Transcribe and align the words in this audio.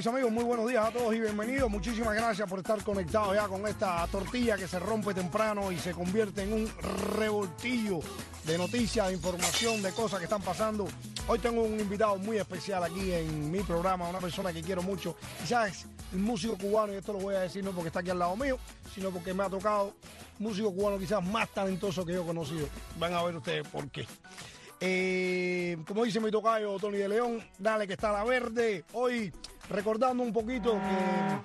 mis 0.00 0.06
amigos, 0.06 0.32
muy 0.32 0.44
buenos 0.44 0.66
días 0.66 0.86
a 0.86 0.90
todos 0.90 1.14
y 1.14 1.20
bienvenidos. 1.20 1.70
Muchísimas 1.70 2.14
gracias 2.14 2.48
por 2.48 2.60
estar 2.60 2.82
conectados 2.82 3.34
ya 3.34 3.46
con 3.48 3.66
esta 3.66 4.06
tortilla 4.06 4.56
que 4.56 4.66
se 4.66 4.78
rompe 4.78 5.12
temprano 5.12 5.70
y 5.70 5.76
se 5.76 5.92
convierte 5.92 6.42
en 6.42 6.54
un 6.54 6.72
revoltillo 7.18 8.00
de 8.46 8.56
noticias, 8.56 9.08
de 9.08 9.12
información, 9.12 9.82
de 9.82 9.92
cosas 9.92 10.18
que 10.18 10.24
están 10.24 10.40
pasando. 10.40 10.88
Hoy 11.28 11.38
tengo 11.38 11.64
un 11.64 11.78
invitado 11.78 12.16
muy 12.16 12.38
especial 12.38 12.82
aquí 12.82 13.12
en 13.12 13.50
mi 13.50 13.60
programa, 13.60 14.08
una 14.08 14.20
persona 14.20 14.54
que 14.54 14.62
quiero 14.62 14.80
mucho. 14.80 15.16
Quizás 15.42 15.84
un 16.14 16.22
músico 16.22 16.56
cubano, 16.56 16.94
y 16.94 16.96
esto 16.96 17.12
lo 17.12 17.18
voy 17.18 17.34
a 17.34 17.40
decir 17.40 17.62
no 17.62 17.72
porque 17.72 17.88
está 17.88 18.00
aquí 18.00 18.08
al 18.08 18.20
lado 18.20 18.34
mío, 18.36 18.58
sino 18.94 19.10
porque 19.10 19.34
me 19.34 19.44
ha 19.44 19.50
tocado 19.50 19.92
músico 20.38 20.74
cubano 20.74 20.98
quizás 20.98 21.22
más 21.22 21.50
talentoso 21.50 22.06
que 22.06 22.14
yo 22.14 22.22
he 22.22 22.26
conocido. 22.26 22.66
Van 22.98 23.12
a 23.12 23.22
ver 23.22 23.36
ustedes 23.36 23.68
por 23.68 23.90
qué. 23.90 24.06
Eh, 24.82 25.76
como 25.86 26.04
dice 26.04 26.20
mi 26.20 26.30
tocayo 26.30 26.78
Tony 26.78 26.96
de 26.96 27.08
León, 27.10 27.44
dale 27.58 27.86
que 27.86 27.92
está 27.92 28.12
la 28.12 28.24
verde. 28.24 28.86
Hoy 28.94 29.30
recordando 29.70 30.22
un 30.22 30.32
poquito 30.32 30.72
que 30.74 31.38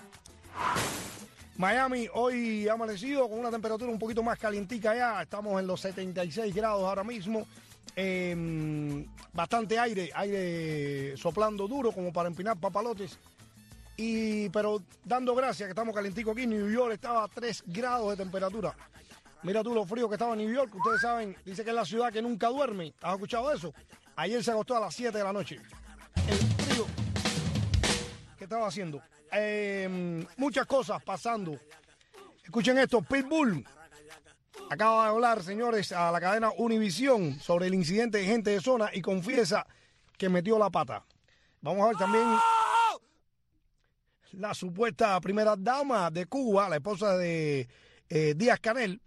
Miami 1.58 2.08
hoy 2.14 2.68
ha 2.68 2.74
amanecido 2.74 3.30
con 3.30 3.40
una 3.40 3.50
temperatura 3.50 3.90
un 3.90 4.00
poquito 4.00 4.22
más 4.22 4.38
calientica 4.38 4.94
ya. 4.96 5.22
Estamos 5.22 5.60
en 5.60 5.68
los 5.68 5.80
76 5.80 6.54
grados 6.54 6.84
ahora 6.84 7.04
mismo. 7.04 7.48
Eh, 7.96 9.06
bastante 9.32 9.80
aire, 9.80 10.12
aire 10.14 11.16
soplando 11.16 11.68
duro 11.68 11.94
como 11.94 12.12
para 12.12 12.28
empinar 12.28 12.58
papalotes. 12.58 13.18
Y, 13.96 14.50
pero 14.50 14.82
dando 15.06 15.34
gracias 15.34 15.68
que 15.68 15.72
estamos 15.72 15.96
calenticos 15.96 16.34
aquí. 16.34 16.46
New 16.46 16.70
York 16.70 16.94
estaba 16.94 17.24
a 17.24 17.28
3 17.30 17.64
grados 17.68 18.10
de 18.10 18.18
temperatura. 18.18 18.76
Mira 19.44 19.64
tú 19.64 19.74
lo 19.74 19.86
frío 19.86 20.10
que 20.10 20.16
estaba 20.16 20.34
en 20.34 20.40
New 20.40 20.54
York. 20.54 20.76
Ustedes 20.76 21.02
saben, 21.02 21.38
dice 21.46 21.64
que 21.64 21.70
es 21.70 21.76
la 21.76 21.86
ciudad 21.86 22.12
que 22.12 22.22
nunca 22.22 22.50
duerme. 22.50 22.94
¿Has 23.02 23.14
escuchado 23.14 23.54
eso? 23.54 23.74
Ayer 24.18 24.44
se 24.44 24.52
acostó 24.52 24.76
a 24.76 24.82
las 24.82 24.96
7 24.96 25.18
de 25.18 25.24
la 25.24 25.32
noche. 25.32 25.62
Estaba 28.46 28.68
haciendo. 28.68 29.02
Eh, 29.32 30.26
muchas 30.38 30.66
cosas 30.66 31.04
pasando. 31.04 31.60
Escuchen 32.44 32.78
esto, 32.78 33.02
Pitbull. 33.02 33.66
Acaba 34.70 35.04
de 35.04 35.10
hablar, 35.10 35.44
señores, 35.44 35.92
a 35.92 36.12
la 36.12 36.20
cadena 36.20 36.52
Univisión 36.58 37.40
sobre 37.40 37.68
el 37.68 37.76
incidente 37.76 38.20
de 38.20 38.26
gente 38.26 38.52
de 38.52 38.62
zona 38.62 38.90
y 38.94 39.02
confiesa 39.02 39.68
que 40.18 40.30
metió 40.30 40.58
la 40.58 40.70
pata. 40.70 41.04
Vamos 41.62 41.84
a 41.84 41.88
ver 41.88 41.98
también 41.98 42.28
la 44.34 44.54
supuesta 44.54 45.20
primera 45.22 45.56
dama 45.58 46.10
de 46.12 46.26
Cuba, 46.26 46.70
la 46.70 46.78
esposa 46.78 47.18
de 47.18 47.68
eh, 48.10 48.34
Díaz 48.36 48.60
Canel, 48.60 49.02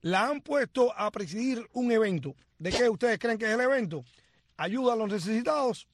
la 0.00 0.28
han 0.28 0.40
puesto 0.40 0.92
a 0.96 1.10
presidir 1.10 1.66
un 1.72 1.90
evento. 1.90 2.34
¿De 2.58 2.70
qué 2.70 2.88
ustedes 2.88 3.18
creen 3.18 3.38
que 3.38 3.46
es 3.46 3.52
el 3.52 3.60
evento? 3.60 4.04
Ayuda 4.56 4.92
a 4.92 4.96
los 4.96 5.08
necesitados, 5.08 5.88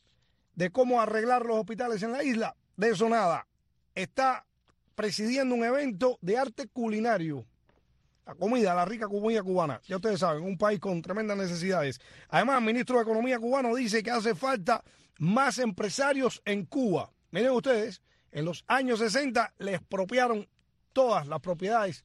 de 0.55 0.71
cómo 0.71 1.01
arreglar 1.01 1.47
los 1.47 1.59
hospitales 1.59 2.03
en 2.03 2.13
la 2.13 2.23
isla. 2.23 2.57
De 2.77 2.91
eso 2.91 3.09
nada. 3.09 3.47
Está 3.95 4.47
presidiendo 4.95 5.55
un 5.55 5.65
evento 5.65 6.19
de 6.21 6.39
arte 6.39 6.69
culinario. 6.69 7.45
La 8.27 8.35
comida, 8.35 8.75
la 8.75 8.85
rica 8.85 9.09
comida 9.09 9.43
cubana. 9.43 9.81
Ya 9.87 9.97
ustedes 9.97 10.21
saben, 10.21 10.45
un 10.45 10.57
país 10.57 10.79
con 10.79 11.03
tremendas 11.03 11.37
necesidades. 11.37 12.01
Además, 12.29 12.59
el 12.59 12.67
ministro 12.67 12.97
de 12.97 13.03
Economía 13.03 13.39
cubano 13.39 13.75
dice 13.75 14.03
que 14.03 14.11
hace 14.11 14.35
falta 14.35 14.85
más 15.19 15.59
empresarios 15.59 16.41
en 16.45 16.65
Cuba. 16.65 17.11
Miren 17.31 17.53
ustedes, 17.53 18.03
en 18.31 18.45
los 18.45 18.65
años 18.69 19.01
60 19.01 19.55
le 19.59 19.75
expropiaron 19.75 20.49
todas 20.93 21.27
las 21.27 21.41
propiedades 21.41 22.05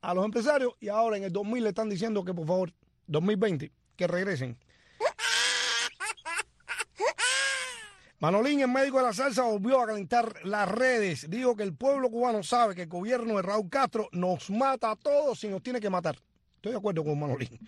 a 0.00 0.14
los 0.14 0.24
empresarios 0.24 0.74
y 0.80 0.88
ahora 0.88 1.16
en 1.16 1.24
el 1.24 1.32
2000 1.32 1.62
le 1.62 1.68
están 1.70 1.88
diciendo 1.88 2.24
que 2.24 2.32
por 2.32 2.46
favor, 2.46 2.72
2020, 3.06 3.72
que 3.96 4.06
regresen. 4.06 4.56
Manolín, 8.18 8.60
el 8.60 8.68
médico 8.68 8.98
de 8.98 9.04
la 9.04 9.12
salsa, 9.12 9.42
volvió 9.42 9.80
a 9.80 9.86
calentar 9.86 10.34
las 10.44 10.68
redes. 10.68 11.28
Dijo 11.28 11.54
que 11.54 11.62
el 11.62 11.74
pueblo 11.74 12.10
cubano 12.10 12.42
sabe 12.42 12.74
que 12.74 12.82
el 12.82 12.88
gobierno 12.88 13.36
de 13.36 13.42
Raúl 13.42 13.68
Castro 13.68 14.08
nos 14.12 14.50
mata 14.50 14.90
a 14.90 14.96
todos 14.96 15.42
y 15.44 15.48
nos 15.48 15.62
tiene 15.62 15.80
que 15.80 15.90
matar. 15.90 16.16
Estoy 16.56 16.72
de 16.72 16.78
acuerdo 16.78 17.04
con 17.04 17.18
Manolín. 17.18 17.58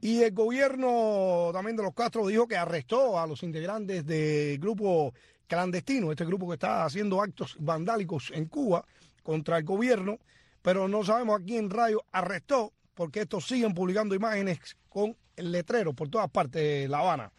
Y 0.00 0.22
el 0.22 0.32
gobierno 0.32 1.50
también 1.52 1.76
de 1.76 1.82
los 1.82 1.94
Castro 1.94 2.26
dijo 2.26 2.46
que 2.46 2.56
arrestó 2.56 3.18
a 3.18 3.26
los 3.26 3.42
integrantes 3.42 4.04
del 4.04 4.58
grupo 4.58 5.14
clandestino, 5.46 6.10
este 6.10 6.24
grupo 6.24 6.48
que 6.48 6.54
está 6.54 6.84
haciendo 6.84 7.22
actos 7.22 7.56
vandálicos 7.58 8.30
en 8.34 8.46
Cuba 8.46 8.84
contra 9.22 9.56
el 9.58 9.64
gobierno 9.64 10.18
pero 10.64 10.88
no 10.88 11.04
sabemos 11.04 11.38
a 11.38 11.44
quién 11.44 11.68
rayo 11.68 12.06
arrestó, 12.10 12.72
porque 12.94 13.20
estos 13.20 13.46
siguen 13.46 13.74
publicando 13.74 14.14
imágenes 14.14 14.58
con 14.88 15.14
el 15.36 15.52
letrero 15.52 15.92
por 15.92 16.08
todas 16.08 16.30
partes 16.30 16.62
de 16.62 16.88
La 16.88 17.00
Habana. 17.00 17.30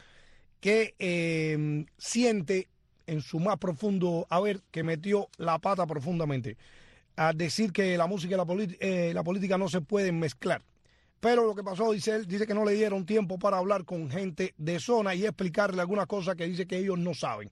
que 0.64 0.96
eh, 0.98 1.86
siente 1.98 2.70
en 3.06 3.20
su 3.20 3.42
más 3.42 3.58
profundo 3.58 4.26
haber 4.30 4.62
que 4.72 4.82
metió 4.82 5.28
la 5.36 5.60
pata 5.60 5.86
profundamente. 5.86 6.56
A 7.18 7.34
decir 7.34 7.74
que 7.74 7.98
la 7.98 8.08
música 8.08 8.36
y 8.36 8.38
la, 8.38 8.46
eh, 8.80 9.12
la 9.14 9.26
política 9.26 9.58
no 9.58 9.68
se 9.68 9.82
pueden 9.82 10.20
mezclar. 10.20 10.62
Pero 11.20 11.46
lo 11.46 11.54
que 11.54 11.66
pasó, 11.66 11.92
dice 11.92 12.16
él, 12.16 12.28
dice 12.28 12.48
que 12.48 12.54
no 12.54 12.64
le 12.64 12.76
dieron 12.76 13.06
tiempo 13.06 13.38
para 13.38 13.58
hablar 13.58 13.84
con 13.84 14.10
gente 14.10 14.54
de 14.58 14.80
zona 14.80 15.14
y 15.14 15.26
explicarle 15.26 15.82
algunas 15.82 16.08
cosas 16.08 16.38
que 16.38 16.48
dice 16.48 16.66
que 16.66 16.78
ellos 16.78 16.98
no 16.98 17.14
saben. 17.14 17.52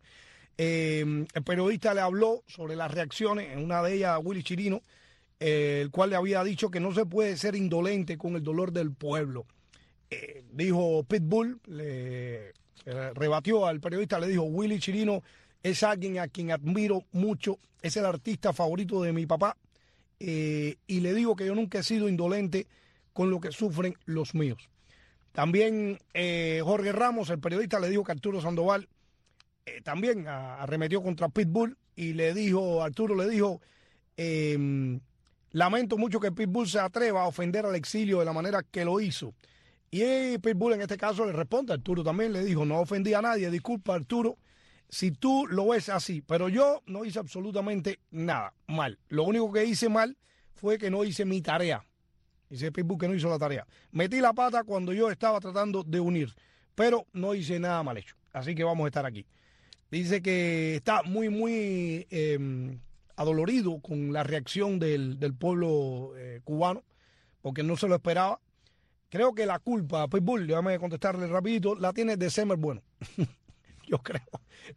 Eh, 0.58 1.26
el 1.34 1.44
periodista 1.44 1.94
le 1.94 2.00
habló 2.00 2.44
sobre 2.48 2.78
las 2.78 2.92
reacciones, 2.92 3.52
en 3.52 3.62
una 3.62 3.84
de 3.84 3.96
ellas 3.96 4.22
Willy 4.24 4.42
Chirino, 4.42 4.82
el 5.38 5.92
cual 5.92 6.12
le 6.12 6.16
había 6.16 6.46
dicho 6.46 6.72
que 6.72 6.80
no 6.80 6.94
se 6.94 7.06
puede 7.06 7.36
ser 7.36 7.58
indolente 7.58 8.18
con 8.18 8.38
el 8.38 8.44
dolor 8.44 8.72
del 8.72 8.94
pueblo. 8.94 9.48
Eh, 10.10 10.44
dijo 10.52 11.04
Pitbull, 11.04 11.60
le 11.68 12.50
eh, 12.50 12.54
rebatió 12.86 13.66
al 13.66 13.80
periodista, 13.80 14.20
le 14.20 14.28
dijo, 14.28 14.44
Willy 14.44 14.80
Chirino 14.80 15.22
es 15.64 15.84
alguien 15.84 16.20
a 16.20 16.28
quien 16.28 16.52
admiro 16.52 17.04
mucho, 17.12 17.60
es 17.82 17.98
el 17.98 18.06
artista 18.06 18.54
favorito 18.54 19.02
de 19.02 19.14
mi 19.14 19.26
papá, 19.26 19.58
eh, 20.20 20.76
y 20.88 21.00
le 21.00 21.14
digo 21.14 21.36
que 21.36 21.46
yo 21.46 21.56
nunca 21.56 21.80
he 21.80 21.84
sido 21.84 22.10
indolente 22.10 22.68
con 23.14 23.30
lo 23.30 23.40
que 23.40 23.52
sufren 23.52 23.96
los 24.06 24.36
míos. 24.36 24.70
También 25.32 25.98
Jorge 26.64 26.92
Ramos, 26.92 27.30
el 27.30 27.40
periodista, 27.40 27.80
le 27.80 27.90
dijo 27.90 28.04
que 28.04 28.12
Arturo 28.12 28.42
Sandoval 28.42 28.90
también 29.84 30.28
arremetió 30.28 31.02
contra 31.02 31.30
Pitbull 31.30 31.78
y 31.96 32.14
le 32.14 32.34
dijo, 32.34 32.84
Arturo 32.84 33.16
le 33.16 33.30
dijo, 33.30 33.62
em, 34.18 35.00
Lamento 35.54 35.98
mucho 35.98 36.20
que 36.20 36.32
Pitbull 36.32 36.68
se 36.68 36.80
atreva 36.80 37.24
a 37.24 37.28
ofender 37.28 37.66
al 37.66 37.76
exilio 37.76 38.20
de 38.20 38.26
la 38.26 38.34
manera 38.34 38.64
que 38.64 38.86
lo 38.86 39.02
hizo. 39.02 39.34
Y 39.92 40.38
Pitbull 40.38 40.74
en 40.74 40.82
este 40.82 40.98
caso 40.98 41.26
le 41.26 41.34
responde, 41.34 41.74
Arturo 41.74 42.04
también 42.04 42.32
le 42.32 42.44
dijo, 42.44 42.66
no 42.66 42.80
ofendí 42.80 43.14
a 43.14 43.22
nadie, 43.22 43.52
disculpa 43.52 43.94
Arturo, 43.94 44.38
si 44.88 45.12
tú 45.12 45.46
lo 45.48 45.68
ves 45.68 45.90
así, 45.90 46.22
pero 46.22 46.50
yo 46.50 46.82
no 46.86 47.06
hice 47.06 47.20
absolutamente 47.20 48.00
nada 48.10 48.54
mal. 48.68 48.98
Lo 49.10 49.24
único 49.24 49.52
que 49.52 49.66
hice 49.66 49.90
mal 49.90 50.18
fue 50.54 50.78
que 50.78 50.90
no 50.90 51.04
hice 51.04 51.26
mi 51.26 51.42
tarea. 51.42 51.86
Dice 52.50 52.72
Pitbull 52.72 52.98
que 52.98 53.08
no 53.08 53.14
hizo 53.14 53.30
la 53.30 53.38
tarea. 53.38 53.68
Metí 53.92 54.20
la 54.20 54.34
pata 54.34 54.64
cuando 54.64 54.94
yo 54.94 55.12
estaba 55.12 55.40
tratando 55.40 55.84
de 55.84 56.00
unir, 56.00 56.34
pero 56.74 57.06
no 57.14 57.36
hice 57.36 57.60
nada 57.60 57.84
mal 57.84 57.98
hecho. 57.98 58.16
Así 58.34 58.56
que 58.56 58.64
vamos 58.64 58.86
a 58.86 58.88
estar 58.88 59.06
aquí. 59.06 59.26
Dice 59.90 60.22
que 60.22 60.76
está 60.76 61.04
muy, 61.04 61.30
muy... 61.30 62.08
Em, 62.10 62.80
adolorido 63.22 63.80
con 63.80 64.14
la 64.14 64.24
reacción 64.24 64.80
del, 64.80 65.18
pueblo 65.40 66.14
eh, 66.18 66.42
cubano, 66.44 66.84
porque 67.42 67.64
no 67.64 67.78
se 67.78 67.88
lo 67.88 67.96
esperaba. 67.96 68.40
Creo 69.12 69.36
que 69.36 69.46
la 69.46 69.60
culpa, 69.60 70.08
Pitbull, 70.08 70.48
déjame 70.48 70.80
contestarle 70.80 71.28
rapidito, 71.28 71.76
la 71.76 71.92
tiene 71.92 72.16
December 72.16 72.58
Bueno. 72.58 72.82
Yo 73.88 73.98
creo. 73.98 74.22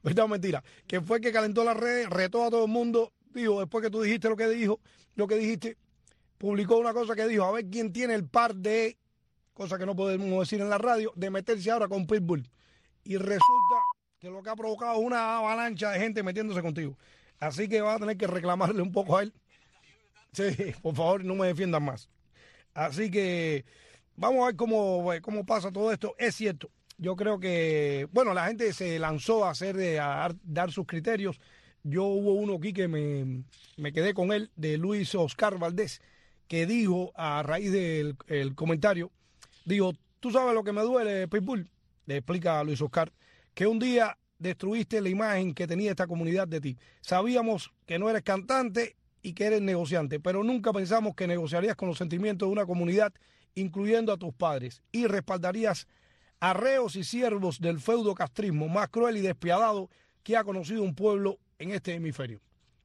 Verdad 0.02 0.26
mentira. 0.26 0.64
Que 0.88 1.00
fue 1.00 1.20
que 1.20 1.30
calentó 1.30 1.62
las 1.62 1.76
redes, 1.76 2.10
retó 2.10 2.42
a 2.42 2.50
todo 2.50 2.64
el 2.64 2.70
mundo, 2.70 3.12
dijo, 3.32 3.60
después 3.60 3.84
que 3.84 3.90
tú 3.90 4.02
dijiste 4.02 4.28
lo 4.28 4.36
que 4.36 4.48
dijo, 4.48 4.80
lo 5.14 5.28
que 5.28 5.36
dijiste, 5.36 5.76
publicó 6.36 6.78
una 6.78 6.92
cosa 6.92 7.14
que 7.14 7.28
dijo, 7.28 7.44
a 7.44 7.52
ver 7.52 7.66
quién 7.70 7.92
tiene 7.92 8.14
el 8.14 8.26
par 8.26 8.56
de, 8.56 8.98
cosa 9.52 9.78
que 9.78 9.86
no 9.86 9.94
podemos 9.94 10.40
decir 10.40 10.60
en 10.60 10.68
la 10.68 10.78
radio, 10.78 11.12
de 11.14 11.30
meterse 11.30 11.70
ahora 11.70 11.86
con 11.86 12.04
Pitbull. 12.04 12.50
Y 13.04 13.16
resulta 13.18 13.76
que 14.18 14.30
lo 14.30 14.42
que 14.42 14.50
ha 14.50 14.56
provocado 14.56 14.98
es 14.98 15.06
una 15.06 15.38
avalancha 15.38 15.92
de 15.92 16.00
gente 16.00 16.24
metiéndose 16.24 16.60
contigo. 16.60 16.98
Así 17.38 17.68
que 17.68 17.80
va 17.82 17.94
a 17.94 17.98
tener 18.00 18.16
que 18.16 18.26
reclamarle 18.26 18.82
un 18.82 18.90
poco 18.90 19.16
a 19.16 19.22
él. 19.22 19.32
Sí, 20.32 20.74
por 20.82 20.96
favor, 20.96 21.24
no 21.24 21.36
me 21.36 21.46
defiendan 21.46 21.84
más. 21.84 22.08
Así 22.72 23.12
que 23.12 23.64
vamos 24.16 24.42
a 24.42 24.46
ver 24.46 24.56
cómo, 24.56 25.10
cómo 25.22 25.44
pasa 25.44 25.72
todo 25.72 25.92
esto. 25.92 26.14
Es 26.18 26.34
cierto, 26.34 26.70
yo 26.98 27.16
creo 27.16 27.38
que, 27.38 28.08
bueno, 28.12 28.34
la 28.34 28.46
gente 28.46 28.72
se 28.72 28.98
lanzó 28.98 29.44
a 29.44 29.50
hacer, 29.50 29.98
a 30.00 30.34
dar 30.42 30.72
sus 30.72 30.86
criterios 30.86 31.40
yo 31.84 32.04
hubo 32.04 32.32
uno 32.32 32.54
aquí 32.54 32.72
que 32.72 32.88
me, 32.88 33.44
me 33.76 33.92
quedé 33.92 34.14
con 34.14 34.32
él, 34.32 34.50
de 34.56 34.78
Luis 34.78 35.14
Oscar 35.14 35.58
Valdés, 35.58 36.00
que 36.48 36.66
dijo 36.66 37.12
a 37.14 37.42
raíz 37.42 37.70
del 37.70 38.16
el 38.26 38.54
comentario, 38.54 39.12
dijo, 39.66 39.92
tú 40.18 40.30
sabes 40.30 40.54
lo 40.54 40.64
que 40.64 40.72
me 40.72 40.80
duele, 40.80 41.28
Pitbull, 41.28 41.68
le 42.06 42.16
explica 42.16 42.58
a 42.58 42.64
Luis 42.64 42.80
Oscar, 42.80 43.12
que 43.52 43.66
un 43.66 43.78
día 43.78 44.16
destruiste 44.38 45.00
la 45.02 45.10
imagen 45.10 45.54
que 45.54 45.66
tenía 45.66 45.90
esta 45.90 46.06
comunidad 46.06 46.48
de 46.48 46.60
ti. 46.60 46.78
Sabíamos 47.02 47.70
que 47.86 47.98
no 47.98 48.08
eres 48.08 48.22
cantante 48.22 48.96
y 49.22 49.34
que 49.34 49.44
eres 49.44 49.60
negociante, 49.60 50.20
pero 50.20 50.42
nunca 50.42 50.72
pensamos 50.72 51.14
que 51.14 51.26
negociarías 51.26 51.76
con 51.76 51.88
los 51.88 51.98
sentimientos 51.98 52.48
de 52.48 52.52
una 52.52 52.66
comunidad, 52.66 53.12
incluyendo 53.54 54.12
a 54.12 54.16
tus 54.16 54.34
padres, 54.34 54.82
y 54.92 55.06
respaldarías 55.06 55.86
a 56.40 56.52
reos 56.52 56.96
y 56.96 57.04
siervos 57.04 57.60
del 57.60 57.80
feudo 57.80 58.14
castrismo 58.14 58.68
más 58.68 58.88
cruel 58.88 59.16
y 59.16 59.20
despiadado 59.20 59.88
que 60.22 60.36
ha 60.36 60.44
conocido 60.44 60.82
un 60.82 60.94
pueblo 60.94 61.38
en 61.58 61.70
este 61.70 61.94
hemisferio. 61.94 62.40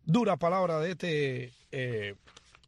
Dura 0.05 0.37
palabra 0.37 0.79
de 0.79 0.91
este 0.91 1.53
eh, 1.71 2.15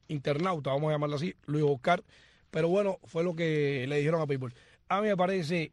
internauta, 0.07 0.71
vamos 0.71 0.89
a 0.89 0.93
llamarlo 0.93 1.15
así, 1.15 1.33
Luis 1.45 1.63
Oscar, 1.67 2.03
pero 2.49 2.67
bueno, 2.67 2.99
fue 3.03 3.23
lo 3.23 3.35
que 3.35 3.85
le 3.87 3.97
dijeron 3.97 4.21
a 4.21 4.27
People. 4.27 4.53
A 4.89 5.01
mí 5.01 5.07
me 5.07 5.17
parece 5.17 5.71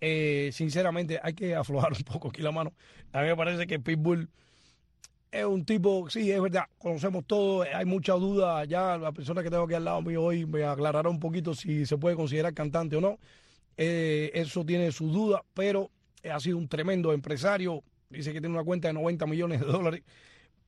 eh, 0.00 0.50
sinceramente, 0.52 1.18
hay 1.22 1.34
que 1.34 1.54
aflojar 1.54 1.92
un 1.92 2.02
poco 2.04 2.28
aquí 2.28 2.42
la 2.42 2.52
mano. 2.52 2.72
A 3.12 3.22
mí 3.22 3.28
me 3.28 3.36
parece 3.36 3.66
que 3.66 3.78
Pitbull 3.78 4.28
es 5.30 5.44
un 5.44 5.64
tipo, 5.64 6.08
sí, 6.10 6.30
es 6.30 6.40
verdad, 6.40 6.64
conocemos 6.78 7.24
todo, 7.26 7.62
hay 7.62 7.84
mucha 7.84 8.14
duda. 8.14 8.64
Ya 8.64 8.96
la 8.98 9.12
persona 9.12 9.42
que 9.42 9.50
tengo 9.50 9.64
aquí 9.64 9.74
al 9.74 9.84
lado 9.84 10.02
mío 10.02 10.22
hoy 10.22 10.46
me 10.46 10.64
aclarará 10.64 11.08
un 11.08 11.20
poquito 11.20 11.54
si 11.54 11.86
se 11.86 11.98
puede 11.98 12.16
considerar 12.16 12.54
cantante 12.54 12.96
o 12.96 13.00
no. 13.00 13.18
Eh, 13.76 14.30
eso 14.34 14.64
tiene 14.64 14.90
su 14.92 15.10
duda, 15.10 15.44
pero 15.54 15.90
ha 16.30 16.40
sido 16.40 16.58
un 16.58 16.68
tremendo 16.68 17.12
empresario. 17.12 17.82
Dice 18.10 18.32
que 18.32 18.40
tiene 18.40 18.54
una 18.54 18.64
cuenta 18.64 18.88
de 18.88 18.94
90 18.94 19.26
millones 19.26 19.60
de 19.60 19.66
dólares. 19.66 20.02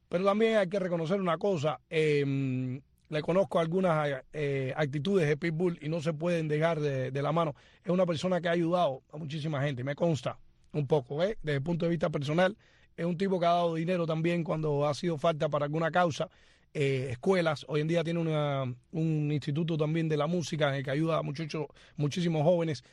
Pero 0.08 0.24
también 0.24 0.56
hay 0.56 0.68
que 0.68 0.78
reconocer 0.78 1.20
una 1.20 1.38
cosa. 1.38 1.80
Eh, 1.88 2.80
le 3.10 3.22
conozco 3.22 3.58
algunas 3.58 4.22
eh, 4.32 4.72
actitudes 4.76 5.28
de 5.28 5.36
Pitbull 5.36 5.78
y 5.82 5.88
no 5.88 6.00
se 6.00 6.12
pueden 6.12 6.48
dejar 6.48 6.80
de, 6.80 7.22
la 7.22 7.32
mano. 7.32 7.54
Es 7.84 7.90
una 7.90 8.06
persona 8.06 8.40
que 8.40 8.48
ha 8.48 8.52
ayudado 8.52 9.02
a 9.12 9.16
muchísima 9.16 9.60
gente, 9.62 9.84
me 9.84 9.96
consta 9.96 10.38
un 10.72 10.86
poco, 10.86 11.22
¿eh? 11.24 11.36
desde 11.42 11.56
el 11.56 11.62
punto 11.62 11.86
de 11.86 11.90
vista 11.90 12.08
personal. 12.08 12.56
Es 13.00 13.06
un 13.06 13.16
tipo 13.16 13.40
que 13.40 13.46
ha 13.46 13.52
dado 13.52 13.76
dinero 13.76 14.04
también 14.04 14.44
cuando 14.44 14.86
ha 14.86 14.92
sido 14.92 15.16
falta 15.16 15.48
para 15.48 15.64
alguna 15.64 15.90
causa. 15.90 16.28
Eh, 16.74 17.08
escuelas, 17.12 17.64
hoy 17.66 17.80
en 17.80 17.88
día 17.88 18.04
tiene 18.04 18.20
un 18.20 19.32
instituto 19.32 19.78
también 19.78 20.06
de 20.06 20.18
la 20.18 20.26
música 20.26 20.76
en 20.76 20.84
que 20.84 20.90
ayuda 20.90 21.16
a 21.16 21.22
muchachos, 21.22 21.64
muchísimos 21.96 22.42
jóvenes. 22.42 22.84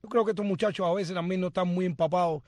Yo 0.00 0.08
creo 0.10 0.24
que 0.24 0.30
estos 0.30 0.46
muchachos 0.46 0.86
a 0.86 0.94
veces 0.94 1.12
también 1.12 1.40
no 1.40 1.48
están 1.48 1.66
muy 1.66 1.86
empapados 1.86 2.44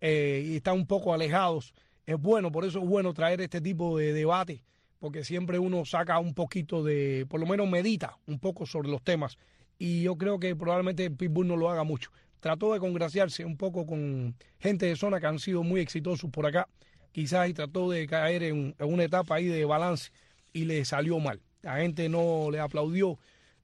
eh, 0.00 0.44
y 0.46 0.54
están 0.54 0.74
un 0.74 0.86
poco 0.86 1.12
alejados. 1.12 1.74
Es 2.06 2.16
bueno, 2.16 2.52
por 2.52 2.64
eso 2.64 2.78
es 2.78 2.86
bueno 2.86 3.12
traer 3.12 3.40
este 3.40 3.60
tipo 3.60 3.98
de 3.98 4.12
debate 4.12 4.62
porque 5.00 5.24
siempre 5.24 5.58
uno 5.58 5.84
saca 5.84 6.20
un 6.20 6.32
poquito 6.32 6.84
de, 6.84 7.26
por 7.28 7.40
lo 7.40 7.46
menos 7.46 7.68
medita 7.68 8.18
un 8.28 8.38
poco 8.38 8.66
sobre 8.66 8.88
los 8.88 9.02
temas. 9.02 9.36
Y 9.80 10.02
yo 10.02 10.14
creo 10.14 10.38
que 10.38 10.54
probablemente 10.54 11.10
Pitbull 11.10 11.48
no 11.48 11.56
lo 11.56 11.70
haga 11.70 11.82
mucho. 11.82 12.12
Trató 12.42 12.72
de 12.72 12.80
congraciarse 12.80 13.44
un 13.44 13.56
poco 13.56 13.86
con 13.86 14.34
gente 14.58 14.86
de 14.86 14.96
zona 14.96 15.20
que 15.20 15.26
han 15.26 15.38
sido 15.38 15.62
muy 15.62 15.80
exitosos 15.80 16.28
por 16.28 16.44
acá, 16.44 16.66
quizás 17.12 17.48
y 17.48 17.54
trató 17.54 17.88
de 17.88 18.04
caer 18.08 18.42
en, 18.42 18.74
una 18.80 19.04
etapa 19.04 19.36
ahí 19.36 19.46
de 19.46 19.64
balance 19.64 20.10
y 20.52 20.64
le 20.64 20.84
salió 20.84 21.20
mal. 21.20 21.40
La 21.62 21.76
gente 21.76 22.08
no 22.08 22.50
le 22.50 22.58
aplaudió 22.58 23.16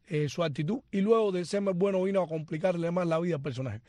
eh, 0.06 0.28
su 0.28 0.44
actitud 0.44 0.78
y 0.92 1.00
luego 1.00 1.32
de 1.32 1.44
ser 1.44 1.62
más 1.62 1.74
bueno 1.74 2.04
vino 2.04 2.22
a 2.22 2.28
complicarle 2.28 2.88
más 2.92 3.08
la 3.08 3.18
vida 3.18 3.34
al 3.34 3.42
personaje. 3.42 3.80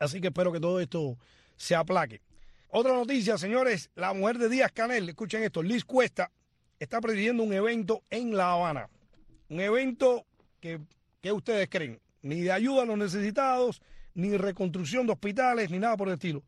Así 0.00 0.20
que 0.20 0.26
espero 0.26 0.50
que 0.50 0.58
todo 0.58 0.80
esto 0.80 1.16
se 1.56 1.76
aplaque. 1.76 2.20
Otra 2.66 2.94
noticia, 2.94 3.38
señores, 3.38 3.90
la 3.94 4.12
mujer 4.12 4.38
de 4.38 4.48
Díaz 4.48 4.72
Canel, 4.72 5.08
escuchen 5.08 5.44
esto, 5.44 5.62
Liz 5.62 5.84
Cuesta, 5.84 6.32
está 6.80 7.00
presidiendo 7.00 7.44
un 7.44 7.52
evento 7.52 8.02
en 8.10 8.36
La 8.36 8.54
Habana. 8.54 8.88
Un 9.50 9.60
evento 9.60 10.26
que, 10.58 10.80
ustedes 11.30 11.68
creen, 11.68 12.00
ni 12.22 12.40
de 12.40 12.50
ayuda 12.50 12.82
a 12.82 12.86
los 12.86 12.98
necesitados, 12.98 13.80
ni 14.14 14.36
reconstrucción 14.36 15.06
de 15.06 15.12
hospitales, 15.12 15.70
ni 15.70 15.78
nada 15.78 15.96
por 15.96 16.08
el 16.08 16.14
estilo. 16.14 16.42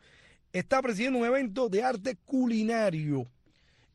Está 0.53 0.81
presidiendo 0.83 1.19
un 1.19 1.27
evento 1.27 1.69
de 1.69 1.83
arte 1.83 2.17
culinario. 2.25 3.27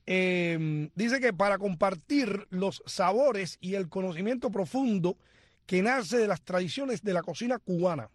Em, 0.05 0.89
dice 0.95 1.19
que 1.19 1.33
para 1.33 1.57
compartir 1.57 2.47
los 2.49 2.81
sabores 2.85 3.57
y 3.61 3.75
el 3.75 3.89
conocimiento 3.89 4.49
profundo 4.49 5.17
que 5.65 5.83
nace 5.83 6.17
de 6.17 6.27
las 6.27 6.41
tradiciones 6.41 7.03
de 7.03 7.13
la 7.13 7.21
cocina 7.21 7.59
cubana. 7.59 8.09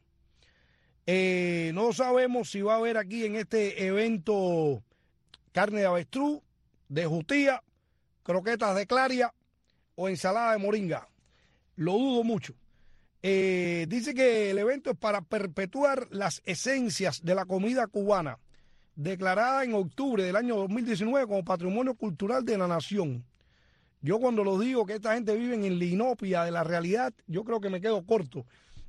Eh, 1.07 1.71
no 1.75 1.93
sabemos 1.93 2.51
si 2.51 2.63
va 2.63 2.75
a 2.75 2.79
haber 2.79 2.97
aquí 2.97 3.25
en 3.25 3.37
este 3.37 3.87
evento 3.87 4.83
carne 5.53 5.81
de 5.81 5.87
avestruz, 5.87 6.41
de 6.89 7.07
jutía, 7.07 7.63
croquetas 8.25 8.75
de 8.75 8.87
claria 8.87 9.33
o 9.95 10.09
ensalada 10.09 10.53
de 10.53 10.59
moringa. 10.59 11.09
Lo 11.77 11.93
dudo 11.93 12.25
mucho. 12.25 12.55
Eh, 13.27 13.87
dice 13.89 14.13
que 14.13 14.51
el 14.51 14.59
evento 14.59 14.91
es 14.91 14.99
para 14.99 15.23
perpetuar 15.23 16.09
las 16.11 16.43
esencias 16.45 17.23
de 17.23 17.35
la 17.35 17.47
comida 17.47 17.87
cubana, 17.87 18.39
declarada 18.97 19.65
en 19.65 19.73
octubre 19.73 20.23
del 20.23 20.37
año 20.37 20.57
2019 20.57 21.27
como 21.27 21.43
Patrimonio 21.43 21.95
Cultural 21.95 22.45
de 22.45 22.59
la 22.59 22.69
Nación. 22.69 23.25
Yo 24.03 24.19
cuando 24.19 24.45
lo 24.45 24.59
digo 24.59 24.85
que 24.85 24.97
esta 24.97 25.15
gente 25.15 25.35
vive 25.37 25.55
en 25.55 25.79
la 25.79 25.85
inopia 25.87 26.45
de 26.45 26.51
la 26.51 26.65
realidad, 26.65 27.15
yo 27.27 27.45
creo 27.45 27.63
que 27.63 27.71
me 27.71 27.81
quedo 27.81 28.05
corto. 28.05 28.45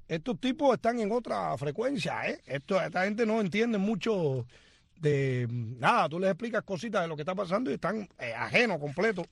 Estos 0.05 0.37
tipos 0.41 0.75
están 0.75 0.99
en 0.99 1.13
otra 1.13 1.57
frecuencia, 1.57 2.29
¿eh? 2.29 2.41
esta 2.45 3.05
gente 3.05 3.25
no 3.25 3.39
entiende 3.39 3.77
mucho 3.77 4.45
de 4.99 5.47
nada, 5.49 6.09
tú 6.09 6.19
les 6.19 6.31
explicas 6.31 6.63
cositas 6.63 7.03
de 7.03 7.07
lo 7.07 7.15
que 7.15 7.21
está 7.21 7.35
pasando 7.35 7.71
y 7.71 7.75
están 7.75 8.09
eh, 8.19 8.33
ajenos 8.33 8.79
completo 8.79 9.25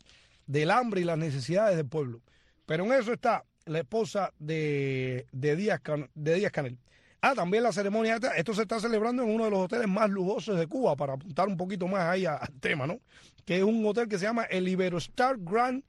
del 0.48 0.72
hambre 0.72 1.02
y 1.02 1.04
las 1.04 1.18
necesidades 1.18 1.76
del 1.76 1.88
pueblo. 1.88 2.22
Pero 2.66 2.86
en 2.86 2.94
eso 2.94 3.12
está 3.12 3.44
la 3.66 3.80
esposa 3.80 4.34
de, 4.40 5.26
de, 5.32 5.56
Díaz, 5.56 5.82
de 6.14 6.52
Canel. 6.52 6.78
Ah, 7.22 7.34
también 7.36 7.64
la 7.64 7.72
ceremonia, 7.72 8.20
esto 8.36 8.54
se 8.54 8.64
está 8.64 8.82
celebrando 8.82 9.24
en 9.24 9.30
uno 9.30 9.46
de 9.46 9.52
los 9.52 9.60
hoteles 9.62 9.88
más 9.88 10.10
lujosos 10.10 10.60
de 10.60 10.68
Cuba, 10.68 10.96
para 10.96 11.14
apuntar 11.14 11.48
un 11.48 11.56
poquito 11.56 11.88
más 11.88 12.02
ahí 12.02 12.26
al 12.26 12.60
tema, 12.60 12.86
¿no? 12.86 13.00
Que 13.46 13.58
es 13.58 13.64
un 13.64 13.86
hotel 13.86 14.10
que 14.10 14.18
se 14.18 14.26
llama 14.26 14.44
el 14.44 14.68
Iberostar 14.68 15.38
Grand 15.40 15.84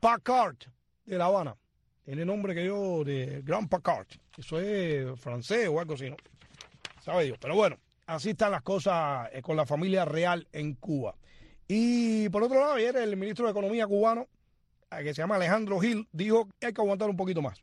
Packard 0.00 0.56
de 1.04 1.16
La 1.16 1.26
Habana. 1.26 1.56
Tiene 2.04 2.24
nombre 2.24 2.56
que 2.56 2.64
yo 2.64 3.04
de 3.04 3.40
Grand 3.44 3.68
Packard. 3.68 4.08
Eso 4.36 4.58
es 4.58 5.18
francés 5.20 5.68
o 5.68 5.78
algo 5.78 5.94
así, 5.94 6.10
¿no? 6.10 6.16
Sabe 7.04 7.24
Dios. 7.24 7.38
Pero 7.40 7.54
bueno, 7.54 7.76
así 8.06 8.30
están 8.30 8.50
las 8.50 8.62
cosas 8.62 9.28
eh, 9.32 9.42
con 9.42 9.56
la 9.56 9.66
familia 9.66 10.04
real 10.04 10.48
en 10.52 10.74
Cuba. 10.74 11.14
Y 11.68 12.28
por 12.30 12.42
otro 12.42 12.58
lado, 12.58 12.72
ayer 12.72 12.96
el 12.96 13.16
ministro 13.16 13.44
de 13.44 13.52
Economía 13.52 13.86
cubano, 13.86 14.26
que 14.98 15.14
se 15.14 15.22
llama 15.22 15.36
Alejandro 15.36 15.78
Gil, 15.78 16.08
dijo 16.12 16.48
que 16.58 16.66
hay 16.66 16.72
que 16.72 16.80
aguantar 16.80 17.08
un 17.08 17.16
poquito 17.16 17.42
más. 17.42 17.62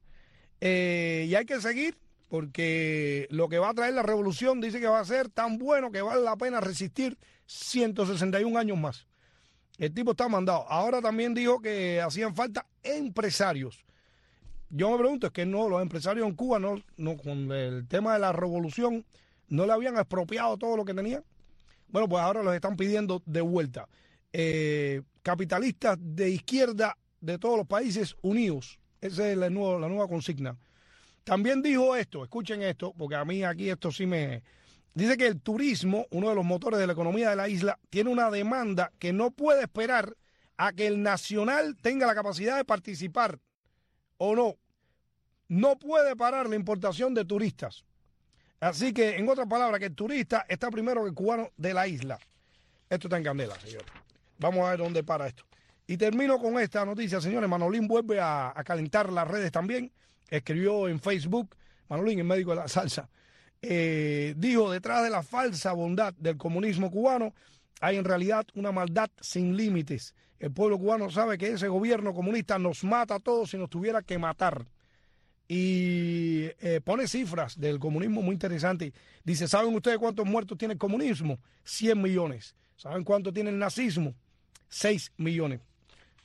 Eh, 0.62 1.26
y 1.30 1.36
hay 1.36 1.46
que 1.46 1.62
seguir 1.62 1.98
porque 2.30 3.28
lo 3.30 3.48
que 3.48 3.60
va 3.60 3.70
a 3.70 3.74
traer 3.74 3.94
la 3.94 4.04
revolución 4.04 4.60
dice 4.60 4.80
que 4.80 4.88
va 4.88 5.00
a 5.00 5.06
ser 5.06 5.30
tan 5.30 5.58
bueno 5.58 5.92
que 5.92 6.02
vale 6.02 6.22
la 6.22 6.36
pena 6.36 6.60
resistir 6.60 7.18
161 7.46 8.58
años 8.58 8.78
más. 8.78 9.08
El 9.78 9.94
tipo 9.94 10.12
está 10.12 10.28
mandado. 10.28 10.66
Ahora 10.70 11.02
también 11.02 11.34
dijo 11.34 11.62
que 11.62 12.02
hacían 12.02 12.36
falta 12.36 12.66
empresarios. 12.84 13.86
Yo 14.70 14.92
me 14.92 14.98
pregunto, 14.98 15.28
es 15.28 15.34
que 15.34 15.46
no, 15.46 15.70
los 15.70 15.82
empresarios 15.82 16.28
en 16.28 16.36
Cuba, 16.36 16.60
no, 16.60 16.82
no 16.98 17.16
con 17.16 17.52
el 17.52 17.88
tema 17.88 18.14
de 18.14 18.20
la 18.20 18.34
revolución, 18.34 19.06
no 19.48 19.66
le 19.66 19.72
habían 19.72 19.96
expropiado 19.96 20.58
todo 20.58 20.76
lo 20.76 20.84
que 20.84 20.94
tenían. 20.94 21.24
Bueno, 21.90 22.10
pues 22.10 22.22
ahora 22.22 22.44
los 22.44 22.54
están 22.54 22.76
pidiendo 22.76 23.22
de 23.26 23.42
vuelta. 23.42 23.88
Eh, 24.34 25.04
capitalistas 25.22 25.98
de 26.02 26.32
izquierda 26.32 26.98
de 27.22 27.38
todos 27.38 27.58
los 27.58 27.68
países 27.68 28.16
unidos. 28.22 28.80
Esa 29.02 29.30
es 29.30 29.38
la 29.38 29.50
nueva, 29.50 29.80
la 29.80 29.88
nueva 29.88 30.08
consigna. 30.08 30.58
También 31.24 31.62
dijo 31.62 31.96
esto, 31.96 32.24
escuchen 32.24 32.62
esto, 32.62 32.94
porque 32.98 33.16
a 33.16 33.26
mí 33.26 33.44
aquí 33.44 33.70
esto 33.70 33.92
sí 33.92 34.06
me... 34.06 34.44
Dice 34.94 35.18
que 35.18 35.28
el 35.28 35.42
turismo, 35.42 36.08
uno 36.10 36.30
de 36.30 36.36
los 36.36 36.46
motores 36.46 36.80
de 36.80 36.88
la 36.88 36.94
economía 36.94 37.30
de 37.30 37.36
la 37.36 37.50
isla, 37.50 37.78
tiene 37.90 38.10
una 38.10 38.32
demanda 38.32 38.92
que 38.98 39.14
no 39.14 39.30
puede 39.30 39.62
esperar 39.62 40.16
a 40.58 40.74
que 40.74 40.88
el 40.88 41.04
nacional 41.04 41.76
tenga 41.80 42.08
la 42.08 42.16
capacidad 42.16 42.58
de 42.58 42.66
participar 42.66 43.40
o 44.18 44.36
no. 44.36 44.56
No 45.48 45.78
puede 45.78 46.16
parar 46.16 46.50
la 46.50 46.56
importación 46.56 47.14
de 47.14 47.26
turistas. 47.26 47.86
Así 48.60 48.92
que, 48.92 49.18
en 49.18 49.30
otras 49.30 49.48
palabras, 49.48 49.80
que 49.80 49.86
el 49.86 49.96
turista 49.96 50.46
está 50.50 50.72
primero 50.72 51.04
que 51.04 51.10
el 51.10 51.16
cubano 51.16 51.52
de 51.58 51.74
la 51.74 51.88
isla. 51.88 52.18
Esto 52.90 53.08
está 53.08 53.18
en 53.18 53.24
candela, 53.24 53.60
señores. 53.60 53.88
Vamos 54.40 54.66
a 54.66 54.72
ver 54.72 54.80
dónde 54.80 55.04
para 55.04 55.28
esto. 55.28 55.44
Y 55.88 55.98
termino 55.98 56.38
con 56.38 56.60
esta 56.60 56.86
noticia, 56.86 57.22
señores. 57.22 57.50
Manolín 57.50 57.88
vuelve 57.88 58.20
a, 58.20 58.54
calentar 58.66 59.12
las 59.12 59.28
redes 59.28 59.52
también. 59.52 59.92
Escribió 60.30 60.88
en 60.90 61.00
Facebook, 61.00 61.56
Manolín, 61.88 62.20
el 62.20 62.26
médico 62.26 62.52
de 62.52 62.58
la 62.58 62.68
salsa, 62.68 63.10
eh, 63.62 64.34
dijo, 64.38 64.70
detrás 64.70 65.04
de 65.04 65.10
la 65.10 65.24
falsa 65.24 65.72
bondad 65.72 66.14
del 66.16 66.38
comunismo 66.38 66.92
cubano 66.92 67.34
hay 67.80 67.98
en 67.98 68.06
realidad 68.06 68.46
una 68.56 68.72
maldad 68.72 69.10
sin 69.22 69.56
límites. 69.56 70.14
El 70.40 70.52
pueblo 70.52 70.78
cubano 70.78 71.10
sabe 71.10 71.38
que 71.38 71.52
ese 71.52 71.68
gobierno 71.68 72.14
comunista 72.14 72.60
nos 72.60 72.84
mata 72.84 73.16
a 73.16 73.20
todos 73.20 73.52
si 73.52 73.58
nos 73.58 73.70
tuviera 73.70 74.02
que 74.02 74.18
matar 74.18 74.66
y 75.48 76.46
eh, 76.60 76.82
pone 76.84 77.08
cifras 77.08 77.60
del 77.60 77.80
comunismo 77.80 78.22
muy 78.22 78.34
interesantes. 78.34 78.94
Dice, 79.24 79.48
¿saben 79.48 79.74
ustedes 79.74 79.98
cuántos 79.98 80.26
muertos 80.26 80.58
tiene 80.58 80.74
el 80.74 80.78
comunismo? 80.78 81.40
100 81.64 82.02
millones. 82.02 82.56
¿Saben 82.76 83.04
cuánto 83.04 83.32
tiene 83.32 83.50
el 83.50 83.58
nazismo? 83.58 84.14
6 84.70 85.14
millones. 85.18 85.62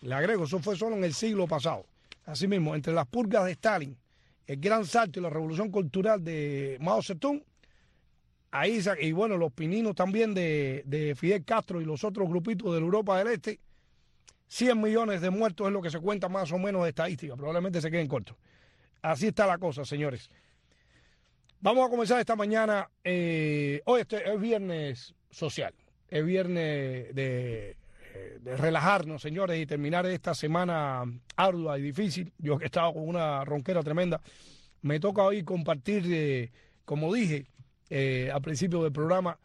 Le 0.03 0.15
agrego, 0.15 0.45
eso 0.45 0.59
fue 0.59 0.77
solo 0.77 0.97
en 0.97 1.05
el 1.05 1.15
siglo 1.15 1.47
pasado. 1.47 1.87
Asimismo, 2.27 2.75
entre 2.75 2.93
las 2.93 3.07
purgas 3.07 3.45
de 3.45 3.53
Stalin, 3.53 3.97
el 4.47 4.61
gran 4.61 4.85
salto 4.85 5.19
y 5.19 5.23
la 5.23 5.31
revolución 5.31 5.71
cultural 5.71 6.23
de 6.23 6.77
Mao 6.81 7.03
Zedong, 7.03 7.43
ahí, 8.51 8.81
y 9.01 9.13
bueno, 9.13 9.37
los 9.37 9.53
pininos 9.53 9.95
también 9.95 10.35
de, 10.35 10.83
de 10.87 11.15
Fidel 11.15 11.45
Castro 11.45 11.81
y 11.81 11.85
los 11.85 12.05
otros 12.05 12.29
grupitos 12.29 12.73
de 12.73 12.79
Europa 12.79 13.19
del 13.19 13.29
Este, 13.29 13.61
100 14.49 14.81
millones 14.81 15.21
de 15.23 15.31
muertos 15.31 15.67
es 15.67 15.73
lo 15.73 15.81
que 15.81 15.89
se 15.89 15.99
cuenta 15.99 16.29
más 16.29 16.53
o 16.53 16.59
menos 16.59 16.83
de 16.83 16.91
estadística. 16.91 17.35
Probablemente 17.37 17.81
se 17.81 17.91
queden 17.91 18.07
cortos. 18.07 18.37
Así 19.01 19.29
está 19.29 19.47
la 19.47 19.57
cosa, 19.57 19.85
señores. 19.85 20.29
Vamos 21.61 21.87
a 21.87 21.91
comenzar 21.91 22.21
esta 22.21 22.37
mañana. 22.37 22.91
Eh, 23.03 23.81
hoy 23.87 24.03
este 24.03 24.31
es 24.31 24.41
viernes 24.41 25.15
social. 25.31 25.73
Es 26.09 26.25
viernes 26.25 27.15
de, 27.15 27.77
eh, 28.15 28.39
de, 28.41 28.57
relajarnos, 28.57 29.23
señores, 29.23 29.61
y 29.61 29.67
terminar 29.67 30.07
esta 30.07 30.35
semana 30.35 31.05
ardua 31.37 31.79
y 31.79 31.83
difícil. 31.83 32.33
Yo 32.39 32.59
que 32.59 32.65
he 32.65 32.67
estado 32.67 32.95
con 32.95 33.09
una 33.09 33.45
ronquera 33.45 33.83
tremenda. 33.83 34.21
Me 34.83 35.01
toca 35.01 35.23
hoy 35.23 35.43
compartir, 35.45 36.05
eh, 36.07 36.51
como 36.85 37.13
dije 37.13 37.47
al 38.33 38.41
principio 38.41 38.83
del 38.83 38.93
programa, 38.93 39.39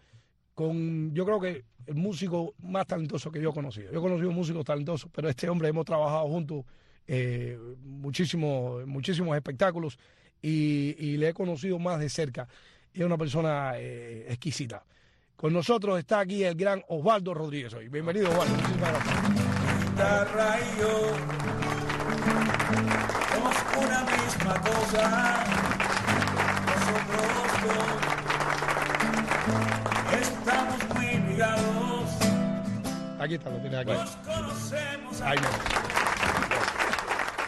con 0.54 1.14
yo 1.14 1.26
creo 1.26 1.42
que 1.42 1.66
el 1.88 1.96
músico 1.96 2.54
más 2.60 2.86
talentoso 2.86 3.32
que 3.32 3.42
yo 3.42 3.50
he 3.50 3.54
conocido. 3.54 3.92
Yo 3.92 4.00
he 4.00 4.02
conocido 4.02 4.32
músicos 4.32 4.66
talentosos, 4.66 5.10
pero 5.14 5.30
este 5.30 5.50
hombre 5.50 5.70
hemos 5.70 5.86
trabajado 5.86 6.28
juntos 6.28 6.66
eh, 7.08 7.58
muchísimos, 7.82 8.86
muchísimos 8.86 9.36
espectáculos 9.36 9.98
y, 10.42 11.16
le 11.18 11.30
he 11.30 11.34
conocido 11.34 11.80
más 11.80 12.00
de 12.00 12.10
cerca. 12.10 12.48
Y 12.94 13.00
es 13.00 13.06
una 13.06 13.18
persona 13.18 13.74
eh, 13.78 14.26
exquisita. 14.30 14.86
Con 15.38 15.54
nosotros 15.54 16.00
está 16.00 16.22
aquí 16.22 16.44
el 16.44 16.56
gran 16.56 16.84
Osvaldo 16.88 17.32
Rodríguez 17.32 17.72
hoy. 17.76 17.88
Bienvenido, 17.90 18.28
Osvaldo. 18.32 18.56
Muchísimas 18.56 18.90
gracias. 18.92 19.16
somos 23.30 23.56
una 23.78 24.02
misma 24.02 24.62
cosa. 24.62 25.44
Nosotros 26.66 27.28
Aquí 33.20 33.34
está, 33.36 33.50
lo 33.52 33.58
tiene 33.58 33.78
aquí. 33.78 33.92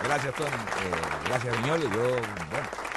Gracias, 0.03 0.35
Tony. 0.35 0.49
Eh, 0.49 0.91
gracias, 1.25 1.55
señor. 1.55 1.79
Yo, 1.79 1.89
bueno, 1.89 2.88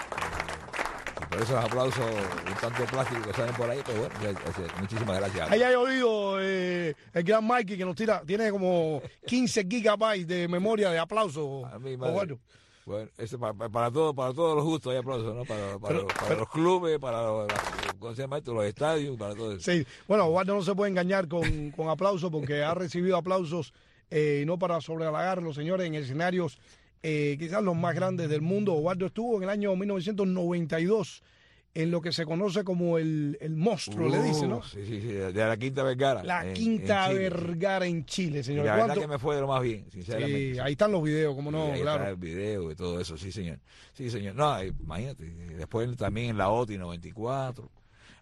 por 1.33 1.43
esos 1.43 1.57
aplausos 1.57 2.05
un 2.05 2.55
tanto 2.61 2.85
plásticos 2.85 3.27
que 3.27 3.33
salen 3.33 3.55
por 3.55 3.71
ahí, 3.71 3.81
pues 3.85 3.99
bueno, 3.99 4.41
muchísimas 4.81 5.19
gracias. 5.19 5.51
Ahí 5.51 5.63
hay 5.63 5.75
oído 5.75 6.37
eh, 6.41 6.95
el 7.15 7.23
gran 7.23 7.47
Mikey 7.47 7.79
que 7.79 7.85
nos 7.85 7.97
tira, 7.97 8.23
tiene 8.27 8.51
como 8.51 9.01
15 9.27 9.67
gigabytes 9.69 10.27
de 10.27 10.49
memoria 10.49 10.91
de 10.91 10.99
aplausos. 10.99 11.65
A 11.73 11.79
mí, 11.79 11.97
bueno, 11.97 12.39
eso 13.17 13.39
para, 13.39 13.55
para, 13.55 13.91
todo, 13.91 14.15
para 14.15 14.35
todos 14.35 14.57
los 14.57 14.65
gustos 14.65 14.93
hay 14.93 14.99
aplausos, 14.99 15.35
¿no? 15.35 15.45
Para, 15.45 15.79
para, 15.79 16.35
los 16.35 16.49
clubes, 16.51 16.99
para 16.99 17.23
los, 17.23 17.49
los 18.01 18.65
estadios, 18.67 19.17
para 19.17 19.35
todo 19.35 19.53
eso. 19.53 19.71
Sí, 19.71 19.87
bueno, 20.07 20.27
Waldo 20.27 20.55
no 20.55 20.63
se 20.63 20.75
puede 20.75 20.91
engañar 20.91 21.29
con, 21.29 21.71
con 21.71 21.89
aplausos 21.89 22.31
porque 22.31 22.63
ha 22.63 22.75
recibido 22.75 23.17
aplausos 23.17 23.73
eh, 24.15 24.45
no 24.47 24.59
para 24.59 24.79
los 25.41 25.55
señores, 25.55 25.87
en 25.87 25.95
escenarios 25.95 26.59
eh, 27.03 27.37
quizás 27.39 27.63
los 27.63 27.77
más 27.77 27.95
grandes 27.95 28.29
del 28.29 28.43
mundo. 28.43 28.75
Waldo 28.75 29.07
estuvo 29.07 29.37
en 29.37 29.45
el 29.45 29.51
año 29.51 29.75
1992 29.77 31.23
en 31.75 31.91
lo 31.91 32.03
que 32.03 32.13
se 32.13 32.27
conoce 32.27 32.65
como 32.65 32.99
el, 32.99 33.39
el 33.41 33.57
monstruo, 33.57 34.09
le 34.09 34.23
dice, 34.23 34.47
¿no? 34.47 34.63
Sí, 34.63 34.85
sí, 34.85 35.01
sí, 35.01 35.09
de 35.09 35.33
la 35.33 35.57
Quinta 35.57 35.83
Vergara. 35.83 36.23
La 36.23 36.53
Quinta 36.53 37.09
Vergara 37.09 37.87
en 37.87 38.05
Chile, 38.05 38.43
señor. 38.43 38.67
la 38.67 38.77
verdad 38.77 38.99
que 38.99 39.07
me 39.07 39.19
fue 39.19 39.37
de 39.37 39.41
lo 39.41 39.49
más 39.49 39.63
bien, 39.63 39.91
sinceramente. 39.91 40.55
Sí, 40.55 40.59
ahí 40.59 40.73
están 40.73 40.93
los 40.93 41.03
videos, 41.03 41.35
como 41.35 41.51
no, 41.51 41.73
ahí 41.73 41.81
claro. 41.81 42.03
Está 42.03 42.11
el 42.11 42.17
video 42.17 42.71
y 42.71 42.75
todo 42.75 43.01
eso, 43.01 43.17
sí, 43.17 43.33
señor. 43.33 43.59
Sí, 43.95 44.11
señor. 44.11 44.35
No, 44.35 44.63
imagínate, 44.63 45.25
después 45.25 45.97
también 45.97 46.31
en 46.31 46.37
la 46.37 46.51
OTI 46.51 46.77
94, 46.77 47.71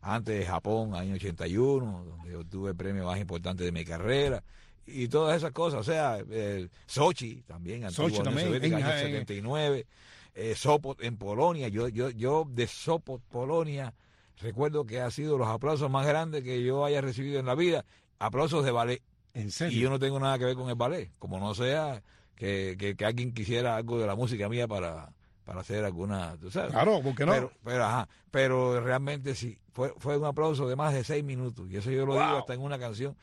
antes 0.02 0.38
de 0.38 0.46
Japón, 0.46 0.94
año 0.94 1.14
81, 1.14 2.04
donde 2.04 2.36
obtuve 2.36 2.70
el 2.70 2.76
premio 2.76 3.04
más 3.04 3.18
importante 3.18 3.64
de 3.64 3.72
mi 3.72 3.84
carrera 3.84 4.44
y 4.92 5.08
todas 5.08 5.36
esas 5.36 5.52
cosas, 5.52 5.80
o 5.80 5.84
sea, 5.84 6.18
el 6.18 6.70
Sochi 6.86 7.42
también, 7.42 7.90
Sochi 7.90 8.22
también, 8.22 8.54
en, 8.54 8.74
año 8.74 8.86
79 8.86 9.86
eh, 10.34 10.54
Sopot 10.54 11.02
en 11.02 11.16
Polonia. 11.16 11.68
Yo, 11.68 11.88
yo, 11.88 12.10
yo 12.10 12.46
de 12.48 12.66
Sopot, 12.66 13.20
Polonia, 13.22 13.94
recuerdo 14.40 14.86
que 14.86 15.00
ha 15.00 15.10
sido 15.10 15.38
los 15.38 15.48
aplausos 15.48 15.90
más 15.90 16.06
grandes 16.06 16.42
que 16.42 16.62
yo 16.62 16.84
haya 16.84 17.00
recibido 17.00 17.40
en 17.40 17.46
la 17.46 17.54
vida. 17.54 17.84
Aplausos 18.18 18.64
de 18.64 18.70
ballet. 18.70 19.02
¿En 19.34 19.50
serio? 19.50 19.78
Y 19.78 19.80
yo 19.80 19.90
no 19.90 19.98
tengo 19.98 20.18
nada 20.18 20.38
que 20.38 20.44
ver 20.44 20.56
con 20.56 20.68
el 20.68 20.74
ballet, 20.74 21.10
como 21.18 21.38
no 21.38 21.54
sea 21.54 22.02
que, 22.34 22.94
que, 22.96 23.04
alguien 23.04 23.32
quisiera 23.32 23.76
algo 23.76 23.98
de 23.98 24.06
la 24.06 24.16
música 24.16 24.48
mía 24.48 24.66
para, 24.66 25.12
para 25.44 25.60
hacer 25.60 25.84
alguna, 25.84 26.36
Claro, 26.50 27.02
¿por 27.02 27.14
qué 27.14 27.26
no? 27.26 27.32
Pero, 27.32 27.52
pero, 27.62 27.84
ajá, 27.84 28.08
pero 28.30 28.80
realmente 28.80 29.34
sí, 29.34 29.58
fue, 29.72 29.92
fue 29.98 30.16
un 30.16 30.24
aplauso 30.24 30.66
de 30.66 30.74
más 30.74 30.94
de 30.94 31.04
seis 31.04 31.22
minutos, 31.22 31.70
y 31.70 31.76
eso 31.76 31.90
yo 31.90 32.06
lo 32.06 32.14
digo 32.14 32.38
hasta 32.38 32.54
en 32.54 32.62
una 32.62 32.78
canción. 32.78 33.16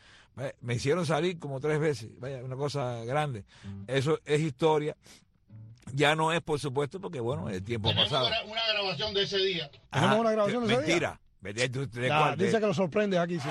Me 0.62 0.75
hicieron 0.75 1.06
salir 1.06 1.39
como 1.39 1.60
tres 1.60 1.79
veces, 1.79 2.10
vaya, 2.20 2.44
una 2.44 2.56
cosa 2.56 3.03
grande. 3.06 3.44
Eso 3.88 4.20
es 4.24 4.39
historia. 4.41 4.96
Ya 5.94 6.15
no 6.15 6.34
es, 6.34 6.41
por 6.41 6.60
supuesto, 6.60 7.00
porque 7.00 7.20
bueno, 7.20 7.50
el 7.50 7.63
tiempo 7.63 7.89
ha 7.89 7.96
pasado. 7.96 8.27
Una, 8.27 8.44
una 8.44 8.62
grabación 8.72 9.13
de 9.13 9.24
ese 9.24 9.38
día. 9.38 9.72
¿Tenemos 9.91 10.20
una 10.20 10.32
grabación 10.32 10.67
de 10.67 10.74
ese 10.74 10.84
día? 10.84 11.20
Mentira. 11.41 12.36
dice 12.36 12.60
que 12.60 12.67
lo 12.67 12.74
sorprende 12.74 13.17
aquí. 13.17 13.39
Sí, 13.39 13.48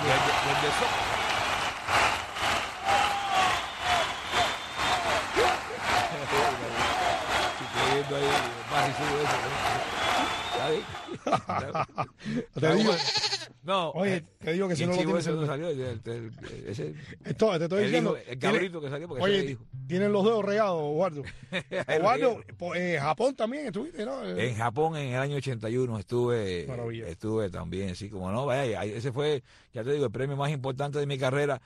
Te 12.60 12.74
digo, 12.74 12.92
no. 13.66 13.90
Oye, 13.90 14.24
te 14.38 14.52
digo 14.52 14.68
que 14.68 14.76
si 14.76 14.86
no 14.86 14.92
lo 14.92 14.98
tienes. 14.98 15.24
salió, 15.24 15.68
ese, 15.68 16.94
Esto, 17.24 17.58
te 17.58 17.64
estoy 17.64 17.84
diciendo. 17.84 18.16
el 18.16 18.38
cabrito 18.38 18.80
que 18.80 18.88
salió 18.88 19.08
porque 19.08 19.24
oye, 19.24 19.42
dijo. 19.42 19.64
Tienen 19.88 20.12
los 20.12 20.24
dedos 20.24 20.44
regados, 20.44 20.82
Eduardo. 20.82 21.22
Eduardo, 21.88 22.40
en 22.74 23.00
Japón 23.00 23.34
también 23.34 23.66
estuviste, 23.66 24.04
¿no? 24.04 24.24
En 24.24 24.54
Japón 24.54 24.96
en 24.96 25.14
el 25.14 25.20
año 25.20 25.36
81 25.36 25.98
estuve. 25.98 26.64
Maravilla. 26.68 27.08
Estuve 27.08 27.50
también, 27.50 27.96
sí, 27.96 28.08
como 28.08 28.30
no. 28.30 28.46
Vaya, 28.46 28.84
ese 28.84 29.10
fue, 29.12 29.42
ya 29.72 29.82
te 29.82 29.92
digo, 29.92 30.06
el 30.06 30.12
premio 30.12 30.36
más 30.36 30.50
importante 30.52 30.98
de 30.98 31.06
mi 31.06 31.18
carrera. 31.18 31.60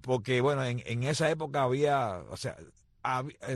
Porque, 0.00 0.40
bueno, 0.40 0.64
en, 0.64 0.82
en 0.84 1.04
esa 1.04 1.30
época 1.30 1.62
había, 1.62 2.22
o 2.28 2.36
sea, 2.36 2.56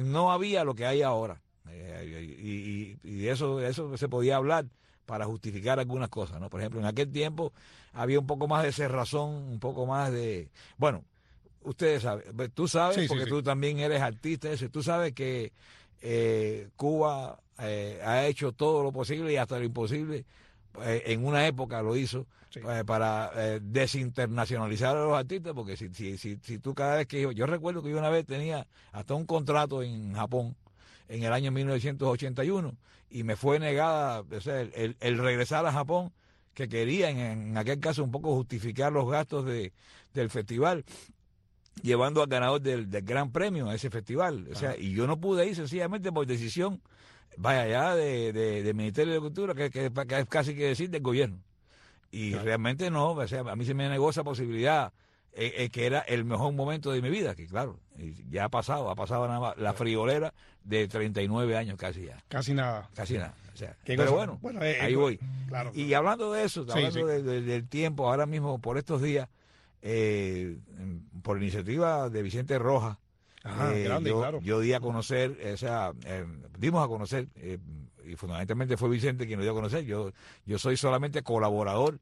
no 0.02 0.32
había 0.32 0.64
lo 0.64 0.74
que 0.74 0.86
hay 0.86 1.02
ahora. 1.02 1.42
Eh, 1.68 2.36
y, 2.38 2.98
y, 3.02 3.28
eso, 3.28 3.60
eso 3.60 3.96
se 3.96 4.08
podía 4.08 4.36
hablar 4.36 4.66
para 5.10 5.24
justificar 5.24 5.80
algunas 5.80 6.08
cosas, 6.08 6.40
¿no? 6.40 6.48
Por 6.48 6.60
ejemplo, 6.60 6.78
en 6.78 6.86
aquel 6.86 7.10
tiempo 7.10 7.52
había 7.92 8.20
un 8.20 8.28
poco 8.28 8.46
más 8.46 8.62
de 8.62 8.70
cerrazón, 8.70 9.30
un 9.34 9.58
poco 9.58 9.84
más 9.84 10.12
de... 10.12 10.48
Bueno, 10.78 11.02
ustedes 11.62 12.02
saben, 12.02 12.24
tú 12.54 12.68
sabes, 12.68 13.08
porque 13.08 13.26
tú 13.26 13.42
también 13.42 13.80
eres 13.80 14.02
artista, 14.02 14.48
tú 14.70 14.84
sabes 14.84 15.12
que 15.12 15.52
eh, 16.00 16.68
Cuba 16.76 17.40
eh, 17.58 18.00
ha 18.04 18.24
hecho 18.24 18.52
todo 18.52 18.84
lo 18.84 18.92
posible 18.92 19.32
y 19.32 19.36
hasta 19.36 19.58
lo 19.58 19.64
imposible, 19.64 20.26
eh, 20.84 21.02
en 21.06 21.26
una 21.26 21.44
época 21.44 21.82
lo 21.82 21.96
hizo, 21.96 22.28
para 22.86 23.32
desinternacionalizar 23.60 24.96
a 24.96 25.04
los 25.04 25.18
artistas, 25.18 25.54
porque 25.54 25.76
si, 25.76 25.92
si, 25.92 26.18
si, 26.18 26.38
si, 26.40 26.58
tú 26.60 26.72
cada 26.72 26.98
vez 26.98 27.08
que 27.08 27.20
yo, 27.20 27.32
yo 27.32 27.46
recuerdo 27.46 27.82
que 27.82 27.90
yo 27.90 27.98
una 27.98 28.10
vez 28.10 28.26
tenía 28.26 28.64
hasta 28.92 29.14
un 29.14 29.26
contrato 29.26 29.82
en 29.82 30.14
Japón, 30.14 30.54
en 31.10 31.24
el 31.24 31.32
año 31.32 31.50
1981 31.50 32.76
y 33.10 33.24
me 33.24 33.36
fue 33.36 33.58
negada 33.58 34.24
el, 35.00 35.18
regresar 35.18 35.66
a 35.66 35.72
Japón, 35.72 36.12
que 36.54 36.68
quería 36.68 37.10
en, 37.10 37.56
aquel 37.58 37.80
caso 37.80 38.04
un 38.04 38.12
poco 38.12 38.34
justificar 38.34 38.92
los 38.92 39.10
gastos 39.10 39.44
de, 39.44 39.72
del 40.14 40.30
festival, 40.30 40.84
llevando 41.82 42.22
al 42.22 42.28
ganador 42.28 42.60
del, 42.60 42.86
gran 42.88 43.32
premio 43.32 43.68
a 43.68 43.74
ese 43.74 43.90
festival. 43.90 44.46
O 44.52 44.54
sea, 44.54 44.76
y 44.76 44.92
yo 44.92 45.08
no 45.08 45.20
pude 45.20 45.46
ir 45.46 45.56
sencillamente 45.56 46.12
por 46.12 46.26
decisión, 46.26 46.80
vaya 47.36 47.66
ya, 47.66 47.96
de, 47.96 48.32
de, 48.32 48.74
Ministerio 48.74 49.12
de 49.12 49.20
Cultura, 49.20 49.54
que, 49.54 49.70
que, 49.70 49.86
es 49.86 50.26
casi 50.28 50.54
que 50.54 50.66
decir 50.66 50.90
del 50.90 51.02
gobierno. 51.02 51.38
Y 52.12 52.34
realmente 52.34 52.90
no, 52.90 53.12
o 53.12 53.28
sea, 53.28 53.40
a 53.40 53.56
mí 53.56 53.64
se 53.64 53.74
me 53.74 53.88
negó 53.88 54.10
esa 54.10 54.22
posibilidad 54.22 54.92
eh, 55.32 55.54
eh, 55.58 55.70
que 55.70 55.86
era 55.86 56.00
el 56.00 56.24
mejor 56.24 56.52
momento 56.52 56.90
de 56.90 57.00
mi 57.00 57.08
vida, 57.08 57.36
que 57.36 57.46
claro, 57.46 57.78
ya 58.28 58.46
ha 58.46 58.48
pasado, 58.48 58.90
ha 58.90 58.96
pasado 58.96 59.28
nada 59.28 59.38
más 59.38 59.56
la 59.58 59.72
friolera 59.74 60.34
de 60.64 60.88
39 60.88 61.56
años 61.56 61.76
casi 61.78 62.06
ya. 62.06 62.18
Casi 62.28 62.52
nada. 62.52 62.90
Casi 62.94 63.14
nada. 63.14 63.34
O 63.54 63.56
sea, 63.56 63.76
pero 63.84 64.12
bueno, 64.12 64.40
eh, 64.62 64.80
ahí 64.80 64.96
voy. 64.96 65.20
Claro, 65.48 65.70
y 65.72 65.94
hablando 65.94 66.32
de 66.32 66.44
eso, 66.44 66.66
hablando 66.68 67.06
del 67.06 67.68
tiempo, 67.68 68.08
ahora 68.08 68.26
mismo, 68.26 68.58
por 68.58 68.76
estos 68.76 69.02
días, 69.02 69.28
por 71.22 71.38
iniciativa 71.38 72.08
de 72.08 72.22
Vicente 72.22 72.58
Rojas, 72.58 72.98
yo, 74.04 74.40
yo, 74.40 74.60
di 74.60 74.72
a 74.72 74.80
conocer, 74.80 75.38
o 75.54 75.56
sea, 75.56 75.92
dimos 76.58 76.84
a 76.84 76.88
conocer, 76.88 77.28
y 78.04 78.16
fundamentalmente 78.16 78.76
fue 78.76 78.88
Vicente 78.88 79.26
quien 79.26 79.38
lo 79.38 79.44
dio 79.44 79.52
a 79.52 79.54
conocer, 79.54 79.84
yo, 79.84 80.10
yo 80.44 80.58
soy 80.58 80.76
solamente 80.76 81.22
colaborador 81.22 82.00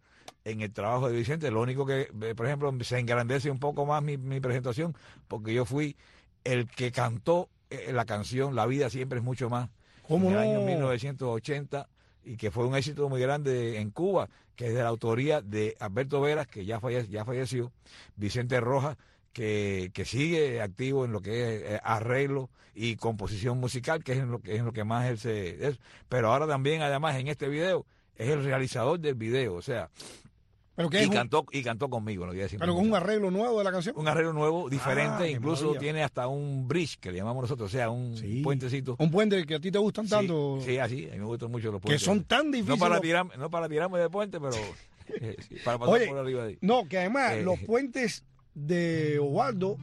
en 0.50 0.60
el 0.60 0.72
trabajo 0.72 1.08
de 1.08 1.16
Vicente. 1.16 1.50
Lo 1.50 1.60
único 1.60 1.86
que, 1.86 2.08
eh, 2.22 2.34
por 2.34 2.46
ejemplo, 2.46 2.72
se 2.82 2.98
engrandece 2.98 3.50
un 3.50 3.58
poco 3.58 3.86
más 3.86 4.02
mi, 4.02 4.16
mi 4.16 4.40
presentación 4.40 4.96
porque 5.28 5.52
yo 5.52 5.64
fui 5.64 5.96
el 6.44 6.68
que 6.68 6.92
cantó 6.92 7.48
eh, 7.70 7.90
la 7.92 8.06
canción 8.06 8.54
La 8.54 8.66
vida 8.66 8.88
siempre 8.88 9.18
es 9.18 9.24
mucho 9.24 9.50
más 9.50 9.68
en 10.08 10.24
el 10.24 10.38
año 10.38 10.62
1980 10.62 11.88
y 12.24 12.36
que 12.36 12.50
fue 12.50 12.66
un 12.66 12.74
éxito 12.74 13.08
muy 13.08 13.20
grande 13.20 13.78
en 13.78 13.90
Cuba, 13.90 14.28
que 14.56 14.68
es 14.68 14.74
de 14.74 14.82
la 14.82 14.88
autoría 14.88 15.40
de 15.40 15.76
Alberto 15.80 16.20
Veras, 16.20 16.46
que 16.46 16.64
ya, 16.64 16.80
ya 17.08 17.24
falleció, 17.24 17.72
Vicente 18.16 18.60
Rojas, 18.60 18.96
que, 19.32 19.90
que, 19.94 20.04
sigue 20.04 20.60
activo 20.60 21.04
en 21.04 21.12
lo 21.12 21.20
que 21.20 21.56
es 21.56 21.62
eh, 21.62 21.80
arreglo 21.82 22.50
y 22.74 22.96
composición 22.96 23.58
musical, 23.58 24.02
que 24.02 24.12
es 24.12 24.18
en 24.18 24.30
lo 24.30 24.40
que, 24.40 24.56
es 24.56 24.62
lo 24.62 24.72
que 24.72 24.84
más 24.84 25.06
él 25.06 25.18
se... 25.18 25.68
Es. 25.68 25.78
Pero 26.08 26.32
ahora 26.32 26.46
también, 26.46 26.82
además, 26.82 27.16
en 27.16 27.28
este 27.28 27.48
video, 27.48 27.86
es 28.16 28.28
el 28.28 28.44
realizador 28.44 28.98
del 28.98 29.14
video, 29.14 29.54
o 29.54 29.62
sea, 29.62 29.90
y, 30.78 31.10
cantó, 31.10 31.44
y 31.50 31.62
cantó 31.62 31.90
conmigo, 31.90 32.26
no 32.26 32.32
decir. 32.32 32.58
Pero 32.58 32.74
con 32.74 32.86
un 32.86 32.94
arreglo 32.94 33.30
nuevo 33.30 33.58
de 33.58 33.64
la 33.64 33.72
canción. 33.72 33.94
Un 33.98 34.06
arreglo 34.06 34.32
nuevo, 34.32 34.68
diferente, 34.68 35.24
ah, 35.24 35.28
incluso 35.28 35.74
tiene 35.74 36.02
hasta 36.02 36.28
un 36.28 36.68
bridge, 36.68 36.98
que 36.98 37.10
le 37.10 37.18
llamamos 37.18 37.42
nosotros, 37.42 37.68
o 37.68 37.72
sea, 37.72 37.90
un 37.90 38.14
puentecito. 38.42 38.96
Un 38.98 39.10
puente 39.10 39.44
que 39.44 39.56
a 39.56 39.60
ti 39.60 39.70
te 39.70 39.78
gustan 39.78 40.08
tanto. 40.08 40.60
Sí, 40.64 40.78
así, 40.78 41.06
a 41.08 41.12
mí 41.12 41.18
me 41.18 41.24
gustan 41.24 41.50
mucho 41.50 41.72
los 41.72 41.80
puentes. 41.80 42.00
Que 42.00 42.04
son 42.04 42.24
tan 42.24 42.50
difíciles. 42.50 42.78
No 42.78 42.84
para, 42.84 43.00
tirar, 43.00 43.38
no 43.38 43.50
para 43.50 43.68
tirarme 43.68 43.98
de 43.98 44.08
puente, 44.08 44.38
pero 44.40 44.56
eh, 45.20 45.36
para 45.64 45.78
pasar 45.78 46.08
por 46.08 46.18
arriba 46.18 46.42
de 46.44 46.48
ahí. 46.50 46.58
No, 46.60 46.86
que 46.88 46.98
además 46.98 47.32
eh, 47.32 47.42
los 47.42 47.58
puentes 47.60 48.24
de 48.54 49.18
Osvaldo, 49.18 49.78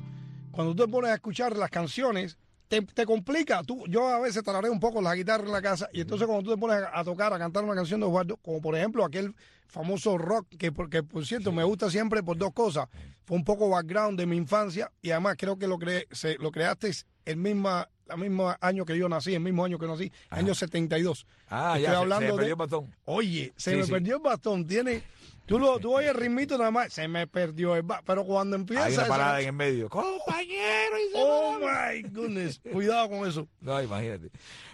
cuando 0.52 0.76
tú 0.76 0.86
te 0.86 0.92
pones 0.92 1.12
a 1.12 1.16
escuchar 1.16 1.58
las 1.58 1.70
canciones, 1.70 2.38
te, 2.68 3.06
complica. 3.06 3.64
Tú, 3.64 3.84
yo 3.88 4.08
a 4.10 4.20
veces 4.20 4.44
talaré 4.44 4.70
un 4.70 4.80
poco 4.80 5.02
la 5.02 5.16
guitarra 5.16 5.46
en 5.46 5.52
la 5.52 5.62
casa 5.62 5.90
y 5.94 6.02
entonces 6.02 6.28
cuando 6.28 6.44
tú 6.44 6.56
te 6.56 6.60
pones 6.60 6.84
a, 6.92 7.04
tocar, 7.04 7.34
a 7.34 7.40
cantar 7.40 7.64
una 7.64 7.76
canción 7.76 8.00
de 8.00 8.06
Osvaldo, 8.06 8.38
como 8.38 8.62
por 8.62 8.76
ejemplo 8.76 9.06
aquel 9.06 9.36
famoso 9.68 10.18
rock 10.18 10.48
que, 10.58 10.72
porque 10.72 11.04
por 11.04 11.26
cierto 11.26 11.52
me 11.52 11.64
gusta 11.64 11.90
siempre 11.90 12.24
por 12.24 12.38
dos 12.38 12.54
cosas. 12.54 12.88
Fue 13.26 13.38
un 13.38 13.44
poco 13.44 13.70
background 13.70 14.20
de 14.20 14.26
mi 14.26 14.38
infancia 14.38 14.92
y 15.02 15.12
además 15.12 15.36
creo 15.38 15.58
que 15.58 15.68
lo, 15.68 15.80
cre 15.80 16.08
se, 16.12 16.36
lo 16.38 16.52
creaste 16.52 16.92
el 17.26 17.38
misma 17.38 17.90
la 18.06 18.18
mismo 18.18 18.54
año 18.62 18.86
que 18.86 18.98
yo 18.98 19.10
nací, 19.10 19.34
el 19.34 19.42
mismo 19.42 19.66
año 19.66 19.80
que 19.80 19.88
nací, 19.88 20.12
año 20.30 20.54
72. 20.54 21.26
Ah, 21.50 21.80
ya, 21.80 21.98
hablando 21.98 22.28
se, 22.28 22.32
me 22.32 22.38
perdió 22.38 22.54
el 22.54 22.58
bastón. 22.58 22.96
Oye, 23.06 23.54
se 23.58 23.76
me 23.76 23.88
perdió 23.88 24.18
el 24.18 24.22
bastón. 24.22 24.66
Tiene 24.68 25.04
Tú, 25.46 25.60
lo, 25.60 25.80
tú 25.80 25.96
oyes 25.96 26.10
el 26.10 26.18
ritmito 26.18 26.58
nada 26.58 26.72
más, 26.72 26.92
se 26.92 27.08
me 27.08 27.28
perdió 27.28 27.76
el 27.76 27.86
Pero 28.06 28.26
cuando 28.26 28.56
empieza. 28.56 28.86
Hay 28.86 28.94
una 28.96 29.06
parada 29.06 29.42
en 29.42 29.48
el 29.48 29.54
medio. 29.54 29.90
¡Compañero! 29.90 30.98
Y 30.98 31.14
oh 31.16 31.60
my 31.60 32.02
goodness. 32.10 32.60
Cuidado 32.72 33.10
con 33.10 33.28
eso. 33.28 33.48
No, 33.62 33.82
imagínate. 33.82 34.32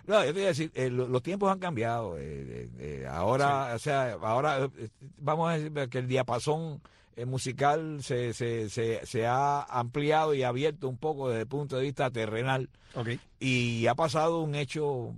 No, 0.07 0.23
yo 0.23 0.27
te 0.27 0.33
voy 0.33 0.43
a 0.43 0.47
decir, 0.47 0.71
eh, 0.73 0.89
los 0.89 1.21
tiempos 1.21 1.51
han 1.51 1.59
cambiado. 1.59 2.17
Eh, 2.17 2.69
eh, 2.79 3.07
ahora, 3.09 3.73
o 3.75 3.79
sea, 3.79 4.17
ahora 4.21 4.69
vamos 5.17 5.49
a 5.49 5.57
decir 5.57 5.89
que 5.89 5.97
el 5.97 6.07
diapasón 6.07 6.81
musical 7.25 8.01
se, 8.03 8.33
se, 8.33 8.69
se, 8.69 9.05
se, 9.05 9.25
ha 9.25 9.63
ampliado 9.63 10.33
y 10.33 10.43
abierto 10.43 10.87
un 10.87 10.97
poco 10.97 11.29
desde 11.29 11.41
el 11.41 11.47
punto 11.47 11.77
de 11.77 11.83
vista 11.83 12.09
terrenal. 12.11 12.69
Okay. 12.93 13.19
Y 13.39 13.87
ha 13.87 13.95
pasado 13.95 14.41
un 14.41 14.55
hecho 14.55 15.13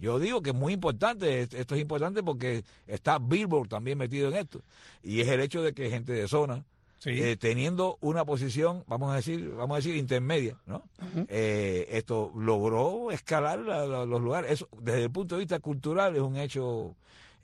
yo 0.00 0.18
digo 0.18 0.42
que 0.42 0.50
es 0.50 0.56
muy 0.56 0.72
importante, 0.72 1.42
esto 1.42 1.74
es 1.74 1.80
importante 1.80 2.22
porque 2.22 2.64
está 2.86 3.18
Billboard 3.18 3.68
también 3.68 3.98
metido 3.98 4.28
en 4.28 4.36
esto. 4.36 4.62
Y 5.02 5.20
es 5.20 5.28
el 5.28 5.40
hecho 5.40 5.62
de 5.62 5.72
que 5.72 5.90
gente 5.90 6.12
de 6.12 6.28
zona, 6.28 6.64
eh, 7.04 7.36
teniendo 7.38 7.98
una 8.00 8.24
posición, 8.24 8.84
vamos 8.86 9.12
a 9.12 9.16
decir, 9.16 9.50
vamos 9.50 9.74
a 9.74 9.78
decir 9.78 9.96
intermedia, 9.96 10.56
¿no? 10.66 10.84
Eh, 11.28 11.88
esto 11.90 12.32
logró 12.36 13.10
escalar 13.10 13.58
los 13.58 14.20
lugares. 14.20 14.52
Eso, 14.52 14.68
desde 14.80 15.04
el 15.04 15.10
punto 15.10 15.34
de 15.34 15.40
vista 15.40 15.58
cultural, 15.58 16.14
es 16.14 16.22
un 16.22 16.36
hecho 16.36 16.94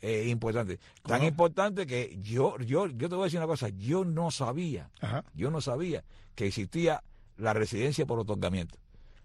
eh, 0.05 0.29
importante. 0.29 0.79
Tan 1.03 1.25
importante 1.25 1.87
que 1.87 2.19
yo, 2.21 2.59
yo, 2.59 2.89
yo 2.89 3.09
te 3.09 3.15
voy 3.15 3.23
a 3.23 3.25
decir 3.25 3.39
una 3.39 3.47
cosa, 3.47 3.71
yo 3.71 4.05
no 4.05 4.31
sabía, 4.31 4.91
yo 5.35 5.51
no 5.51 5.63
sabía 5.63 6.05
que 6.35 6.47
existía 6.47 7.03
la 7.39 7.55
residencia 7.55 8.05
por 8.05 8.19
otorgamiento. 8.19 8.77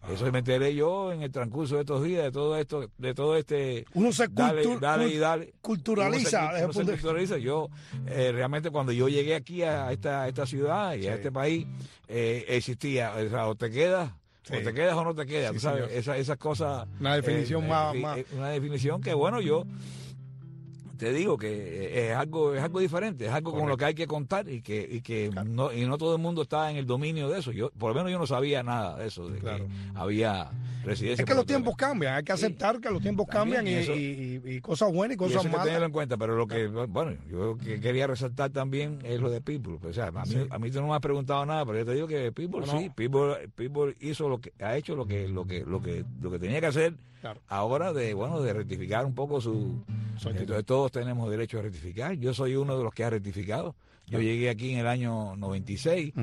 Eso 0.10 0.32
me 0.32 0.40
enteré 0.40 0.74
yo 0.74 1.12
en 1.12 1.22
el 1.22 1.32
transcurso 1.34 1.76
de 1.76 1.82
estos 1.82 2.02
días, 2.02 2.24
de 2.24 2.32
todo 2.32 2.58
esto, 2.58 2.90
de 2.98 3.14
todo 3.14 3.36
este... 3.36 3.86
Uno 3.94 4.14
se 4.14 4.30
dale, 4.30 4.64
dale 4.80 5.10
y 5.10 5.18
dale. 5.18 5.54
culturaliza. 5.62 6.52
Uno 6.64 6.72
se, 6.72 6.86
culturaliza. 6.86 7.38
Yo, 7.38 7.68
eh, 8.08 8.32
realmente 8.32 8.72
cuando 8.72 8.94
yo 8.94 9.10
llegué 9.10 9.36
aquí 9.36 9.64
a 9.64 9.92
esta, 9.92 10.30
esta 10.30 10.46
ciudad 10.46 10.96
y 10.96 11.08
a 11.08 11.16
este 11.16 11.34
país, 11.34 11.68
eh, 12.08 12.46
existía, 12.48 13.14
o, 13.14 13.30
sea, 13.30 13.48
o 13.48 13.56
te 13.56 13.70
quedas 13.70 14.14
o 14.50 14.64
te 14.64 14.74
quedas 14.74 14.96
o 14.96 15.04
no 15.04 15.14
te 15.14 15.26
quedas, 15.26 15.54
tú 15.54 15.60
sabes, 15.60 15.92
esas 15.92 16.18
esa 16.18 16.38
cosas. 16.38 16.88
Una 17.00 17.16
definición 17.16 17.66
eh, 17.66 17.68
más, 17.68 17.96
más, 17.96 18.20
Una 18.32 18.50
definición 18.50 19.02
que, 19.02 19.14
bueno, 19.14 19.42
yo 19.42 19.66
te 21.00 21.14
digo 21.14 21.38
que 21.38 22.10
es 22.10 22.16
algo 22.16 22.54
es 22.54 22.62
algo 22.62 22.82
diferente, 22.82 23.26
es 23.26 23.32
algo 23.32 23.54
con 23.54 23.70
lo 23.70 23.78
que 23.78 23.86
hay 23.86 23.96
que 23.96 24.06
contar 24.06 24.50
y 24.50 24.62
que 24.62 24.88
y 24.92 25.02
que 25.02 25.32
no 25.46 25.72
y 25.72 25.86
no 25.86 25.98
todo 25.98 26.16
el 26.16 26.22
mundo 26.22 26.42
está 26.42 26.70
en 26.70 26.76
el 26.76 26.86
dominio 26.86 27.30
de 27.30 27.40
eso. 27.40 27.54
Yo 27.54 27.72
por 27.72 27.90
lo 27.90 27.96
menos 27.96 28.12
yo 28.12 28.20
no 28.20 28.28
sabía 28.28 28.62
nada 28.64 28.98
de 28.98 29.08
eso, 29.08 29.30
de 29.30 29.40
que 29.40 29.66
había 29.96 30.52
residencia. 30.84 31.24
Es 31.24 31.26
que 31.28 31.36
los 31.36 31.46
tiempos 31.46 31.78
cambian, 31.78 32.16
hay 32.16 32.24
que 32.24 32.34
aceptar 32.34 32.82
que 32.82 32.90
los 32.90 33.02
tiempos 33.02 33.28
cambian 33.28 33.66
y, 33.66 34.60
cosas 34.60 34.92
buenas 34.92 35.16
y 35.16 35.18
cosas 35.18 35.46
malas. 35.46 35.54
Hay 35.54 35.60
que 35.60 35.66
tenerlo 35.68 35.86
en 35.86 35.92
cuenta, 35.94 36.18
pero 36.18 36.36
lo 36.36 36.48
que 36.48 36.68
bueno, 36.68 37.18
yo 37.30 37.58
que 37.58 37.80
quería 37.80 38.06
resaltar 38.06 38.50
también 38.52 39.00
es 39.04 39.22
lo 39.22 39.30
de 39.30 39.40
People, 39.40 39.80
o 39.82 39.94
sea, 39.94 40.08
a 40.08 40.26
mí, 40.26 40.48
a 40.50 40.60
mí 40.60 40.70
tú 40.70 40.82
no 40.82 40.88
me 40.88 40.96
has 40.96 41.00
preguntado 41.00 41.46
nada, 41.46 41.66
pero 41.66 41.80
yo 41.80 41.86
te 41.86 41.94
digo 41.94 42.08
que 42.08 42.34
People 42.34 42.68
sí, 42.68 42.92
People, 42.94 43.48
People 43.56 43.96
hizo 44.02 44.28
lo 44.28 44.42
que 44.42 44.52
ha 44.60 44.76
hecho 44.76 44.98
lo 44.98 45.06
que 45.06 45.30
lo 45.30 45.46
que 45.46 45.64
lo 45.66 45.82
que 45.82 46.04
lo 46.22 46.30
que 46.30 46.40
tenía 46.40 46.60
que 46.60 46.68
hacer 46.68 46.94
ahora 47.48 47.94
de 47.94 48.14
bueno 48.14 48.42
de 48.42 48.54
rectificar 48.54 49.06
un 49.06 49.14
poco 49.14 49.42
su 49.42 49.84
entonces 50.26 50.66
todos 50.66 50.92
tenemos 50.92 51.30
derecho 51.30 51.60
a 51.60 51.62
rectificar. 51.62 52.14
Yo 52.14 52.34
soy 52.34 52.56
uno 52.56 52.78
de 52.78 52.84
los 52.84 52.94
que 52.94 53.04
ha 53.04 53.10
rectificado. 53.10 53.76
Yo 54.08 54.20
llegué 54.20 54.50
aquí 54.50 54.74
en 54.74 54.80
el 54.80 54.88
año 54.88 55.36
96 55.36 56.14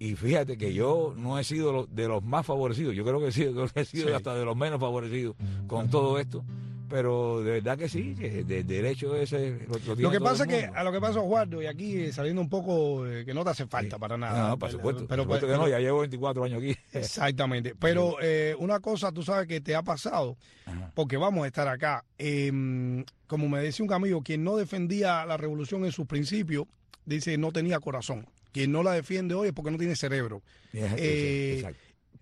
y 0.00 0.14
fíjate 0.16 0.58
que 0.58 0.74
yo 0.74 1.14
no 1.16 1.38
he 1.38 1.44
sido 1.44 1.86
de 1.86 2.08
los 2.08 2.22
más 2.22 2.44
favorecidos. 2.44 2.94
Yo 2.96 3.04
creo 3.04 3.20
que 3.20 3.28
he 3.28 3.32
sido, 3.32 3.66
he 3.74 3.84
sido 3.84 4.14
hasta 4.16 4.34
de 4.34 4.44
los 4.44 4.56
menos 4.56 4.80
favorecidos 4.80 5.36
con 5.66 5.88
todo 5.88 6.18
esto 6.18 6.44
pero 6.88 7.42
de 7.42 7.52
verdad 7.52 7.76
que 7.76 7.88
sí, 7.88 8.14
que 8.14 8.44
de, 8.44 8.64
derecho 8.64 9.14
ese 9.16 9.58
lo, 9.98 10.10
que 10.10 10.20
pasa 10.20 10.44
es 10.44 10.48
que 10.48 10.64
a 10.66 10.82
lo 10.82 10.92
que 10.92 11.00
pasa 11.00 11.20
Osvaldo 11.20 11.62
y 11.62 11.66
aquí 11.66 12.10
saliendo 12.12 12.40
un 12.40 12.48
poco 12.48 13.06
eh, 13.06 13.24
que 13.24 13.34
no 13.34 13.44
te 13.44 13.50
hace 13.50 13.66
falta 13.66 13.98
para 13.98 14.16
nada. 14.16 14.50
No, 14.50 14.58
por 14.58 14.70
supuesto, 14.70 15.06
pero, 15.06 15.28
que 15.28 15.46
no, 15.46 15.68
ya 15.68 15.78
llevo 15.78 16.00
24 16.00 16.44
años 16.44 16.62
aquí. 16.62 16.76
Exactamente, 16.92 17.74
pero 17.78 18.16
eh, 18.20 18.56
una 18.58 18.80
cosa 18.80 19.12
tú 19.12 19.22
sabes 19.22 19.46
que 19.46 19.60
te 19.60 19.74
ha 19.74 19.82
pasado, 19.82 20.36
porque 20.94 21.16
vamos 21.16 21.44
a 21.44 21.46
estar 21.46 21.68
acá, 21.68 22.04
em, 22.16 23.04
como 23.26 23.48
me 23.48 23.60
decía 23.60 23.84
un 23.84 23.92
amigo, 23.92 24.22
quien 24.22 24.44
no 24.44 24.56
defendía 24.56 25.24
la 25.26 25.36
revolución 25.36 25.84
en 25.84 25.92
sus 25.92 26.06
principios, 26.06 26.66
dice 27.04 27.36
no 27.38 27.52
tenía 27.52 27.80
corazón. 27.80 28.26
Quien 28.52 28.72
no 28.72 28.82
la 28.82 28.92
defiende 28.92 29.34
hoy 29.34 29.48
es 29.48 29.54
porque 29.54 29.70
no 29.70 29.78
tiene 29.78 29.94
cerebro. 29.94 30.42
Eh, 30.72 31.64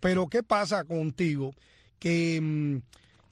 pero 0.01 0.27
¿qué 0.29 0.43
pasa 0.43 0.85
contigo? 0.85 1.55
Que 1.99 2.37
em, 2.37 2.83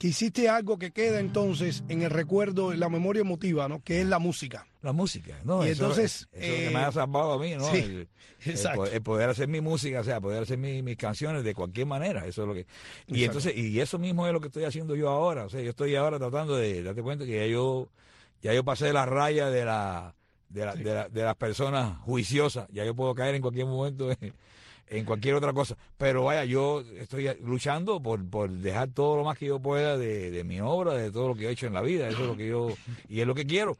que 0.05 0.09
hiciste 0.09 0.47
algo 0.47 0.77
que 0.77 0.91
queda 0.91 1.19
entonces 1.19 1.83
en 1.89 2.03
el 2.03 2.11
recuerdo, 2.11 2.71
en 2.71 2.79
la 2.79 2.89
memoria 2.89 3.21
emotiva, 3.21 3.67
¿no? 3.67 3.83
Que 3.83 4.01
es 4.01 4.07
la 4.07 4.19
música. 4.19 4.67
La 4.83 4.93
música, 4.93 5.39
¿no? 5.43 5.65
Y 5.65 5.71
entonces... 5.71 6.27
Eso, 6.31 6.55
que 6.55 6.69
me 6.69 6.79
ha 6.79 6.89
eh, 6.89 6.91
salvado 6.91 7.33
a 7.33 7.39
mí, 7.39 7.55
¿no? 7.55 7.65
Sí, 7.71 8.07
el, 8.45 9.01
poder 9.03 9.31
hacer 9.31 9.47
mi 9.47 9.61
música, 9.61 10.01
o 10.01 10.03
sea, 10.03 10.21
poder 10.21 10.43
hacer 10.43 10.59
mis 10.59 10.95
canciones 10.95 11.43
de 11.43 11.55
cualquier 11.55 11.87
manera, 11.87 12.27
eso 12.27 12.43
es 12.43 12.47
lo 12.47 12.53
que... 12.53 12.67
Y 13.07 13.23
entonces, 13.23 13.57
y 13.57 13.79
eso 13.79 13.97
mismo 13.97 14.27
es 14.27 14.33
lo 14.33 14.41
que 14.41 14.47
estoy 14.47 14.65
haciendo 14.65 14.95
yo 14.95 15.09
ahora, 15.09 15.45
o 15.45 15.49
sea, 15.49 15.59
yo 15.61 15.71
estoy 15.71 15.95
ahora 15.95 16.19
tratando 16.19 16.55
de, 16.55 16.83
darte 16.83 17.01
cuenta 17.01 17.25
que 17.25 17.39
ya 17.39 17.47
yo, 17.47 17.89
ya 18.43 18.53
yo 18.53 18.63
pasé 18.63 18.93
la 18.93 19.07
raya 19.07 19.49
de 19.49 19.65
la... 19.65 20.13
De, 20.49 20.65
la, 20.65 20.75
de, 20.75 21.09
de, 21.09 21.23
las 21.23 21.35
personas 21.35 21.97
juiciosas, 22.01 22.67
ya 22.71 22.85
yo 22.85 22.95
puedo 22.95 23.15
caer 23.15 23.33
en 23.33 23.41
cualquier 23.41 23.65
momento 23.65 24.11
en 24.21 24.33
cualquier 25.05 25.35
otra 25.35 25.53
cosa. 25.53 25.77
Pero 25.97 26.25
vaya, 26.25 26.45
yo 26.45 26.81
estoy 26.99 27.29
luchando 27.43 28.01
por, 28.01 28.27
por 28.29 28.49
dejar 28.49 28.89
todo 28.89 29.17
lo 29.17 29.23
más 29.23 29.37
que 29.37 29.47
yo 29.47 29.59
pueda 29.59 29.97
de, 29.97 30.31
de, 30.31 30.43
mi 30.43 30.59
obra, 30.61 30.93
de 30.93 31.11
todo 31.11 31.29
lo 31.29 31.35
que 31.35 31.47
he 31.47 31.51
hecho 31.51 31.67
en 31.67 31.73
la 31.73 31.81
vida. 31.81 32.07
Eso 32.07 32.21
es 32.21 32.27
lo 32.27 32.37
que 32.37 32.47
yo, 32.47 32.69
y 33.09 33.21
es 33.21 33.27
lo 33.27 33.35
que 33.35 33.45
quiero. 33.45 33.77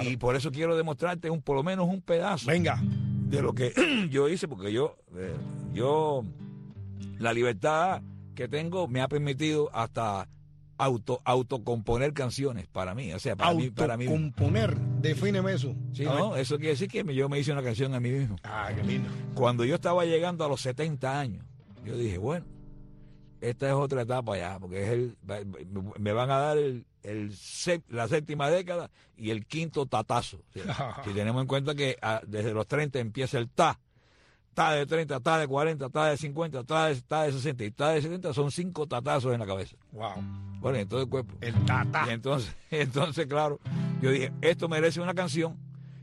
Y 0.00 0.16
por 0.16 0.36
eso 0.36 0.50
quiero 0.50 0.76
demostrarte 0.76 1.28
un, 1.28 1.42
por 1.42 1.56
lo 1.56 1.62
menos 1.62 1.86
un 1.86 2.00
pedazo. 2.00 2.46
Venga. 2.46 2.80
De 2.82 3.42
lo 3.42 3.54
que 3.54 3.72
yo 4.10 4.28
hice, 4.28 4.48
porque 4.48 4.72
yo, 4.72 4.96
eh, 5.16 5.34
yo, 5.72 6.24
la 7.18 7.32
libertad 7.32 8.02
que 8.34 8.48
tengo 8.48 8.88
me 8.88 9.00
ha 9.00 9.08
permitido 9.08 9.70
hasta 9.74 10.28
auto 10.78 11.20
autocomponer 11.24 12.12
canciones 12.12 12.66
para 12.66 12.94
mí, 12.94 13.12
o 13.12 13.18
sea, 13.18 13.36
para 13.36 13.54
mí 13.54 13.70
para 13.70 13.96
mí 13.96 14.06
componer, 14.06 14.76
defíneme 15.00 15.52
eso. 15.52 15.74
Sí, 15.92 16.04
no, 16.04 16.36
eso 16.36 16.56
quiere 16.56 16.70
decir 16.70 16.88
que 16.88 17.04
yo 17.14 17.28
me 17.28 17.38
hice 17.38 17.52
una 17.52 17.62
canción 17.62 17.94
a 17.94 18.00
mí 18.00 18.10
mismo. 18.10 18.36
Ah, 18.44 18.70
qué 18.74 18.82
lindo. 18.82 19.08
Cuando 19.34 19.64
yo 19.64 19.74
estaba 19.76 20.04
llegando 20.04 20.44
a 20.44 20.48
los 20.48 20.60
70 20.60 21.18
años, 21.18 21.44
yo 21.84 21.96
dije, 21.96 22.18
bueno, 22.18 22.46
esta 23.40 23.68
es 23.68 23.74
otra 23.74 24.02
etapa 24.02 24.36
ya, 24.36 24.58
porque 24.58 24.82
es 24.82 24.88
el 24.90 25.16
me 25.98 26.12
van 26.12 26.30
a 26.30 26.38
dar 26.38 26.58
el, 26.58 26.86
el 27.02 27.32
la 27.88 28.08
séptima 28.08 28.50
década 28.50 28.90
y 29.16 29.30
el 29.30 29.46
quinto 29.46 29.86
tatazo. 29.86 30.42
si 31.04 31.10
tenemos 31.12 31.42
en 31.42 31.48
cuenta 31.48 31.74
que 31.74 31.98
ah, 32.02 32.20
desde 32.26 32.52
los 32.52 32.66
30 32.66 32.98
empieza 33.00 33.38
el 33.38 33.48
ta 33.50 33.80
está 34.52 34.72
de 34.72 34.84
30, 34.84 35.16
está 35.16 35.38
de 35.38 35.48
40, 35.48 35.86
está 35.86 36.06
de 36.06 36.16
50, 36.18 36.60
está 36.60 36.86
de, 36.88 36.94
de 36.94 37.32
60 37.32 37.64
y 37.64 37.66
está 37.68 37.88
de 37.90 38.02
70, 38.02 38.34
son 38.34 38.50
cinco 38.50 38.86
tatazos 38.86 39.32
en 39.32 39.40
la 39.40 39.46
cabeza. 39.46 39.76
Wow. 39.92 40.12
Bueno, 40.60 40.78
en 40.78 40.88
todo 40.88 41.00
el 41.00 41.08
cuerpo. 41.08 41.34
El 41.40 41.54
tata. 41.64 42.04
Y 42.06 42.10
entonces, 42.10 42.54
entonces, 42.70 43.26
claro, 43.26 43.58
yo 44.02 44.10
dije, 44.10 44.30
esto 44.42 44.68
merece 44.68 45.00
una 45.00 45.14
canción 45.14 45.56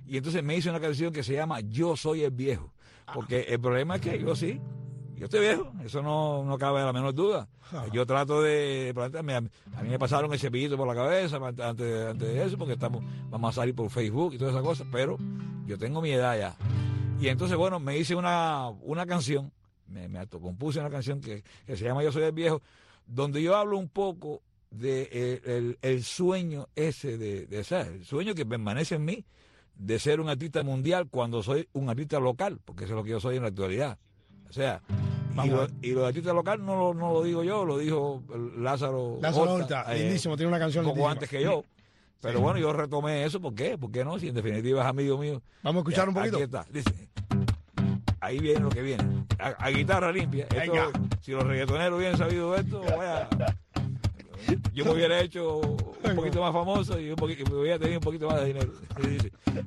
Y 0.07 0.17
entonces 0.17 0.43
me 0.43 0.55
hice 0.55 0.69
una 0.69 0.79
canción 0.79 1.13
que 1.13 1.21
se 1.21 1.33
llama 1.33 1.59
Yo 1.59 1.95
soy 1.95 2.23
el 2.23 2.31
viejo. 2.31 2.73
Porque 3.13 3.41
el 3.41 3.59
problema 3.59 3.95
es 3.95 4.01
que 4.01 4.19
yo 4.19 4.35
sí, 4.35 4.59
yo 5.15 5.25
estoy 5.25 5.41
viejo, 5.41 5.71
eso 5.83 6.01
no, 6.01 6.43
no 6.43 6.57
cabe 6.57 6.81
la 6.81 6.93
menor 6.93 7.13
duda. 7.13 7.47
Yo 7.91 8.05
trato 8.05 8.41
de. 8.41 8.93
A 8.95 9.83
mí 9.83 9.89
me 9.89 9.99
pasaron 9.99 10.31
el 10.33 10.39
cepillito 10.39 10.75
por 10.75 10.87
la 10.87 10.95
cabeza 10.95 11.37
antes, 11.37 12.17
de 12.17 12.43
eso, 12.43 12.57
porque 12.57 12.73
estamos, 12.73 13.03
vamos 13.29 13.49
a 13.49 13.61
salir 13.61 13.75
por 13.75 13.89
Facebook 13.89 14.33
y 14.33 14.37
todas 14.37 14.53
esas 14.53 14.63
cosas, 14.63 14.87
pero 14.91 15.17
yo 15.65 15.77
tengo 15.77 16.01
mi 16.01 16.11
edad 16.11 16.37
ya. 16.37 16.88
Y 17.19 17.27
entonces, 17.27 17.57
bueno, 17.57 17.79
me 17.79 17.97
hice 17.97 18.15
una, 18.15 18.69
una 18.81 19.05
canción, 19.05 19.51
me, 19.87 20.07
me 20.07 20.25
compuse 20.27 20.79
una 20.79 20.89
canción 20.89 21.19
que, 21.19 21.43
se 21.67 21.75
llama 21.75 22.03
Yo 22.03 22.11
soy 22.11 22.23
el 22.23 22.31
viejo, 22.31 22.61
donde 23.05 23.41
yo 23.41 23.57
hablo 23.57 23.77
un 23.77 23.89
poco 23.89 24.41
de 24.71 25.09
eh, 25.11 25.75
el, 25.81 26.03
sueño 26.03 26.69
ese 26.75 27.17
de, 27.17 27.45
de 27.47 27.63
ser, 27.63 27.87
el 27.87 28.05
sueño 28.05 28.35
que 28.35 28.45
permanece 28.45 28.95
en 28.95 29.05
mí 29.05 29.25
de 29.75 29.97
ser 29.97 30.19
un 30.19 30.29
artista 30.29 30.61
mundial 30.63 31.07
cuando 31.09 31.41
soy 31.41 31.67
un 31.73 31.89
artista 31.89 32.19
local, 32.19 32.59
porque 32.63 32.83
eso 32.83 32.93
es 32.93 32.97
lo 32.97 33.03
que 33.03 33.11
yo 33.11 33.19
soy 33.19 33.37
en 33.37 33.43
la 33.43 33.49
actualidad. 33.49 33.97
O 34.49 34.53
sea, 34.53 34.81
y 35.43 35.49
lo, 35.49 35.67
y 35.81 35.91
lo, 35.91 36.01
de 36.01 36.07
artista 36.07 36.33
local 36.33 36.63
no 36.65 36.75
lo, 36.75 36.93
no 36.93 37.13
lo 37.13 37.23
digo 37.23 37.43
yo, 37.43 37.65
lo 37.65 37.77
dijo 37.77 38.23
Lázaro. 38.57 39.19
Lázaro 39.21 39.53
Horta, 39.53 39.85
eh, 39.93 40.03
lindísimo, 40.03 40.35
tiene 40.35 40.49
una 40.49 40.59
canción. 40.59 40.85
Poco 40.85 41.07
antes 41.07 41.29
que 41.29 41.41
yo. 41.41 41.63
Pero 42.21 42.41
bueno, 42.41 42.59
yo 42.59 42.73
retomé 42.73 43.23
eso, 43.23 43.39
¿por 43.39 43.55
qué? 43.55 43.77
¿Por 43.77 43.91
qué 43.91 44.03
no? 44.03 44.19
Si 44.19 44.27
en 44.27 44.35
definitiva 44.35 44.81
es 44.81 44.87
amigo 44.87 45.17
mío. 45.17 45.41
Vamos 45.63 45.79
a 45.79 45.83
escuchar 45.83 46.09
un 46.09 46.15
poquito. 46.15 46.35
Aquí 46.35 46.43
está, 46.43 46.65
dice. 46.69 47.09
Ahí 48.19 48.39
viene 48.39 48.59
lo 48.59 48.69
que 48.69 48.81
viene. 48.81 49.25
A, 49.37 49.69
guitarra 49.69 50.11
limpia. 50.11 50.45
Esto, 50.53 50.91
si 51.21 51.31
los 51.31 51.43
reggaetoneros 51.45 51.97
hubieran 51.97 52.17
sabido 52.17 52.55
esto, 52.55 52.81
vaya. 52.81 53.29
Yo 54.73 54.85
me 54.85 54.91
hubiera 54.91 55.21
hecho 55.21 55.59
un 55.59 56.15
poquito 56.15 56.41
más 56.41 56.51
famoso 56.51 56.99
y 56.99 57.09
un 57.09 57.15
poquito, 57.15 57.49
me 57.51 57.61
hubiera 57.61 57.79
tenido 57.79 57.99
un 57.99 58.03
poquito 58.03 58.27
más 58.27 58.41
de 58.41 58.47
dinero. 58.47 58.71
Y 59.01 59.07
dice, 59.07 59.31
Yo 59.53 59.61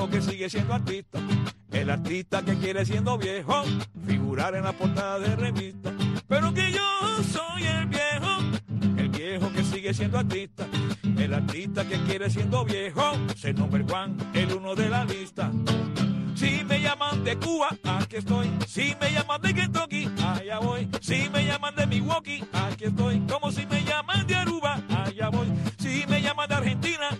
viejo 0.00 0.10
que 0.10 0.22
sigue 0.22 0.48
siendo 0.48 0.74
artista, 0.74 1.18
el 1.72 1.90
artista 1.90 2.42
que 2.42 2.56
quiere 2.56 2.86
siendo 2.86 3.18
viejo, 3.18 3.64
figurar 4.06 4.54
en 4.54 4.64
la 4.64 4.72
portada 4.72 5.18
de 5.18 5.36
revista, 5.36 5.92
pero 6.26 6.54
que 6.54 6.72
yo 6.72 7.22
soy 7.24 7.64
el 7.64 7.86
viejo 7.86 8.00
viejo 9.20 9.52
que 9.52 9.62
sigue 9.62 9.92
siendo 9.92 10.18
artista. 10.18 10.66
El 11.18 11.34
artista 11.34 11.84
que 11.86 11.98
quiere 12.04 12.30
siendo 12.30 12.64
viejo, 12.64 13.12
se 13.36 13.52
nombre 13.52 13.84
Juan, 13.88 14.16
el 14.34 14.52
uno 14.54 14.74
de 14.74 14.88
la 14.88 15.04
lista. 15.04 15.50
Si 16.34 16.64
me 16.64 16.80
llaman 16.80 17.22
de 17.22 17.36
Cuba, 17.36 17.68
aquí 17.84 18.16
estoy. 18.16 18.50
Si 18.66 18.96
me 18.98 19.12
llaman 19.12 19.42
de 19.42 19.54
Kentucky, 19.54 20.10
allá 20.24 20.58
voy. 20.58 20.88
Si 21.02 21.28
me 21.28 21.44
llaman 21.44 21.74
de 21.74 21.86
Milwaukee, 21.86 22.42
aquí 22.52 22.84
estoy. 22.84 23.20
Como 23.30 23.52
si 23.52 23.66
me 23.66 23.84
llaman 23.84 24.26
de 24.26 24.34
Aruba, 24.34 24.80
allá 24.88 25.28
voy. 25.28 25.48
Si 25.78 26.04
me 26.08 26.22
llaman 26.22 26.48
de 26.48 26.54
Argentina, 26.54 27.10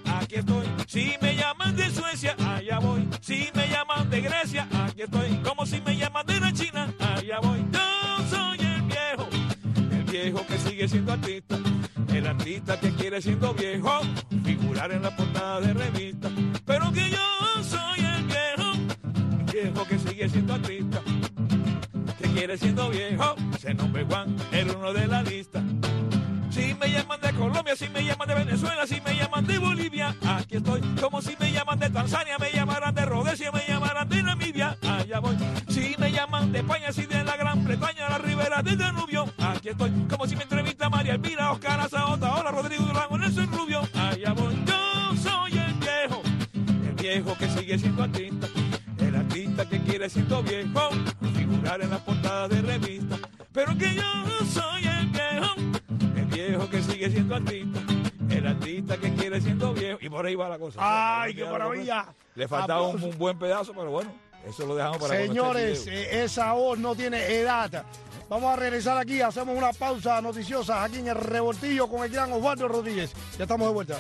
Si 3.31 3.49
me 3.55 3.69
llaman 3.69 4.11
de 4.11 4.23
Grecia, 4.23 4.67
aquí 4.73 5.03
estoy. 5.03 5.37
Como 5.45 5.65
si 5.65 5.81
me 5.83 5.97
llaman 5.97 6.27
de 6.27 6.41
la 6.41 6.53
China, 6.53 6.93
allá 6.99 7.39
voy. 7.41 7.65
Yo 7.71 8.29
soy 8.29 8.59
el 8.59 8.83
viejo, 8.83 9.29
el 9.93 10.03
viejo 10.03 10.47
que 10.49 10.59
sigue 10.59 10.89
siendo 10.89 11.13
artista 11.13 11.57
el 12.13 12.27
artista 12.27 12.79
que 12.81 12.91
quiere 12.91 13.23
siendo 13.23 13.55
viejo 13.55 14.01
figurar 14.45 14.91
en 14.91 15.03
la 15.03 15.15
portada 15.15 15.61
de 15.61 15.75
revista. 15.75 16.29
Pero 16.65 16.93
que 16.93 17.09
yo 17.09 17.63
soy 17.63 18.01
el 18.01 18.25
viejo, 18.25 18.73
el 19.39 19.53
viejo 19.53 19.87
que 19.87 19.99
sigue 20.01 20.29
siendo 20.29 20.55
artista, 20.55 21.01
que 22.19 22.29
quiere 22.31 22.59
siendo 22.59 22.91
viejo, 22.91 23.37
se 23.61 23.75
nombre 23.75 24.05
Juan, 24.07 24.35
el 24.51 24.71
uno 24.71 24.93
de 24.93 25.07
la 25.07 25.23
lista. 25.23 25.63
Si 26.51 26.75
me 26.75 26.91
llaman 26.91 27.21
de 27.21 27.33
Colombia, 27.33 27.77
si 27.77 27.89
me 27.89 28.05
llaman 28.05 28.27
de 28.27 28.35
Venezuela, 28.35 28.85
si 28.87 29.01
me 29.01 29.15
llaman 29.15 29.47
de 29.47 29.59
Bolivia, 29.59 30.17
aquí 30.27 30.57
estoy. 30.57 30.81
Como 31.01 31.23
si 31.23 31.37
me 31.39 31.53
llaman 31.53 31.79
de 31.79 31.91
Tanzania, 31.91 32.37
del 38.71 38.79
Danubio, 38.79 39.27
aquí 39.39 39.69
estoy. 39.71 39.91
Como 40.09 40.27
si 40.27 40.37
me 40.37 40.43
entrevista 40.45 40.89
María 40.89 41.15
Elvira, 41.15 41.53
Oscar 41.53 41.81
Azaota, 41.81 42.35
hola 42.35 42.51
Rodrigo 42.51 42.85
Durango, 42.85 43.19
Nelson 43.19 43.51
Rubio, 43.53 43.83
allá 43.95 44.33
voy. 44.33 44.55
Yo 44.65 45.17
soy 45.17 45.59
el 45.59 45.75
viejo, 45.75 46.23
el 46.87 46.95
viejo 46.95 47.37
que 47.39 47.49
sigue 47.49 47.79
siendo 47.79 48.03
artista, 48.05 48.47
el 48.99 49.17
artista 49.17 49.69
que 49.69 49.81
quiere 49.81 50.09
siendo 50.09 50.43
viejo, 50.43 50.91
figurar 51.35 51.83
en 51.83 51.91
la 51.91 51.99
portada 51.99 52.49
de 52.49 52.63
revista. 52.63 53.17
Pero 53.53 53.77
que 53.77 53.95
yo 53.95 54.03
soy 54.53 54.87
el 54.87 55.07
viejo 55.09 55.81
viejo 56.31 56.71
que 56.71 56.83
sigue 56.83 57.11
siendo 57.11 57.35
artista. 57.37 57.81
El 58.31 58.47
artista 58.47 58.97
que 58.97 59.13
quiere 59.15 59.41
siendo 59.41 59.73
viejo. 59.73 59.99
Y 60.01 60.09
por 60.09 60.25
ahí 60.25 60.35
va 60.35 60.49
la 60.49 60.59
cosa. 60.59 60.79
¡Ay, 60.81 61.35
qué 61.35 61.45
maravilla! 61.45 62.15
Le 62.35 62.49
faltaba 62.49 62.87
un, 62.87 63.19
buen 63.19 63.39
pedazo, 63.39 63.73
pero 63.73 63.91
bueno, 63.91 64.13
eso 64.47 64.67
lo 64.67 64.75
dejamos 64.75 64.99
para 64.99 65.17
Señores, 65.17 65.87
eh, 65.87 66.25
esa 66.25 66.53
voz 66.53 66.79
no 66.79 66.95
tiene 66.95 67.25
edad. 67.27 67.85
Vamos 68.29 68.53
a 68.53 68.57
regresar 68.57 68.97
aquí, 68.97 69.21
hacemos 69.21 69.57
una 69.57 69.73
pausa 69.73 70.21
noticiosa 70.21 70.85
aquí 70.85 70.99
en 70.99 71.09
el 71.09 71.17
revoltillo 71.17 71.89
con 71.89 72.05
el 72.05 72.11
gran 72.11 72.33
Osvaldo 72.33 72.69
Rodríguez. 72.69 73.13
Ya 73.37 73.45
estamos 73.45 73.67
de 73.69 73.75
vuelta. 73.75 73.99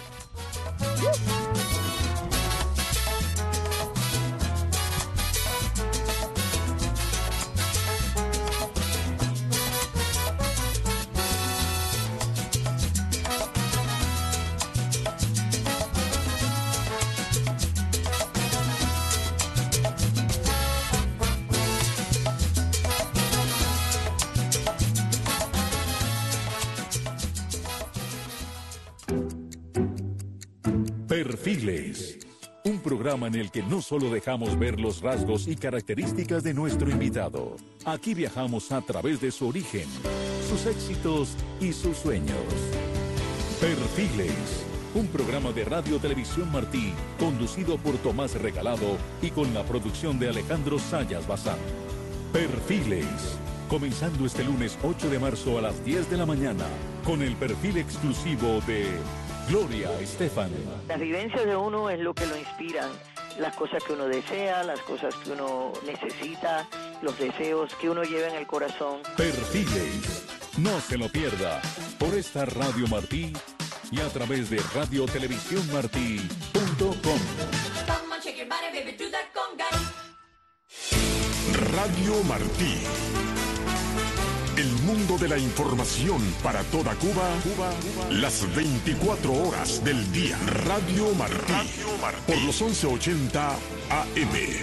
Perfiles. 31.60 32.18
Un 32.64 32.78
programa 32.78 33.26
en 33.26 33.34
el 33.34 33.50
que 33.50 33.62
no 33.62 33.82
solo 33.82 34.10
dejamos 34.10 34.58
ver 34.58 34.80
los 34.80 35.02
rasgos 35.02 35.46
y 35.46 35.56
características 35.56 36.42
de 36.42 36.54
nuestro 36.54 36.90
invitado. 36.90 37.56
Aquí 37.84 38.14
viajamos 38.14 38.72
a 38.72 38.80
través 38.80 39.20
de 39.20 39.30
su 39.30 39.48
origen, 39.48 39.86
sus 40.48 40.66
éxitos 40.66 41.36
y 41.60 41.72
sus 41.72 41.98
sueños. 41.98 42.36
Perfiles. 43.60 44.64
Un 44.94 45.06
programa 45.08 45.52
de 45.52 45.64
Radio 45.64 45.98
Televisión 45.98 46.50
Martí, 46.50 46.92
conducido 47.18 47.76
por 47.76 47.96
Tomás 47.98 48.34
Regalado 48.34 48.96
y 49.22 49.30
con 49.30 49.52
la 49.54 49.62
producción 49.64 50.18
de 50.18 50.30
Alejandro 50.30 50.78
Sayas 50.78 51.26
Bazán. 51.26 51.58
Perfiles. 52.32 53.38
Comenzando 53.68 54.26
este 54.26 54.44
lunes 54.44 54.78
8 54.82 55.10
de 55.10 55.18
marzo 55.18 55.58
a 55.58 55.60
las 55.60 55.84
10 55.84 56.10
de 56.10 56.16
la 56.16 56.26
mañana, 56.26 56.66
con 57.04 57.22
el 57.22 57.36
perfil 57.36 57.76
exclusivo 57.76 58.60
de 58.66 58.86
Gloria 59.50 59.90
Estefan. 59.98 60.50
Las 60.86 61.00
vivencias 61.00 61.44
de 61.44 61.56
uno 61.56 61.90
es 61.90 61.98
lo 61.98 62.14
que 62.14 62.24
lo 62.24 62.38
inspiran. 62.38 62.88
Las 63.40 63.56
cosas 63.56 63.82
que 63.82 63.94
uno 63.94 64.04
desea, 64.04 64.62
las 64.62 64.78
cosas 64.82 65.12
que 65.16 65.32
uno 65.32 65.72
necesita, 65.84 66.68
los 67.02 67.18
deseos 67.18 67.74
que 67.74 67.90
uno 67.90 68.04
lleva 68.04 68.28
en 68.28 68.36
el 68.36 68.46
corazón. 68.46 69.00
Perfiles. 69.16 70.24
No 70.56 70.80
se 70.80 70.96
lo 70.96 71.08
pierda 71.08 71.60
por 71.98 72.14
esta 72.14 72.44
Radio 72.44 72.86
Martí 72.86 73.32
y 73.90 73.98
a 73.98 74.08
través 74.10 74.50
de 74.50 74.62
radiotelevisiónmartí.com. 74.72 77.18
Radio 81.72 82.22
Martí 82.22 82.84
mundo 84.90 85.18
de 85.18 85.28
la 85.28 85.38
información 85.38 86.20
para 86.42 86.64
toda 86.64 86.96
Cuba, 86.96 87.30
Cuba, 87.44 87.70
las 88.10 88.42
24 88.56 89.32
horas 89.32 89.84
del 89.84 90.10
día. 90.10 90.36
Radio 90.64 91.14
Martí. 91.14 91.52
Por 92.26 92.42
los 92.42 92.60
1180 92.60 93.50
AM. 93.50 93.56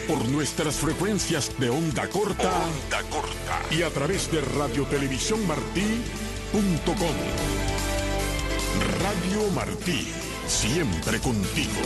Por 0.06 0.28
nuestras 0.28 0.76
frecuencias 0.76 1.58
de 1.58 1.70
onda 1.70 2.10
corta. 2.10 2.52
Onda 2.52 3.04
corta. 3.10 3.62
Y 3.72 3.84
a 3.84 3.90
través 3.90 4.30
de 4.30 4.42
radiotelevisiónmartí.com. 4.42 7.16
Radio 9.02 9.50
Martí. 9.56 10.12
Siempre 10.48 11.20
contigo. 11.20 11.80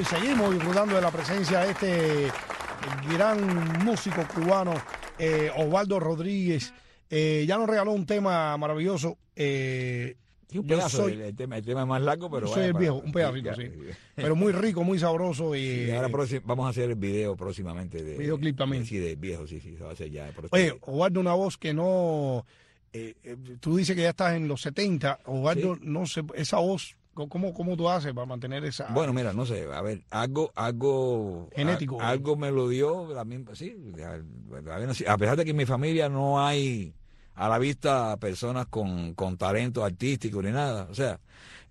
Y 0.00 0.04
seguimos 0.04 0.54
disfrutando 0.54 0.94
de 0.94 1.02
la 1.02 1.10
presencia 1.10 1.60
de 1.60 1.70
este 1.72 2.32
gran 3.12 3.84
músico 3.84 4.22
cubano, 4.34 4.72
eh, 5.18 5.50
Osvaldo 5.54 6.00
Rodríguez. 6.00 6.72
Eh, 7.10 7.44
ya 7.46 7.58
nos 7.58 7.68
regaló 7.68 7.92
un 7.92 8.06
tema 8.06 8.56
maravilloso. 8.56 9.18
Eh, 9.36 10.16
un 10.54 10.66
pedazo, 10.66 11.04
soy, 11.04 11.20
el, 11.20 11.36
tema, 11.36 11.58
el, 11.58 11.64
tema, 11.64 11.84
más 11.84 12.00
largo, 12.00 12.30
pero. 12.30 12.46
soy 12.46 12.64
el 12.64 12.72
viejo, 12.72 12.96
un 12.96 13.12
pedacito, 13.12 13.54
sí. 13.56 13.70
Pero 14.14 14.34
muy 14.34 14.52
rico, 14.52 14.84
muy 14.84 14.98
sabroso. 14.98 15.54
Y, 15.54 15.90
ahora 15.90 16.08
vamos 16.44 16.66
a 16.66 16.70
hacer 16.70 16.90
el 16.90 16.96
video 16.96 17.36
próximamente. 17.36 18.02
De, 18.02 18.16
Videoclip 18.16 18.56
también. 18.56 18.86
Sí, 18.86 18.96
de 18.96 19.16
viejo, 19.16 19.46
sí, 19.46 19.60
sí, 19.60 19.76
se 19.76 19.84
va 19.84 19.90
a 19.90 19.92
hacer 19.92 20.10
ya. 20.10 20.32
Oye, 20.50 20.78
Osvaldo, 20.80 21.20
una 21.20 21.34
voz 21.34 21.58
que 21.58 21.74
no. 21.74 22.46
Eh, 22.92 23.14
eh, 23.22 23.36
tú 23.60 23.76
dices 23.76 23.94
que 23.94 24.02
ya 24.02 24.10
estás 24.10 24.34
en 24.34 24.48
los 24.48 24.62
70. 24.62 25.20
Osvaldo, 25.26 25.78
no 25.82 26.06
sé, 26.06 26.22
esa 26.34 26.58
voz 26.58 26.96
¿Cómo, 27.28 27.52
¿Cómo 27.52 27.76
tú 27.76 27.88
haces 27.88 28.12
para 28.12 28.26
mantener 28.26 28.64
esa...? 28.64 28.86
Bueno, 28.92 29.12
mira, 29.12 29.32
no 29.32 29.46
sé, 29.46 29.66
a 29.72 29.82
ver, 29.82 30.02
algo... 30.10 30.52
algo 30.54 31.48
Genético. 31.54 32.00
algo 32.00 32.36
me 32.36 32.50
lo 32.50 32.68
dio, 32.68 33.08
sí, 33.54 33.74
a 35.06 35.16
pesar 35.16 35.36
de 35.36 35.44
que 35.44 35.50
en 35.50 35.56
mi 35.56 35.66
familia 35.66 36.08
no 36.08 36.44
hay 36.44 36.94
a 37.34 37.48
la 37.48 37.58
vista 37.58 38.16
personas 38.18 38.66
con, 38.66 39.14
con 39.14 39.36
talento 39.36 39.84
artístico 39.84 40.42
ni 40.42 40.50
nada, 40.50 40.86
o 40.90 40.94
sea, 40.94 41.20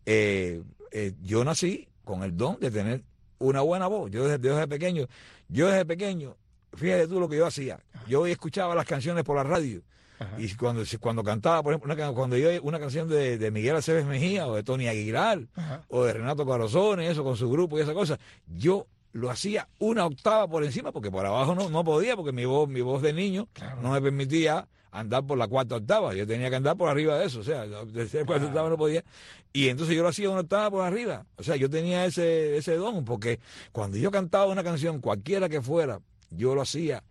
eh, 0.06 0.64
eh, 0.92 1.14
yo 1.22 1.44
nací 1.44 1.88
con 2.04 2.24
el 2.24 2.36
don 2.36 2.60
de 2.60 2.72
tener 2.72 3.04
una 3.38 3.62
buena 3.62 3.88
voz, 3.88 4.10
yo 4.12 4.28
desde, 4.28 4.38
desde 4.40 4.68
pequeño, 4.68 5.08
yo 5.48 5.68
desde 5.68 5.86
pequeño, 5.86 6.36
fíjate 6.74 7.08
tú 7.08 7.20
lo 7.20 7.30
que 7.30 7.38
yo 7.38 7.46
hacía, 7.46 7.80
yo 8.08 8.26
escuchaba 8.26 8.74
las 8.76 8.86
canciones 8.86 9.24
por 9.24 9.36
la 9.36 9.44
radio, 9.44 9.82
y 10.38 10.53
cuando, 10.55 10.84
cuando 10.99 11.23
cantaba, 11.23 11.63
por 11.63 11.73
ejemplo, 11.73 11.93
una, 11.93 12.12
cuando 12.13 12.38
yo 12.38 12.49
una 12.62 12.79
canción 12.79 13.08
de, 13.08 13.38
de 13.38 13.51
Miguel 13.51 13.75
Aceves 13.75 14.05
Mejía 14.05 14.47
o 14.47 14.55
de 14.55 14.63
Tony 14.63 14.88
Aguilar 14.88 15.47
o 15.88 16.03
de 16.03 16.13
Renato 16.13 16.45
Carozone, 16.45 17.10
eso 17.10 17.23
con 17.23 17.38
su 17.38 17.49
grupo 17.49 17.77
y 17.77 17.82
esa 17.82 17.93
cosa, 17.93 18.19
yo 18.47 18.88
lo 19.12 19.29
hacía 19.29 19.67
una 19.79 20.05
octava 20.05 20.47
por 20.47 20.63
encima 20.63 20.91
porque 20.91 21.10
por 21.10 21.25
abajo 21.25 21.55
no, 21.55 21.69
no 21.69 21.84
podía 21.84 22.15
porque 22.15 22.32
mi 22.32 22.45
voz, 22.45 22.69
mi 22.69 22.82
voz 22.82 23.01
de 23.01 23.13
niño 23.13 23.47
no 23.82 23.91
me 23.91 24.01
permitía 24.01 24.67
andar 24.91 25.25
por 25.25 25.38
la 25.38 25.47
cuarta 25.47 25.75
octava. 25.75 26.13
Yo 26.13 26.25
tenía 26.27 26.49
que 26.49 26.55
andar 26.55 26.75
por 26.75 26.89
arriba 26.89 27.17
de 27.17 27.25
eso, 27.25 27.39
o 27.39 27.43
sea, 27.43 27.65
de 27.65 28.25
cuarta 28.25 28.47
octava 28.47 28.69
no 28.69 28.77
podía. 28.77 29.03
Y 29.53 29.69
entonces 29.69 29.95
yo 29.95 30.03
lo 30.03 30.10
hacía 30.10 30.29
una 30.29 30.41
octava 30.41 30.69
por 30.69 30.84
arriba. 30.84 31.25
O 31.38 31.43
sea, 31.43 31.55
yo 31.55 31.69
tenía 31.69 32.05
ese, 32.05 32.58
ese 32.58 32.75
don, 32.75 33.05
porque 33.05 33.39
cuando 33.71 33.97
yo 33.97 34.12
cantaba 34.12 34.51
una 34.51 34.63
canción, 34.63 34.99
cualquiera 34.99 35.49
que 35.49 35.62
fuera, 35.62 36.01
yo 36.29 36.55
lo 36.55 36.62
hacía 36.62 37.03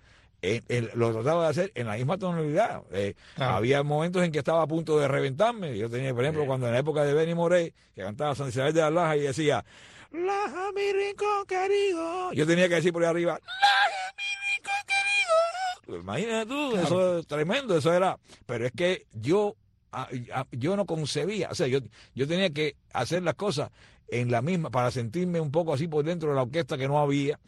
lo 0.94 1.12
trataba 1.12 1.44
de 1.44 1.48
hacer 1.50 1.72
en 1.74 1.86
la 1.86 1.96
misma 1.96 2.16
tonalidad. 2.18 2.82
Eh, 2.92 3.14
había 3.36 3.82
momentos 3.82 4.22
en 4.22 4.30
que 4.30 4.38
estaba 4.38 4.62
a 4.62 4.66
punto 4.66 4.98
de 4.98 5.08
reventarme. 5.08 5.76
Yo 5.76 5.90
tenía, 5.90 6.14
por 6.14 6.24
ejemplo, 6.24 6.46
cuando 6.46 6.66
en 6.66 6.72
la 6.72 6.78
época 6.78 7.04
de 7.04 7.12
Benny 7.12 7.34
Morey, 7.34 7.74
que 7.94 8.02
cantaba 8.02 8.34
San 8.34 8.48
Isabel 8.48 8.72
de 8.72 8.80
la 8.80 8.90
Laja 8.90 9.16
y 9.16 9.20
decía, 9.20 9.64
Laja 10.12 10.72
mi 10.72 10.92
rincón 10.92 11.46
querido. 11.46 12.32
Yo 12.32 12.46
tenía 12.46 12.68
que 12.68 12.76
decir 12.76 12.92
por 12.92 13.02
ahí 13.02 13.10
arriba, 13.10 13.40
Laja 13.42 14.14
mi 14.16 14.22
rincón 14.54 14.74
querido. 14.86 16.00
Imagínate 16.00 16.46
tú, 16.46 16.76
eso 16.76 17.18
es 17.18 17.26
tremendo, 17.26 17.76
eso 17.76 17.92
era. 17.92 18.18
Pero 18.46 18.66
es 18.66 18.72
que 18.72 19.06
yo, 19.12 19.56
yo 20.52 20.76
no 20.76 20.86
concebía, 20.86 21.48
o 21.50 21.54
sea, 21.54 21.66
yo, 21.66 21.80
yo 22.14 22.28
tenía 22.28 22.50
que 22.50 22.76
hacer 22.92 23.22
las 23.22 23.34
cosas 23.34 23.70
en 24.06 24.30
la 24.30 24.40
misma, 24.40 24.70
para 24.70 24.90
sentirme 24.90 25.40
un 25.40 25.50
poco 25.50 25.74
así 25.74 25.88
por 25.88 26.04
dentro 26.04 26.30
de 26.30 26.36
la 26.36 26.42
orquesta 26.42 26.78
que 26.78 26.88
no 26.88 26.98
había 26.98 27.38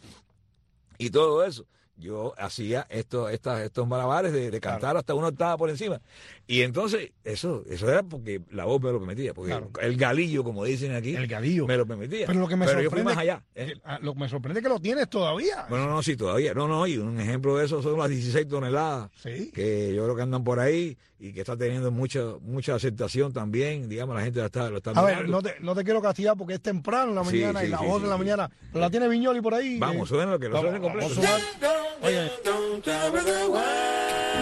y 0.99 1.09
todo 1.09 1.43
eso 1.45 1.65
yo 2.01 2.35
hacía 2.39 2.87
esto, 2.91 3.29
estas, 3.29 3.61
estos 3.63 3.87
malabares 3.87 4.33
de, 4.33 4.61
cantar 4.61 4.97
hasta 4.97 5.15
una 5.15 5.29
octava 5.29 5.57
por 5.57 5.71
encima. 5.71 6.01
Y 6.47 6.63
entonces, 6.63 7.13
eso, 7.25 7.63
eso 7.69 7.91
era 7.91 8.03
porque 8.03 8.41
la 8.51 8.65
voz 8.65 8.83
me 8.83 8.91
lo 8.91 8.99
permitía, 8.99 9.33
porque 9.35 9.57
el 9.81 9.97
galillo, 9.97 10.43
como 10.43 10.65
dicen 10.65 10.93
aquí, 10.95 11.15
el 11.15 11.27
galillo. 11.27 11.67
me 11.67 11.77
lo 11.77 11.87
permitía. 11.87 12.27
Pero 12.27 12.41
lo 12.41 12.49
que 12.49 12.57
me 12.57 12.67
sorprende, 12.67 13.05
más 13.05 13.19
allá. 13.19 13.45
¿eh? 13.55 13.75
Ah, 13.85 13.99
lo 14.03 14.15
que 14.15 14.21
me 14.21 14.29
sorprende 14.29 14.61
es 14.61 14.65
que 14.65 14.69
lo 14.69 14.81
tienes 14.81 15.09
todavía. 15.09 15.67
Bueno, 15.69 15.87
no, 15.87 16.03
sí, 16.03 16.17
todavía. 16.17 16.55
No, 16.55 16.67
no, 16.67 16.87
y 16.87 16.97
un 16.97 17.21
ejemplo 17.21 17.57
de 17.57 17.67
eso 17.67 17.83
son 17.83 17.99
las 17.99 18.09
16 18.09 18.49
toneladas 18.49 19.11
que 19.23 19.93
yo 19.95 20.03
creo 20.05 20.17
que 20.17 20.23
andan 20.23 20.43
por 20.43 20.59
ahí 20.59 20.97
y 21.21 21.33
que 21.33 21.41
está 21.41 21.57
teniendo 21.57 21.91
mucha 21.91 22.21
mucha 22.41 22.75
aceptación 22.75 23.33
también, 23.33 23.89
digamos, 23.89 24.17
la 24.17 24.23
gente 24.23 24.41
la 24.41 24.47
está, 24.47 24.71
lo 24.71 24.79
está 24.79 24.93
A 24.93 25.03
ver, 25.03 25.29
no 25.29 25.43
te, 25.43 25.57
no 25.61 25.75
te 25.75 25.85
quiero 25.85 26.01
castigar 26.01 26.37
porque 26.37 26.55
es 26.55 26.63
temprano 26.63 27.11
en 27.11 27.15
la 27.15 27.23
mañana 27.23 27.63
y 27.63 27.69
la 27.69 27.81
voz 27.81 28.03
de 28.03 28.09
la 28.09 28.17
mañana, 28.17 28.51
pero 28.73 28.81
la 28.81 28.91
tiene 28.91 29.07
Viñoli 29.07 29.43
por 29.43 29.55
ahí. 29.55 29.79
Vamos, 29.79 30.09
eh. 30.09 30.15
suena 30.15 30.33
lo 30.33 30.39
que 30.39 30.49
lo 30.49 30.61
suene 30.61 30.81
completo. 30.81 31.21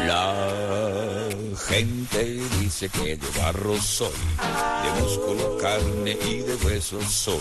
La 0.07 1.29
gente 1.69 2.25
dice 2.61 2.89
que 2.89 3.17
de 3.17 3.27
barro 3.37 3.81
soy, 3.81 4.13
de 4.85 5.01
músculo, 5.01 5.59
carne 5.59 6.17
y 6.25 6.39
de 6.39 6.55
hueso 6.65 7.01
soy. 7.03 7.41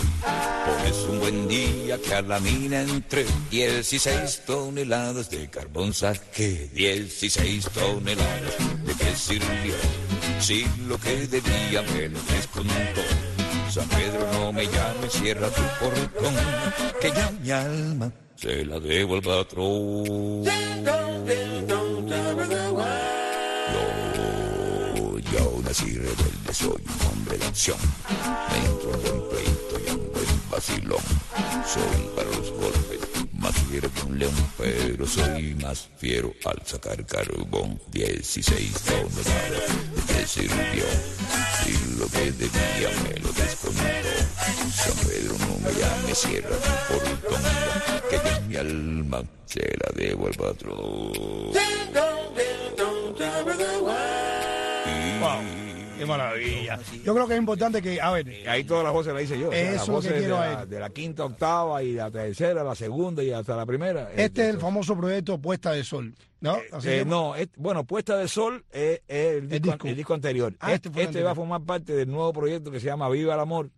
Por 0.65 0.88
eso 0.88 1.12
un 1.12 1.19
buen 1.19 1.47
día 1.47 2.01
que 2.01 2.15
a 2.15 2.21
la 2.21 2.39
mina 2.39 2.82
entré, 2.82 3.25
16 3.51 4.43
toneladas 4.45 5.30
de 5.30 5.49
carbón 5.49 5.93
saqué, 5.93 6.69
16 6.73 7.69
toneladas 7.69 8.58
de 8.86 8.93
qué 8.95 9.15
sirvió. 9.15 9.75
Si 10.39 10.65
lo 10.88 10.97
que 10.99 11.27
debía 11.27 11.84
me 11.84 12.10
lo 12.10 12.19
descontó. 12.23 13.26
San 13.69 13.88
Pedro 13.89 14.25
no 14.34 14.53
me 14.53 14.65
llame, 14.65 15.10
cierra 15.10 15.49
tu 15.49 15.62
portón, 15.80 16.34
que 17.01 17.10
ya 17.10 17.32
mi 17.32 17.51
alma 17.51 18.12
se 18.36 18.63
la 18.65 18.80
debo 18.80 19.15
al 19.15 19.21
patrón. 19.21 20.43
Yo, 24.95 25.19
yo 25.19 25.62
nací 25.63 25.97
rebelde, 25.97 26.53
soy 26.53 26.69
un 26.69 27.08
hombre 27.12 27.38
de 27.38 27.45
acción. 27.45 27.77
Me 28.51 28.58
entro 28.65 28.93
en 28.93 29.01
buen 29.01 29.30
pleito 29.30 29.80
y 29.86 29.89
un 29.91 30.12
buen 30.13 30.49
vacilón. 30.49 31.03
Soy 31.65 32.10
para 32.15 32.30
los 32.30 32.51
golpes 32.51 33.16
más 33.47 33.55
fiero 33.69 33.89
que 33.93 34.01
un 34.05 34.19
león, 34.19 34.33
pero 34.57 35.07
soy 35.07 35.55
más 35.55 35.89
fiero 35.97 36.33
al 36.45 36.62
sacar 36.65 37.05
carbón. 37.05 37.79
16 37.91 38.73
toneladas 38.81 40.07
de 40.07 40.27
sirvió. 40.27 40.83
Y 41.65 41.99
lo 41.99 42.07
que 42.07 42.31
debía 42.31 42.89
me 43.03 43.19
lo 43.19 43.31
descontó. 43.31 43.83
San 44.73 44.97
Pedro 45.07 45.38
no 45.39 45.57
me 45.60 45.71
llame, 45.79 46.15
cierra 46.15 46.57
tu 46.57 46.93
portón, 46.93 47.41
que 48.10 48.17
ya 48.17 48.39
mi 48.41 48.55
alma 48.57 49.23
se 49.45 49.62
la 49.62 49.91
debo 49.95 50.27
al 50.27 50.33
patrón. 50.33 51.53
Qué 55.97 56.05
maravilla. 56.05 56.79
Yo 57.03 57.13
creo 57.13 57.27
que 57.27 57.33
es 57.33 57.39
importante 57.39 57.81
que, 57.81 57.99
a 57.99 58.12
ver. 58.12 58.27
Ahí 58.47 58.63
todas 58.63 58.83
las 58.83 58.93
voces 58.93 59.13
las 59.13 59.23
hice 59.23 59.39
yo. 59.39 59.51
Eso 59.51 59.99
que 60.01 60.10
quiero 60.10 60.39
de, 60.41 60.47
la, 60.47 60.65
de 60.65 60.79
la 60.79 60.89
quinta 60.89 61.25
octava 61.25 61.83
y 61.83 61.93
la 61.93 62.12
tercera, 62.12 62.63
la 62.63 62.75
segunda 62.75 63.23
y 63.23 63.31
hasta 63.31 63.55
la 63.55 63.65
primera. 63.65 64.12
Este 64.15 64.43
es 64.47 64.55
el 64.55 64.60
famoso 64.60 64.95
proyecto 64.95 65.39
Puesta 65.39 65.71
de 65.71 65.83
Sol. 65.83 66.13
¿No? 66.39 66.57
Eh, 66.57 66.69
eh, 66.83 67.03
no, 67.05 67.33
bueno, 67.55 67.83
Puesta 67.83 68.15
de 68.15 68.27
Sol 68.27 68.63
es, 68.71 69.01
el, 69.07 69.49
disco, 69.49 70.13
anterior. 70.13 70.53
Ah, 70.60 70.73
este, 70.73 70.89
este 71.01 71.23
va 71.23 71.31
a 71.31 71.36
formar 71.36 71.62
parte 71.62 71.93
del 71.93 72.10
nuevo 72.10 72.31
proyecto 72.31 72.69
que 72.69 72.79
se 72.79 72.86
llama 72.86 73.10
Viva 73.10 73.33
el 73.33 73.39
Amor 73.39 73.71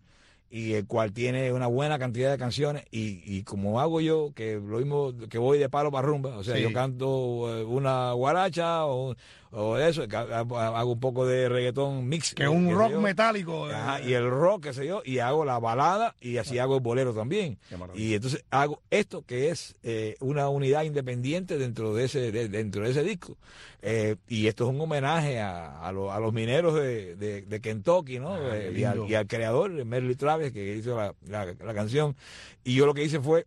y 0.51 0.73
el 0.73 0.88
cual 0.88 1.13
tiene 1.13 1.53
una 1.53 1.67
buena 1.67 1.99
cantidad 1.99 2.32
de 2.32 2.38
canciones 2.38 2.84
y, 2.91 3.21
y 3.23 3.43
como 3.43 3.79
hago 3.79 4.01
yo, 4.01 4.32
que 4.34 4.55
lo 4.55 4.79
mismo 4.79 5.13
que 5.29 5.38
voy 5.38 5.60
de 5.60 5.69
palo 5.69 5.91
para 5.91 6.08
rumba, 6.08 6.38
o 6.38 6.43
sea, 6.43 6.58
yo 6.58 6.73
canto 6.73 7.55
eh, 7.55 7.63
una 7.63 8.13
guaracha 8.13 8.86
o, 8.86 9.15
o 9.51 9.77
eso, 9.77 10.03
hago 10.12 10.91
un 10.91 10.99
poco 10.99 11.25
de 11.25 11.49
reggaetón 11.49 12.07
mix. 12.07 12.35
Que 12.35 12.43
es 12.43 12.49
un 12.49 12.71
rock 12.71 12.93
metálico. 12.95 13.67
y 14.05 14.13
el 14.13 14.29
rock, 14.29 14.65
qué 14.65 14.73
sé 14.73 14.85
yo, 14.85 15.01
y 15.03 15.19
hago 15.19 15.43
la 15.43 15.59
balada 15.59 16.15
y 16.21 16.38
así 16.38 16.59
hago 16.59 16.75
el 16.75 16.81
bolero 16.81 17.13
también. 17.13 17.57
Y 17.95 18.13
entonces 18.13 18.43
hago 18.51 18.81
esto 18.91 19.23
que 19.23 19.49
es 19.49 19.75
eh, 19.83 20.15
una 20.19 20.49
unidad 20.49 20.83
independiente 20.83 21.57
dentro 21.57 21.95
de 21.95 22.05
ese, 22.05 22.31
dentro 22.31 22.83
de 22.83 22.91
ese 22.91 23.03
disco. 23.03 23.38
Eh, 23.81 24.17
y 24.27 24.47
esto 24.47 24.65
es 24.65 24.69
un 24.71 24.81
homenaje 24.81 25.39
a, 25.39 25.79
a, 25.79 25.91
los 25.91 26.33
mineros 26.33 26.75
de, 26.75 27.15
de, 27.15 27.62
Kentucky, 27.62 28.19
¿no? 28.19 28.35
Ah, 28.35 28.57
y, 28.71 29.13
al, 29.13 29.27
creador, 29.27 29.71
Merle 29.85 30.15
Travis, 30.15 30.51
que 30.51 30.75
hizo 30.75 30.95
la, 30.95 31.15
la 31.27 31.73
canción. 31.73 32.15
Y 32.63 32.75
yo 32.75 32.85
lo 32.85 32.93
que 32.93 33.03
hice 33.03 33.19
fue 33.19 33.45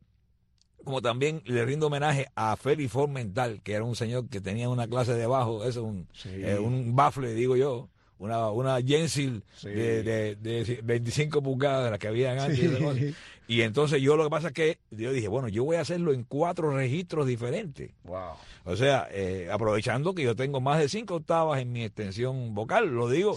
como 0.85 1.03
también 1.03 1.43
le 1.45 1.65
rindo 1.65 1.87
homenaje 1.87 2.27
a 2.35 2.57
Félix 2.57 2.93
Formental, 2.93 3.61
que 3.63 3.75
era 3.75 3.85
un 3.85 3.97
señor 3.97 4.29
que 4.29 4.41
tenía 4.41 4.69
una 4.69 4.87
clase 4.87 5.15
de 5.15 5.27
bajo, 5.27 5.65
eso, 5.65 5.83
un, 5.83 6.09
eh, 6.27 6.59
un 6.59 6.95
bafle, 6.95 7.35
digo 7.35 7.57
yo, 7.57 7.89
una, 8.19 8.51
una 8.51 8.81
Jensil 8.81 9.43
de, 9.63 10.37
de, 10.37 10.81
25 10.83 11.43
pulgadas 11.43 11.85
de 11.85 11.91
las 11.91 11.99
que 11.99 12.09
habían 12.09 12.39
antes. 12.39 13.15
Y 13.49 13.63
entonces 13.63 14.01
yo 14.01 14.17
lo 14.17 14.25
que 14.25 14.31
pasa 14.31 14.49
es 14.49 14.55
que 14.55 14.79
yo 14.91 15.13
dije, 15.13 15.29
bueno, 15.29 15.49
yo 15.49 15.65
voy 15.65 15.77
a 15.77 15.81
hacerlo 15.81 16.13
en 16.13 16.23
cuatro 16.25 16.71
registros 16.71 17.27
diferentes. 17.27 17.91
Wow. 18.05 18.35
O 18.65 18.77
sea, 18.77 19.09
eh, 19.11 19.49
aprovechando 19.53 20.15
que 20.15 20.23
yo 20.23 20.37
tengo 20.37 20.61
más 20.61 20.79
de 20.79 20.89
cinco 20.89 21.17
octavas 21.17 21.61
en 21.61 21.73
mi 21.73 21.85
extensión 21.85 22.55
vocal, 22.55 22.89
lo 22.89 23.11
digo. 23.11 23.37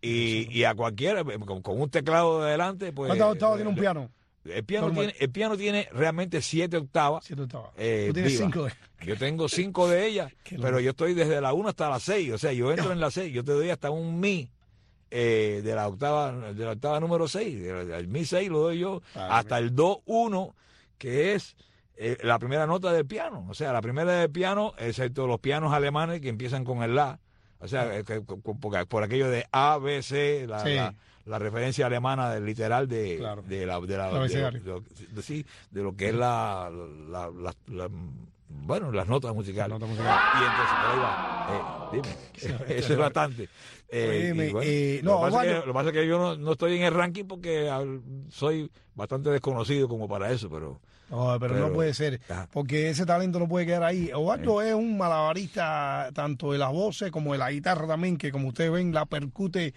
Y, 0.00 0.48
y 0.50 0.64
a 0.64 0.74
cualquiera, 0.74 1.22
con, 1.22 1.62
un 1.80 1.90
teclado 1.90 2.40
de 2.40 2.48
adelante, 2.48 2.92
pues... 2.92 3.08
¿Cuántas 3.08 3.28
octavas 3.28 3.56
tiene 3.56 3.70
un 3.70 3.76
piano? 3.76 4.10
El 4.44 4.64
piano, 4.64 4.90
tiene, 4.90 5.14
el 5.20 5.30
piano 5.30 5.56
tiene 5.56 5.88
realmente 5.92 6.42
siete 6.42 6.76
octavas. 6.76 7.24
Siete 7.24 7.42
octavas. 7.42 7.70
Eh, 7.76 8.06
Tú 8.08 8.14
tienes 8.14 8.36
cinco 8.38 8.64
de 8.64 8.72
Yo 9.06 9.16
tengo 9.16 9.48
cinco 9.48 9.88
de 9.88 10.06
ellas, 10.06 10.32
pero 10.60 10.80
yo 10.80 10.90
estoy 10.90 11.14
desde 11.14 11.40
la 11.40 11.52
una 11.52 11.68
hasta 11.70 11.88
la 11.88 12.00
seis. 12.00 12.32
O 12.32 12.38
sea, 12.38 12.52
yo 12.52 12.70
entro 12.72 12.90
en 12.92 13.00
la 13.00 13.10
seis, 13.10 13.32
yo 13.32 13.44
te 13.44 13.52
doy 13.52 13.70
hasta 13.70 13.90
un 13.90 14.18
mi 14.18 14.50
eh, 15.10 15.60
de 15.62 15.74
la 15.74 15.86
octava 15.88 16.32
de 16.52 16.64
la 16.64 16.72
octava 16.72 16.98
número 16.98 17.28
6, 17.28 17.62
el 17.66 18.08
mi 18.08 18.24
6 18.24 18.48
lo 18.48 18.60
doy 18.60 18.78
yo, 18.78 19.02
Ah, 19.14 19.38
hasta 19.38 19.58
el 19.58 19.74
do 19.74 20.00
1, 20.06 20.54
que 20.96 21.34
es 21.34 21.54
eh, 21.96 22.16
la 22.22 22.38
primera 22.38 22.66
nota 22.66 22.92
del 22.92 23.04
piano. 23.06 23.46
O 23.48 23.52
sea, 23.54 23.72
la 23.74 23.82
primera 23.82 24.10
del 24.12 24.30
piano, 24.30 24.72
excepto 24.78 25.26
los 25.26 25.38
pianos 25.38 25.72
alemanes 25.74 26.20
que 26.22 26.30
empiezan 26.30 26.64
con 26.64 26.82
el 26.82 26.94
La. 26.94 27.20
O 27.58 27.68
sea, 27.68 28.02
que- 28.02 28.04
que- 28.04 28.20
por, 28.22 28.88
por 28.88 29.02
aquello 29.04 29.28
de 29.30 29.46
A, 29.52 29.76
B, 29.78 30.02
C, 30.02 30.46
la, 30.48 30.64
Sí. 30.64 30.74
la- 30.74 30.94
la 31.26 31.38
referencia 31.38 31.86
alemana 31.86 32.30
del 32.30 32.44
literal 32.44 32.88
de, 32.88 33.16
Claro. 33.18 33.42
de 33.42 33.66
la, 33.66 33.80
de 33.80 33.96
la- 33.96 34.10
lo- 34.12 34.28
de 34.28 34.60
lo- 35.14 35.22
sí, 35.22 35.44
de 35.70 35.82
lo 35.82 35.94
que 35.96 36.08
es 36.08 36.14
la, 36.14 36.70
la- 37.08 37.30
la- 37.30 37.54
la- 37.68 37.88
bueno, 38.48 38.92
las 38.92 39.08
notas 39.08 39.34
musicales. 39.34 39.70
Nota 39.70 39.86
musical. 39.86 40.18
Y 40.34 40.38
entonces, 40.44 40.76
por 40.82 40.90
ahí 40.90 40.98
va. 40.98 41.90
Eh, 41.92 42.00
dime. 42.02 42.68
Eso 42.78 42.92
es 42.92 42.98
bastante. 42.98 43.48
Eh, 43.88 44.32
bueno, 44.34 44.60
eh, 44.62 45.00
lo, 45.02 45.10
no, 45.12 45.24
que 45.26 45.30
pasa 45.30 45.44
es 45.46 45.60
que, 45.60 45.66
lo 45.66 45.72
pasa 45.74 45.88
es 45.88 45.92
que 45.94 46.06
yo 46.06 46.18
no, 46.18 46.36
no 46.36 46.52
estoy 46.52 46.76
en 46.76 46.82
el 46.82 46.94
ranking 46.94 47.24
porque 47.24 47.70
soy 48.30 48.70
bastante 48.94 49.30
desconocido 49.30 49.86
como 49.88 50.08
para 50.08 50.30
eso, 50.32 50.48
pero 50.50 50.80
No, 51.10 51.36
pero, 51.38 51.56
no 51.56 51.72
puede 51.72 51.92
ser, 51.94 52.20
Ajá. 52.28 52.48
porque 52.52 52.88
ese 52.90 53.04
talento 53.06 53.38
no 53.38 53.48
puede 53.48 53.66
quedar 53.66 53.82
ahí. 53.84 54.10
Osvaldo 54.14 54.62
es 54.62 54.74
un 54.74 54.96
malabarista 54.98 56.08
tanto 56.14 56.52
de 56.52 56.58
las 56.58 56.72
voces 56.72 57.10
como 57.10 57.32
de 57.32 57.38
la 57.38 57.50
guitarra 57.50 57.86
también, 57.86 58.16
que 58.16 58.32
como 58.32 58.48
ustedes 58.48 58.70
ven 58.72 58.92
la 58.94 59.04
percute 59.06 59.74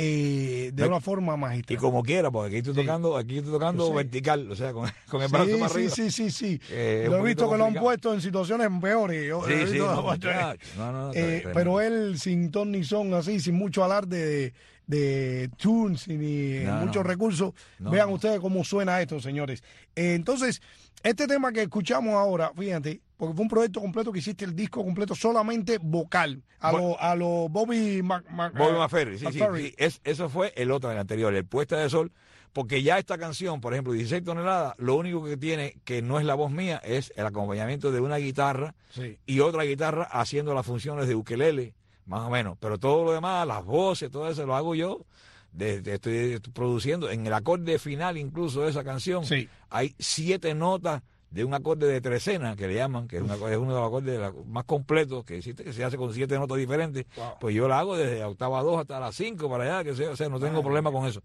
eh, 0.00 0.70
de 0.72 0.86
una 0.86 1.00
forma 1.00 1.34
y 1.34 1.38
magistral. 1.38 1.78
como 1.80 2.04
quiera, 2.04 2.30
porque 2.30 2.48
aquí 2.48 2.56
estoy 2.58 2.74
Sí. 2.74 2.80
tocando, 2.82 3.16
aquí 3.16 3.38
estoy 3.38 3.52
tocando 3.52 3.92
vertical, 3.92 4.48
o 4.50 4.54
sea, 4.54 4.72
con, 4.72 4.88
con 5.10 5.22
el 5.22 5.28
brazo 5.28 5.46
Sí, 5.46 5.52
para 5.56 5.68
sí, 5.70 5.74
arriba. 5.74 5.90
sí, 5.94 6.10
sí, 6.12 6.30
sí. 6.30 6.60
Eh, 6.70 7.02
es 7.04 7.10
lo 7.10 7.18
he 7.18 7.22
visto 7.22 7.50
que 7.50 7.56
lo 7.58 7.64
han 7.64 7.74
puesto 7.74 8.14
en 8.14 8.20
situaciones 8.20 8.68
peores. 8.80 9.26
Yo- 9.28 9.42
Sí, 9.44 9.52
sí, 9.72 9.78
no, 9.78 10.14
eh, 10.14 10.56
no, 10.76 11.10
eh, 11.14 11.44
pero 11.52 11.80
él 11.80 12.18
sin 12.18 12.50
ton 12.52 12.70
ni 12.70 12.84
son, 12.84 13.12
así, 13.14 13.40
sin 13.40 13.56
mucho 13.56 13.82
alarde 13.84 14.24
de, 14.24 14.52
de 14.86 15.50
tunes 15.56 16.06
y 16.06 16.16
ni 16.16 16.60
muchos 16.84 17.04
recursos. 17.04 17.52
Vean 17.80 18.10
ustedes 18.10 18.38
cómo 18.40 18.62
suena 18.62 19.00
esto, 19.00 19.20
señores. 19.20 19.62
Eh, 19.96 20.14
entonces, 20.14 20.62
este 21.02 21.26
tema 21.26 21.50
que 21.52 21.62
escuchamos 21.62 22.14
ahora, 22.14 22.52
fíjate, 22.56 23.00
porque 23.18 23.34
fue 23.34 23.42
un 23.42 23.48
proyecto 23.50 23.80
completo 23.82 24.10
que 24.12 24.20
hiciste 24.20 24.46
el 24.46 24.54
disco 24.56 24.82
completo 24.82 25.14
solamente 25.14 25.76
vocal, 25.78 26.42
a 26.60 26.70
Bueno. 26.70 26.88
lo, 26.88 27.00
a 27.00 27.14
lo 27.14 27.26
Bobby 27.50 28.00
Mac, 28.02 28.24
Mac- 28.30 28.56
Bobby 28.56 28.76
eh, 28.76 28.78
McFerrin, 28.78 29.18
sí, 29.18 29.26
sí, 29.30 29.38
sí. 29.56 29.74
Es, 29.76 30.00
eso 30.04 30.30
fue 30.30 30.54
el 30.56 30.70
otro, 30.70 30.90
el 30.90 30.96
anterior, 30.98 31.34
el 31.34 31.44
Puesta 31.44 31.76
de 31.76 31.90
Sol, 31.90 32.10
porque 32.54 32.82
ya 32.82 32.98
esta 32.98 33.18
canción, 33.18 33.60
por 33.60 33.74
ejemplo, 33.74 33.92
16 33.92 34.24
toneladas, 34.24 34.74
lo 34.78 34.94
único 34.96 35.22
que 35.24 35.36
tiene, 35.36 35.76
que 35.84 36.00
no 36.00 36.18
es 36.18 36.24
la 36.24 36.34
voz 36.34 36.50
mía, 36.50 36.80
es 36.82 37.12
el 37.16 37.26
acompañamiento 37.26 37.92
de 37.92 38.00
una 38.00 38.16
guitarra 38.16 38.74
Sí. 38.90 39.18
y 39.26 39.40
otra 39.40 39.64
guitarra 39.64 40.04
haciendo 40.04 40.54
las 40.54 40.64
funciones 40.64 41.06
de 41.08 41.14
ukelele, 41.14 41.74
más 42.06 42.20
o 42.22 42.30
menos. 42.30 42.56
Pero 42.58 42.78
todo 42.78 43.04
lo 43.04 43.12
demás, 43.12 43.46
las 43.46 43.64
voces, 43.64 44.10
todo 44.10 44.30
eso 44.30 44.46
lo 44.46 44.56
hago 44.56 44.74
yo. 44.74 45.04
Desde, 45.52 45.94
estoy 45.94 46.38
produciendo 46.52 47.10
en 47.10 47.26
el 47.26 47.32
acorde 47.32 47.78
final 47.78 48.16
incluso 48.18 48.62
de 48.62 48.70
esa 48.70 48.84
canción 48.84 49.24
Sí. 49.24 49.48
hay 49.70 49.94
siete 49.98 50.54
notas 50.54 51.02
de 51.30 51.44
un 51.44 51.52
acorde 51.52 51.86
de 51.86 52.00
trecena 52.00 52.56
que 52.56 52.66
le 52.68 52.74
llaman 52.74 53.06
que 53.06 53.16
es, 53.18 53.22
un 53.22 53.30
acorde- 53.30 53.52
es 53.52 53.58
uno 53.58 53.74
de 53.74 53.80
los 53.80 53.86
acordes 53.88 54.12
de 54.14 54.18
la- 54.18 54.32
más 54.46 54.64
completos 54.64 55.24
que 55.24 55.36
existe 55.36 55.62
que 55.62 55.72
se 55.74 55.84
hace 55.84 55.96
con 55.98 56.12
siete 56.14 56.38
notas 56.38 56.56
diferentes 56.56 57.04
Wow. 57.16 57.26
pues 57.40 57.54
yo 57.54 57.68
la 57.68 57.80
hago 57.80 57.96
desde 57.96 58.20
la 58.20 58.28
octava 58.28 58.62
2 58.62 58.80
hasta 58.80 58.98
las 58.98 59.14
5 59.14 59.48
para 59.50 59.64
allá 59.64 59.84
que 59.84 59.94
sea, 59.94 60.10
o 60.10 60.16
sea 60.16 60.28
no 60.30 60.40
tengo 60.40 60.62
problema 60.62 60.90
con 60.90 61.06
eso 61.06 61.22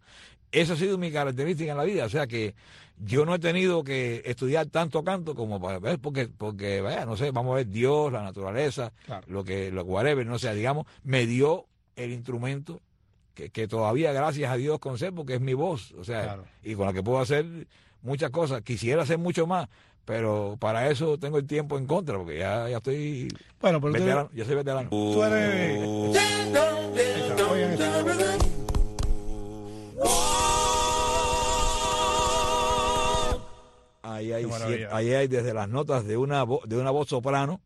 esa 0.51 0.73
ha 0.73 0.75
sido 0.75 0.97
mi 0.97 1.09
característica 1.11 1.71
en 1.71 1.77
la 1.77 1.83
vida 1.85 2.05
o 2.05 2.09
sea 2.09 2.27
que 2.27 2.53
yo 2.99 3.25
no 3.25 3.33
he 3.35 3.39
tenido 3.39 3.83
que 3.83 4.21
estudiar 4.25 4.67
tanto 4.67 5.03
canto 5.05 5.35
como 5.35 5.59
para 5.61 5.79
ver 5.79 5.99
porque 5.99 6.27
porque 6.27 6.81
vaya 6.81 7.05
no 7.05 7.15
sé 7.15 7.31
vamos 7.31 7.53
a 7.53 7.55
ver 7.55 7.69
Dios 7.69 8.11
la 8.11 8.21
naturaleza 8.23 8.91
Claro. 9.05 9.25
lo 9.29 9.43
que 9.45 9.71
lo 9.71 9.83
whatever 9.83 10.25
no 10.25 10.37
sé 10.37 10.53
digamos 10.53 10.85
me 11.03 11.25
dio 11.25 11.65
el 11.95 12.11
instrumento 12.11 12.81
que, 13.35 13.49
que 13.49 13.67
todavía 13.69 14.11
gracias 14.11 14.51
a 14.51 14.57
Dios 14.57 14.79
conservo 14.79 15.25
que 15.25 15.35
es 15.35 15.41
mi 15.41 15.53
voz 15.53 15.93
o 15.93 16.03
sea 16.03 16.23
Claro. 16.23 16.43
y 16.61 16.75
con 16.75 16.85
la 16.87 16.93
que 16.93 17.01
puedo 17.03 17.19
hacer 17.19 17.45
muchas 18.03 18.29
cosas. 18.29 18.61
Quisiera 18.61 19.01
hacer 19.03 19.17
mucho 19.17 19.47
más 19.47 19.67
pero 20.05 20.57
para 20.59 20.89
eso 20.89 21.17
tengo 21.17 21.37
el 21.37 21.47
tiempo 21.47 21.77
en 21.77 21.87
contra 21.87 22.17
porque 22.17 22.37
ya, 22.39 22.67
ya 22.67 22.75
estoy 22.77 23.29
Bueno, 23.61 23.79
pero 23.79 23.93
tú- 23.93 24.35
ya 24.35 24.43
soy 24.43 24.55
veterano. 24.55 24.89
tú 24.89 25.23
eres... 25.23 26.13
Ahí 34.01 34.31
hay, 34.33 34.45
ahí 34.91 35.13
hay 35.13 35.27
desde 35.27 35.53
las 35.53 35.69
notas 35.69 36.05
de 36.05 36.17
una, 36.17 36.45
de 36.65 36.77
una 36.77 36.91
voz 36.91 37.07
soprano 37.07 37.61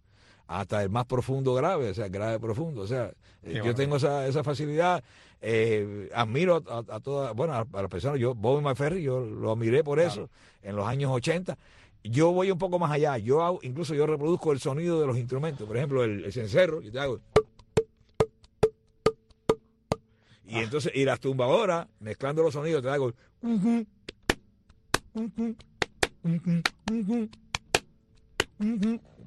hasta 0.48 0.82
el 0.84 0.90
más 0.90 1.06
profundo 1.06 1.54
grave, 1.54 1.90
o 1.90 1.94
sea, 1.94 2.08
grave 2.08 2.40
profundo. 2.40 2.82
O 2.82 2.88
sea, 2.88 3.12
eh, 3.44 3.62
yo 3.64 3.76
tengo 3.76 3.98
esa, 3.98 4.26
esa 4.28 4.44
facilidad. 4.44 5.04
eh, 5.42 6.10
admiro 6.16 6.64
a, 6.68 6.80
a 6.96 7.00
todas, 7.00 7.34
bueno, 7.36 7.54
a, 7.54 7.66
a 7.72 7.82
las 7.82 7.92
personas. 7.92 8.20
Yo, 8.20 8.34
Bobby 8.34 8.64
McFerrin, 8.64 9.04
yo 9.04 9.20
lo 9.20 9.52
admiré 9.52 9.84
por 9.84 10.00
eso 10.00 10.30
en 10.64 10.76
los 10.76 10.88
años 10.88 11.12
80. 11.12 11.58
Yo 12.04 12.32
voy 12.32 12.50
un 12.52 12.58
poco 12.58 12.80
más 12.80 12.92
allá. 12.92 13.18
Yo 13.18 13.44
hago, 13.44 13.60
incluso 13.64 13.94
yo 13.94 14.08
reproduzco 14.08 14.52
el 14.54 14.60
sonido 14.60 15.02
de 15.02 15.08
los 15.08 15.18
instrumentos. 15.18 15.68
Por 15.68 15.76
ejemplo, 15.78 16.04
el, 16.04 16.24
el 16.26 16.32
cencerro, 16.34 16.82
yo 16.82 16.92
te 16.92 17.00
hago. 17.00 17.20
Y 20.48 20.60
entonces, 20.60 20.94
y 20.96 21.04
las 21.04 21.20
tumbadoras, 21.20 21.88
mezclando 22.00 22.42
los 22.42 22.54
sonidos, 22.54 22.82
te 22.82 22.90
hago. 22.90 23.12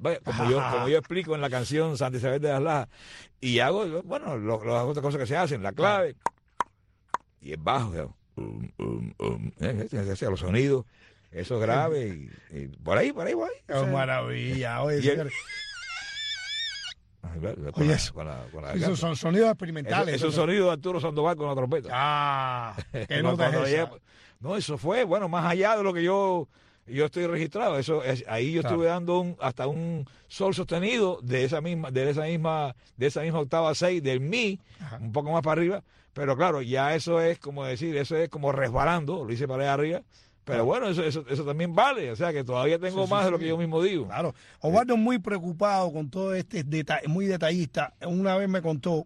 Vaya, 0.01 0.19
como, 0.21 0.49
yo, 0.49 0.61
como 0.71 0.87
yo 0.89 0.97
explico 0.97 1.35
en 1.35 1.41
la 1.41 1.49
canción 1.49 1.95
Santa 1.97 2.17
Isabel 2.17 2.41
de 2.41 2.49
las 2.49 2.61
Lajas, 2.61 2.89
y 3.39 3.59
hago, 3.59 3.85
bueno, 4.03 4.35
lo- 4.37 4.63
las 4.65 4.83
otras 4.83 5.03
cosas 5.03 5.19
que 5.21 5.27
se 5.27 5.37
hacen, 5.37 5.61
la 5.61 5.71
clave, 5.73 6.15
y 7.39 7.51
el 7.51 7.57
bajo, 7.57 8.15
um, 8.35 8.67
um, 8.79 9.13
um, 9.19 9.51
eh, 9.59 9.87
eh, 9.91 10.15
los 10.29 10.39
sonidos, 10.39 10.85
eso 11.31 11.55
es 11.55 11.61
grave, 11.61 12.29
y, 12.51 12.57
y 12.57 12.67
por 12.67 12.97
ahí, 12.97 13.13
por 13.13 13.27
ahí 13.27 13.35
voy. 13.35 13.51
o 13.69 13.79
sea, 13.79 13.83
maravilla. 13.91 14.81
Oye, 14.81 14.95
y 14.95 14.99
el- 14.99 15.03
señores, 15.03 15.33
ay, 17.23 17.39
con 17.39 17.81
Oye, 17.83 17.87
la- 17.89 17.95
eso- 17.95 18.13
con 18.13 18.27
la- 18.27 18.45
con 18.51 18.63
la 18.63 18.73
esos 18.73 18.99
son 18.99 19.15
sonidos 19.15 19.45
Eso- 19.45 19.51
experimentales. 19.51 20.15
Esos 20.15 20.33
Eso- 20.33 20.41
sonidos 20.41 20.65
de 20.67 20.71
Arturo 20.73 20.99
Sandoval 20.99 21.35
con 21.35 21.47
la 21.47 21.55
trompeta. 21.55 21.89
Ah, 21.91 22.75
qué 22.91 23.05
Cuando 23.21 23.31
nota 23.31 23.47
es 23.49 23.53
esa? 23.53 23.65
llegué- 23.85 24.01
No, 24.39 24.57
eso 24.57 24.77
fue, 24.79 25.03
bueno, 25.03 25.29
más 25.29 25.45
allá 25.45 25.77
de 25.77 25.83
lo 25.83 25.93
que 25.93 26.03
yo 26.03 26.47
yo 26.87 27.05
estoy 27.05 27.27
registrado. 27.27 27.77
Eso 27.77 28.03
es, 28.03 28.23
ahí 28.27 28.51
yo 28.53 28.61
Claro. 28.61 28.75
estuve 28.75 28.87
dando 28.89 29.19
un, 29.19 29.37
hasta 29.39 29.67
un 29.67 30.05
sol 30.27 30.53
sostenido 30.55 31.19
de 31.21 31.43
esa 31.45 31.61
misma, 31.61 31.91
de 31.91 32.09
esa 32.09 32.23
misma, 32.23 32.75
de 32.97 33.07
esa 33.07 33.21
misma 33.21 33.39
octava 33.39 33.73
6 33.75 34.01
del 34.03 34.19
mi, 34.19 34.59
Ajá. 34.79 34.97
un 35.01 35.11
poco 35.11 35.31
más 35.31 35.41
para 35.41 35.59
arriba. 35.61 35.83
Pero 36.13 36.35
claro, 36.35 36.61
ya 36.61 36.93
eso 36.95 37.21
es 37.21 37.39
como 37.39 37.63
decir, 37.63 37.95
eso 37.95 38.17
es 38.17 38.27
como 38.29 38.51
resbalando, 38.51 39.23
lo 39.23 39.31
hice 39.31 39.47
para 39.47 39.63
allá 39.63 39.73
arriba. 39.73 40.01
Pero 40.43 40.65
bueno, 40.65 40.89
eso, 40.89 41.03
eso, 41.03 41.23
eso 41.29 41.45
también 41.45 41.73
vale. 41.75 42.11
O 42.11 42.15
sea 42.15 42.33
que 42.33 42.43
todavía 42.43 42.77
tengo 42.79 43.01
Sí, 43.01 43.07
sí, 43.07 43.13
más 43.13 43.23
de 43.25 43.31
lo 43.31 43.39
que 43.39 43.47
yo 43.47 43.57
mismo 43.57 43.81
digo. 43.81 44.07
Claro. 44.07 44.33
Osvaldo 44.59 44.95
es 44.95 44.99
muy 44.99 45.19
preocupado 45.19 45.93
con 45.93 46.09
todo 46.09 46.33
este 46.33 46.63
detalle, 46.63 47.07
muy 47.07 47.27
detallista. 47.27 47.93
Una 48.05 48.35
vez 48.35 48.49
me 48.49 48.61
contó 48.61 49.05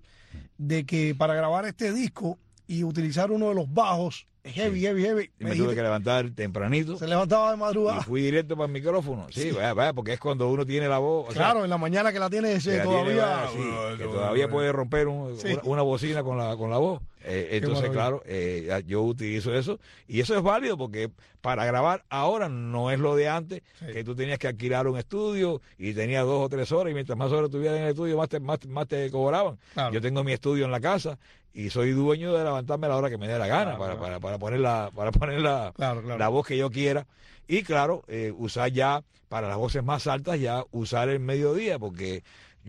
de 0.57 0.85
que 0.85 1.13
para 1.13 1.35
grabar 1.35 1.65
este 1.65 1.93
disco 1.93 2.39
y 2.67 2.83
utilizar 2.83 3.31
uno 3.31 3.49
de 3.49 3.55
los 3.55 3.71
bajos, 3.73 4.27
heavy, 4.43 4.81
heavy, 4.81 5.01
heavy, 5.03 5.31
Y 5.39 5.43
me 5.43 5.49
me 5.51 5.55
tuve 5.55 5.73
que 5.75 5.81
levantar 5.81 6.29
tempranito. 6.31 6.97
se 6.97 7.07
levantaba 7.07 7.49
de 7.51 7.57
Y 7.57 7.59
madrugada. 7.59 8.01
fui 8.03 8.21
directo 8.21 8.55
para 8.55 8.67
el 8.67 8.73
micrófono. 8.73 9.25
Sí, 9.31 9.51
vaya, 9.51 9.73
vaya, 9.73 9.93
porque 9.93 10.13
es 10.13 10.19
cuando 10.19 10.49
uno 10.49 10.65
tiene 10.65 10.87
la 10.87 10.99
voz. 10.99 11.29
o 11.29 11.31
sea, 11.31 11.41
Claro, 11.41 11.63
en 11.63 11.69
la 11.69 11.77
mañana 11.79 12.13
que 12.13 12.19
la 12.19 12.29
tienes 12.29 12.63
que 12.63 12.77
la 12.77 12.83
tiene, 12.83 12.97
todavía. 12.97 13.25
vaya, 13.25 13.49
sí, 13.51 13.97
que 13.97 14.03
todavía 14.03 14.47
puede 14.49 14.71
romper 14.71 15.07
un- 15.07 15.37
Sí. 15.37 15.53
una, 15.53 15.61
una 15.63 15.81
bocina 15.81 16.23
con 16.23 16.37
la, 16.37 16.55
con 16.57 16.69
la 16.69 16.77
voz. 16.77 17.01
Eh, 17.27 17.49
entonces, 17.57 17.89
claro, 17.89 18.21
eh, 18.27 18.83
yo 18.85 19.01
utilizo 19.01 19.51
eso. 19.55 19.79
Y 20.07 20.19
eso 20.19 20.35
es 20.37 20.43
válido 20.43 20.77
porque 20.77 21.09
para 21.41 21.65
grabar 21.65 22.05
ahora 22.09 22.49
no 22.49 22.91
es 22.91 22.99
lo 22.99 23.15
de 23.15 23.27
antes, 23.29 23.63
Sí. 23.79 23.85
que 23.93 24.03
tú 24.03 24.13
tenías 24.15 24.37
que 24.37 24.47
alquilar 24.47 24.85
un 24.87 24.99
estudio 24.99 25.59
y 25.79 25.93
tenías 25.95 26.23
dos 26.23 26.45
o 26.45 26.49
tres 26.49 26.71
horas 26.71 26.91
y 26.91 26.93
mientras 26.93 27.17
más 27.17 27.31
horas 27.31 27.49
tuvieras 27.49 27.77
en 27.79 27.85
el 27.85 27.89
estudio, 27.89 28.15
más 28.15 28.29
te, 28.29 28.39
más, 28.39 28.63
más 28.67 28.87
te 28.87 29.09
cobraban. 29.09 29.57
Claro. 29.73 29.91
Yo 29.91 30.01
tengo 30.01 30.23
mi 30.23 30.33
estudio 30.33 30.65
en 30.65 30.71
la 30.71 30.79
casa 30.79 31.17
y 31.55 31.69
soy 31.69 31.91
dueño 31.91 32.33
de 32.33 32.43
levantarme 32.43 32.85
a 32.85 32.89
la 32.89 32.97
hora 32.97 33.09
que 33.09 33.17
me 33.17 33.27
dé 33.27 33.39
la 33.39 33.47
gana 33.47 33.75
Claro, 33.75 33.79
para, 33.79 33.93
claro. 33.95 34.01
para, 34.01 34.19
para 34.19 34.37
poner, 34.37 34.59
la, 34.59 34.91
para 34.93 35.11
poner 35.11 35.39
la, 35.39 35.71
Claro, 35.75 36.03
claro. 36.03 36.19
la 36.19 36.27
voz 36.27 36.45
que 36.45 36.57
yo 36.57 36.69
quiera. 36.69 37.07
Y 37.47 37.63
claro, 37.63 38.03
eh, 38.07 38.33
usar 38.37 38.71
ya, 38.71 39.03
para 39.29 39.47
las 39.47 39.57
voces 39.57 39.83
más 39.83 40.05
altas, 40.07 40.39
ya 40.39 40.63
usar 40.71 41.09
el 41.09 41.19
mediodía, 41.19 41.79
porque 41.79 42.23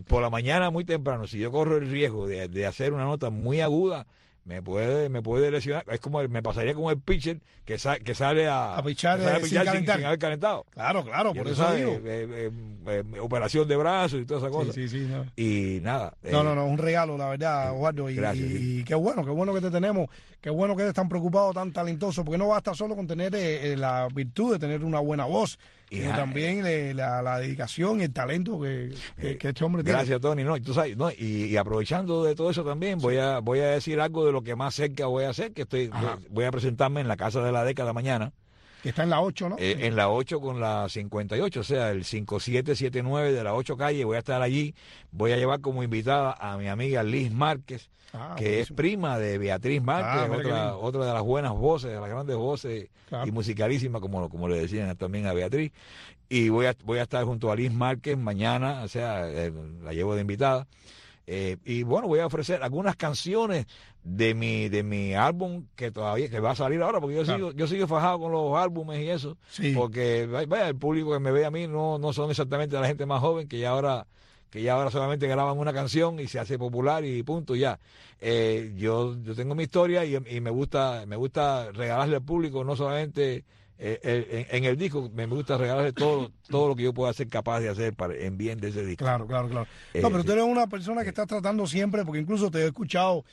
por 0.07 0.21
la 0.21 0.29
mañana 0.29 0.69
muy 0.69 0.85
temprano, 0.85 1.27
si 1.27 1.37
yo 1.37 1.51
corro 1.51 1.77
el 1.77 1.89
riesgo 1.89 2.27
de, 2.27 2.47
de 2.47 2.65
hacer 2.65 2.93
una 2.93 3.03
nota 3.03 3.29
muy 3.29 3.59
aguda, 3.61 4.07
me 4.47 4.61
puede, 4.61 5.09
me 5.09 5.21
puede 5.21 5.51
lesionar. 5.51 5.83
Es 5.91 5.99
como, 5.99 6.25
me 6.29 6.41
pasaría 6.41 6.73
como 6.73 6.89
el 6.89 6.99
pitcher 7.01 7.41
que, 7.65 7.77
sa- 7.77 7.99
que 7.99 8.15
sale 8.15 8.47
a, 8.47 8.77
A 8.77 8.81
pichar, 8.83 9.19
sale 9.21 9.39
eh, 9.39 9.45
sin 9.45 9.57
haber 9.57 10.17
calentado. 10.17 10.65
Claro, 10.69 11.03
claro, 11.03 11.31
Y 11.35 11.37
por 11.37 11.47
eso 11.49 11.73
digo. 11.75 11.99
eh, 12.05 12.49
eh, 12.87 13.03
operación 13.19 13.67
de 13.67 13.75
brazos 13.75 14.21
y 14.21 14.25
todas 14.25 14.43
esas 14.43 14.53
Sí, 14.53 14.57
cosas. 14.57 14.75
sí, 14.75 14.87
sí, 14.87 15.07
no. 15.09 15.25
Y 15.35 15.81
nada. 15.81 16.13
No, 16.23 16.43
no, 16.43 16.55
no, 16.55 16.65
un 16.65 16.77
regalo, 16.77 17.17
la 17.17 17.27
verdad, 17.27 17.75
Eduardo. 17.75 18.09
Y, 18.09 18.15
gracias, 18.15 18.47
y- 18.49 18.57
sí. 18.57 18.79
y 18.79 18.83
qué 18.85 18.95
bueno, 18.95 19.25
qué 19.25 19.31
bueno 19.31 19.53
que 19.53 19.59
te 19.59 19.69
tenemos, 19.69 20.07
qué 20.39 20.49
bueno 20.49 20.77
que 20.77 20.83
eres 20.83 20.93
tan 20.93 21.09
preocupado, 21.09 21.51
tan 21.53 21.73
talentoso, 21.73 22.23
porque 22.23 22.37
no 22.37 22.47
basta 22.47 22.73
solo 22.73 22.95
con 22.95 23.05
tener 23.05 23.33
la 23.77 24.07
virtud 24.13 24.53
de 24.53 24.59
tener 24.59 24.81
una 24.85 25.01
buena 25.01 25.25
voz, 25.25 25.59
y 25.89 26.01
también 26.01 26.63
la, 26.95 27.39
dedicación 27.39 28.01
y 28.01 28.03
el 28.03 28.13
talento 28.13 28.59
que, 28.59 28.93
este 29.17 29.63
hombre 29.63 29.83
tiene. 29.83 29.99
Gracias, 29.99 30.19
Tony. 30.19 30.43
No, 30.43 30.59
tú 30.61 30.73
sabes, 30.73 30.97
no, 30.97 31.09
y, 31.11 31.55
aprovechando 31.55 32.23
de 32.23 32.35
todo 32.35 32.49
eso 32.49 32.63
también, 32.63 32.99
voy 32.99 33.17
a 33.17 33.39
voy 33.39 33.59
a 33.59 33.67
decir 33.67 33.99
algo 33.99 34.25
de 34.25 34.31
lo 34.31 34.41
que 34.41 34.55
más 34.55 34.75
cerca 34.75 35.05
voy 35.07 35.23
a 35.23 35.29
hacer, 35.29 35.53
que 35.53 35.63
estoy 35.63 35.89
voy 36.29 36.45
a 36.45 36.51
presentarme 36.51 37.01
en 37.01 37.07
la 37.07 37.17
Casa 37.17 37.41
de 37.41 37.51
la 37.51 37.63
Década 37.63 37.93
mañana. 37.93 38.33
Que 38.83 38.89
está 38.89 39.03
en 39.03 39.09
la 39.09 39.21
8, 39.21 39.49
¿no? 39.49 39.55
Eh, 39.57 39.87
en 39.87 39.95
la 39.95 40.09
8 40.09 40.39
con 40.39 40.59
la 40.59 40.87
58, 40.87 41.59
o 41.59 41.63
sea, 41.63 41.89
el 41.89 42.05
5779 42.05 43.33
de 43.33 43.43
la 43.43 43.55
8 43.55 43.75
calle. 43.75 44.05
Voy 44.05 44.17
a 44.17 44.19
estar 44.19 44.41
allí. 44.41 44.75
Voy 45.11 45.31
a 45.31 45.37
llevar 45.37 45.61
como 45.61 45.81
invitada 45.81 46.33
a 46.33 46.57
mi 46.57 46.67
amiga 46.67 47.01
Liz 47.01 47.31
Márquez, 47.31 47.89
ah, 48.13 48.35
que 48.37 48.59
es 48.59 48.71
prima 48.71 49.17
de 49.19 49.37
Beatriz 49.37 49.81
Márquez, 49.81 50.29
ah, 50.29 50.37
otra, 50.37 50.77
otra 50.77 51.05
de 51.05 51.13
las 51.13 51.23
buenas 51.23 51.53
voces, 51.53 51.91
de 51.91 51.99
las 51.99 52.09
grandes 52.09 52.35
voces 52.35 52.89
y 53.25 53.31
musicalísimas, 53.31 54.01
como, 54.01 54.29
como 54.29 54.47
le 54.47 54.59
decían 54.59 54.95
también 54.97 55.27
a 55.27 55.33
Beatriz. 55.33 55.71
Y 56.29 56.49
voy 56.49 56.65
a, 56.65 56.75
voy 56.83 56.99
a 56.99 57.03
estar 57.03 57.23
junto 57.23 57.51
a 57.51 57.55
Liz 57.55 57.71
Márquez 57.71 58.17
mañana, 58.17 58.81
o 58.83 58.87
sea, 58.87 59.29
eh, 59.29 59.51
la 59.83 59.93
llevo 59.93 60.15
de 60.15 60.21
invitada. 60.21 60.67
Eh, 61.25 61.57
y 61.65 61.83
bueno, 61.83 62.07
voy 62.07 62.19
a 62.19 62.25
ofrecer 62.25 62.63
algunas 62.63 62.95
canciones 62.95 63.65
de 64.01 64.33
mi 64.33 64.69
de 64.69 64.83
mi 64.83 65.13
álbum 65.13 65.65
que 65.75 65.91
todavía 65.91 66.29
que 66.29 66.39
va 66.39 66.51
a 66.51 66.55
salir 66.55 66.81
ahora 66.81 67.01
porque 67.01 67.17
yo 67.17 67.25
sigo 67.25 67.51
yo 67.51 67.67
sigo 67.67 67.87
fajado 67.87 68.19
con 68.19 68.31
los 68.31 68.55
álbumes 68.55 69.01
y 69.01 69.09
eso 69.09 69.37
porque 69.75 70.25
vaya 70.25 70.69
el 70.69 70.77
público 70.77 71.11
que 71.11 71.19
me 71.19 71.31
ve 71.31 71.45
a 71.45 71.51
mí 71.51 71.67
no 71.67 71.99
no 71.99 72.13
son 72.13 72.29
exactamente 72.29 72.79
la 72.79 72.87
gente 72.87 73.05
más 73.05 73.19
joven 73.19 73.49
que 73.49 73.59
ya 73.59 73.71
ahora 73.71 74.07
que 74.49 74.61
ya 74.61 74.73
ahora 74.73 74.91
solamente 74.91 75.27
graban 75.27 75.57
una 75.57 75.73
canción 75.73 76.19
y 76.19 76.27
se 76.27 76.39
hace 76.39 76.57
popular 76.57 77.03
y 77.05 77.21
punto 77.23 77.55
ya 77.55 77.79
eh, 78.19 78.73
yo 78.75 79.15
yo 79.21 79.35
tengo 79.35 79.55
mi 79.55 79.63
historia 79.63 80.05
y, 80.05 80.15
y, 80.15 80.41
me 80.41 80.49
gusta 80.49 81.03
me 81.07 81.15
gusta 81.15 81.71
regalarle 81.71 82.15
al 82.15 82.23
público 82.23 82.63
no 82.63 82.75
solamente 82.75 83.43
eh, 83.79 83.99
eh, 84.01 84.47
en, 84.49 84.63
el 84.63 84.75
disco 84.75 85.11
me 85.13 85.27
gusta 85.27 85.55
regalarle 85.55 85.93
todo, 85.93 86.31
todo 86.49 86.69
lo 86.69 86.75
que 86.75 86.83
yo 86.83 86.93
pueda 86.93 87.13
ser 87.13 87.27
capaz 87.27 87.59
de 87.59 87.69
hacer 87.69 87.93
para, 87.93 88.15
en 88.15 88.35
bien 88.35 88.59
de 88.59 88.69
ese 88.69 88.83
disco. 88.83 89.05
Claro, 89.05 89.27
claro, 89.27 89.47
claro. 89.49 89.67
No, 89.93 90.09
pero 90.09 90.23
tú 90.23 90.31
eres 90.31 90.45
una 90.45 90.65
persona 90.65 91.03
que 91.03 91.09
está 91.09 91.27
tratando 91.27 91.67
siempre, 91.67 92.03
porque 92.03 92.19
incluso 92.19 92.49
te 92.49 92.59
he 92.59 92.65
escuchado 92.65 93.23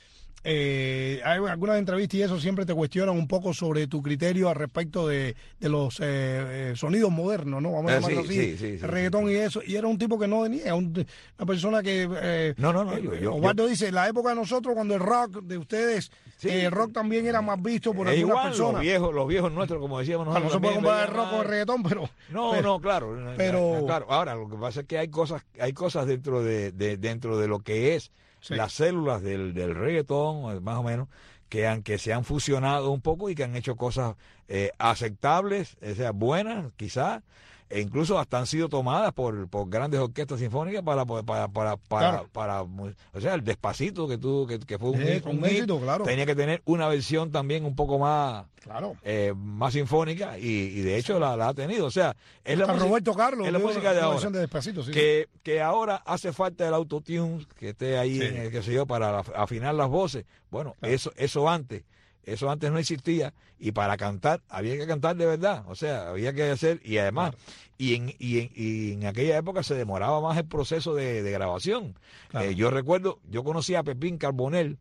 eh, 0.47 1.21
hay 1.25 1.39
algunas 1.43 1.79
entrevistas 1.79 2.19
y 2.19 2.21
eso 2.21 2.39
siempre 2.39 2.67
te 2.67 2.73
cuestionan 2.75 3.17
un 3.17 3.27
poco 3.27 3.51
sobre 3.51 3.87
tu 3.87 4.03
criterio 4.03 4.47
al 4.47 4.55
respecto 4.55 5.07
de, 5.07 5.35
de 5.59 5.69
los 5.69 5.99
eh, 5.99 6.03
eh, 6.05 6.73
sonidos 6.75 7.11
modernos, 7.11 7.63
¿no? 7.63 7.71
Vamos 7.71 7.91
a 7.91 7.95
llamarlo 7.95 8.21
así, 8.21 8.55
el 8.61 8.79
reggaetón 8.79 9.27
y 9.31 9.33
eso. 9.33 9.61
Y 9.65 9.75
era 9.75 9.87
un 9.87 9.97
tipo 9.97 10.19
que 10.19 10.27
no 10.27 10.41
venía, 10.41 10.75
una 10.75 11.03
persona 11.47 11.81
que... 11.81 12.07
Eh, 12.21 12.53
no, 12.57 12.71
no, 12.71 12.83
no. 12.83 12.95
Yo, 12.99 13.33
Osvaldo 13.33 13.65
dice, 13.65 13.91
la 13.91 14.07
época 14.07 14.29
de 14.29 14.35
nosotros, 14.35 14.75
cuando 14.75 14.93
el 14.93 14.99
rock 14.99 15.41
de 15.41 15.57
ustedes, 15.57 16.11
el 16.43 16.69
rock 16.69 16.93
también 16.93 17.25
era 17.25 17.41
más 17.41 17.59
visto 17.59 17.91
por 17.95 18.07
algunas 18.07 18.45
personas. 18.45 18.73
Los 18.73 18.81
viejos, 18.83 19.15
los 19.15 19.27
viejos 19.27 19.51
nuestros, 19.51 19.81
como 19.81 19.97
decíamos 19.97 20.27
nosotros. 20.27 20.51
no 20.51 20.57
se 20.57 20.61
puede 20.61 20.75
comparar 20.75 21.09
el 21.09 21.15
rock 21.15 21.29
con 21.31 21.39
el 21.39 21.47
reggaetón, 21.47 21.83
pero... 21.83 22.09
No, 22.29 22.61
no, 22.61 22.79
claro. 22.79 23.17
Pero... 23.35 23.83
Claro, 23.87 24.05
ahora 24.11 24.35
lo 24.35 24.47
que 24.47 24.57
pasa 24.57 24.81
es 24.81 24.85
que 24.85 24.99
hay 24.99 25.07
cosas, 25.07 25.43
hay 25.59 25.73
cosas 25.73 26.05
dentro 26.05 26.43
de, 26.43 26.71
de 26.71 26.97
dentro 26.97 27.39
de 27.39 27.47
lo 27.47 27.61
que 27.61 27.95
es 27.95 28.11
las 28.49 28.73
células 28.73 29.21
del, 29.21 29.53
del 29.53 29.75
reggaetón, 29.75 30.63
más 30.63 30.77
o 30.77 30.83
menos, 30.83 31.07
que, 31.49 31.67
han, 31.67 31.83
que 31.83 31.97
se 31.97 32.13
han 32.13 32.23
fusionado 32.23 32.91
un 32.91 33.01
poco 33.01 33.29
y 33.29 33.35
que 33.35 33.43
han 33.43 33.55
hecho 33.55 33.75
cosas 33.75 34.15
eh, 34.47 34.71
aceptables, 34.77 35.77
o 35.81 35.95
sea, 35.95 36.11
buenas, 36.11 36.71
quizás, 36.75 37.23
e 37.69 37.81
incluso 37.81 38.19
hasta 38.19 38.37
han 38.37 38.45
sido 38.45 38.69
tomadas 38.69 39.11
por, 39.13 39.47
por 39.47 39.69
grandes 39.69 39.99
orquestas 39.99 40.39
sinfónicas 40.39 40.83
para 40.83 41.05
para 41.05 41.47
para 41.47 41.77
para, 41.77 42.23
para, 42.25 42.61
o 42.61 42.93
sea 43.19 43.33
el 43.33 43.43
despacito 43.43 44.07
que 44.07 44.17
tuvo 44.17 44.45
que, 44.45 44.59
que 44.59 44.77
fue 44.77 44.91
un, 44.91 45.01
éxito, 45.01 45.79
claro. 45.79 46.03
tenía 46.05 46.25
que 46.25 46.35
tener 46.35 46.61
una 46.65 46.87
versión 46.87 47.31
también 47.31 47.65
un 47.65 47.75
poco 47.75 47.97
más 47.97 48.45
claro. 48.61 48.95
eh, 49.03 49.33
más 49.35 49.73
sinfónica 49.73 50.37
y, 50.37 50.45
y 50.45 50.81
de 50.81 50.97
hecho 50.97 51.19
la, 51.19 51.35
la, 51.35 51.49
ha 51.49 51.53
tenido. 51.53 51.85
O 51.87 51.91
sea 51.91 52.15
es 52.43 52.57
la, 52.57 52.65
Roberto 52.67 53.13
Carlos 53.15 53.47
es 53.47 53.53
la 53.53 53.59
música 53.59 53.93
de 53.93 54.01
ahora. 54.01 54.29
de 54.29 54.39
despacito, 54.39 54.83
sí, 54.83 54.91
que, 54.91 55.27
que 55.41 55.61
ahora 55.61 55.95
hace 56.05 56.33
falta 56.33 56.67
el 56.67 56.73
autotune 56.73 57.47
que 57.57 57.69
esté 57.69 57.97
ahí 57.97 58.21
en 58.21 58.37
el, 58.37 58.51
que 58.51 58.61
sé 58.61 58.73
yo 58.73 58.85
para 58.85 59.19
afinar 59.19 59.73
las 59.73 59.89
voces. 59.89 60.25
Bueno 60.51 60.75
eso 60.81 61.11
eso 61.15 61.49
antes 61.49 61.83
eso 62.25 62.49
antes 62.49 62.71
no 62.71 62.77
existía 62.77 63.33
y 63.59 63.71
para 63.71 63.97
cantar 63.97 64.41
había 64.49 64.77
que 64.77 64.87
cantar 64.87 65.15
de 65.15 65.25
verdad, 65.25 65.63
o 65.67 65.75
sea, 65.75 66.09
había 66.09 66.33
que 66.33 66.49
hacer 66.49 66.81
y 66.83 66.97
además 66.97 67.33
y, 67.77 67.95
en, 67.95 68.15
y, 68.19 68.39
en, 68.39 68.51
y 68.55 68.91
en 68.93 69.05
aquella 69.05 69.37
época 69.37 69.63
se 69.63 69.75
demoraba 69.75 70.21
más 70.21 70.37
el 70.37 70.45
proceso 70.45 70.93
de, 70.93 71.21
grabación. 71.31 71.97
Eh, 72.33 72.55
yo 72.55 72.69
recuerdo, 72.69 73.19
yo 73.29 73.43
conocí 73.43 73.75
a 73.75 73.83
Pepín 73.83 74.17
Carbonell, 74.17 74.77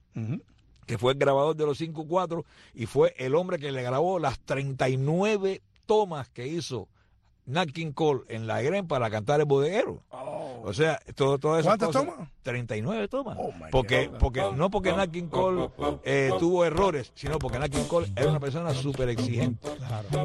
que 0.87 0.99
fue 0.99 1.13
el 1.13 1.19
grabador 1.19 1.57
de 1.57 1.67
los 1.67 1.81
5-4 1.81 2.45
y 2.75 2.87
fue 2.87 3.15
el 3.19 3.35
hombre 3.35 3.59
que 3.59 3.73
le 3.73 3.83
grabó 3.83 4.19
las 4.19 4.39
39 4.41 5.63
tomas 5.87 6.29
que 6.29 6.47
hizo 6.47 6.89
Nat 7.47 7.71
King 7.71 7.93
Cole 7.93 8.23
en 8.29 8.47
la 8.47 8.63
Gren 8.63 8.87
para 8.87 9.11
cantar 9.11 9.41
el 9.41 9.47
bodeguero. 9.47 10.03
Oh. 10.11 10.63
O 10.65 10.73
sea, 10.73 10.99
todo, 11.15 11.39
todo 11.39 11.59
eso. 11.59 11.69
¿Cuántas 11.69 11.91
tomas? 11.91 12.15
39 12.43 13.09
tomas. 13.09 13.37
Oh 13.39 13.53
porque, 13.71 14.11
porque, 14.19 14.43
no 14.57 14.71
porque 14.71 14.93
Nat 14.93 15.11
King 15.11 15.29
Cole 15.29 15.69
eh, 16.05 16.31
tuvo 16.39 16.65
errores, 16.65 17.13
sino 17.15 17.39
porque 17.39 17.59
Nat 17.59 17.71
King 17.71 17.85
Cole 17.87 18.11
era 18.17 18.31
una 18.31 18.41
persona 18.41 18.73
súper 18.73 19.11
exigente. 19.11 19.69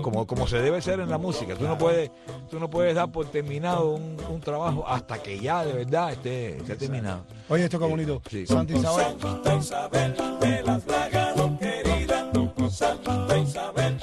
Como, 0.02 0.26
como 0.26 0.48
se 0.48 0.62
debe 0.62 0.82
ser 0.82 1.02
en 1.02 1.10
la 1.10 1.18
música. 1.18 1.56
Tú 1.56 1.66
no 1.66 1.78
puedes, 1.78 2.10
tú 2.50 2.60
no 2.60 2.70
puedes 2.70 2.96
dar 2.96 3.12
por 3.12 3.26
terminado 3.26 3.92
un, 3.92 4.18
un 4.30 4.40
trabajo 4.40 4.88
hasta 4.88 5.22
que 5.22 5.40
ya 5.40 5.66
de 5.66 5.74
verdad 5.74 6.14
esté, 6.14 6.58
esté 6.58 6.76
terminado. 6.76 7.26
Oye, 7.50 7.66
esto 7.66 7.80
qué 7.80 7.86
bonito. 7.86 8.22
Sí. 8.30 8.46
Santa 8.46 8.74
Isabel. 8.74 9.20
Santa 9.20 9.56
Isabel 9.56 10.16
de 10.40 10.64
las 10.64 10.84
Plagas, 10.84 11.36
querida. 11.60 12.32
Santa 12.70 13.38
Isabel. 13.38 13.99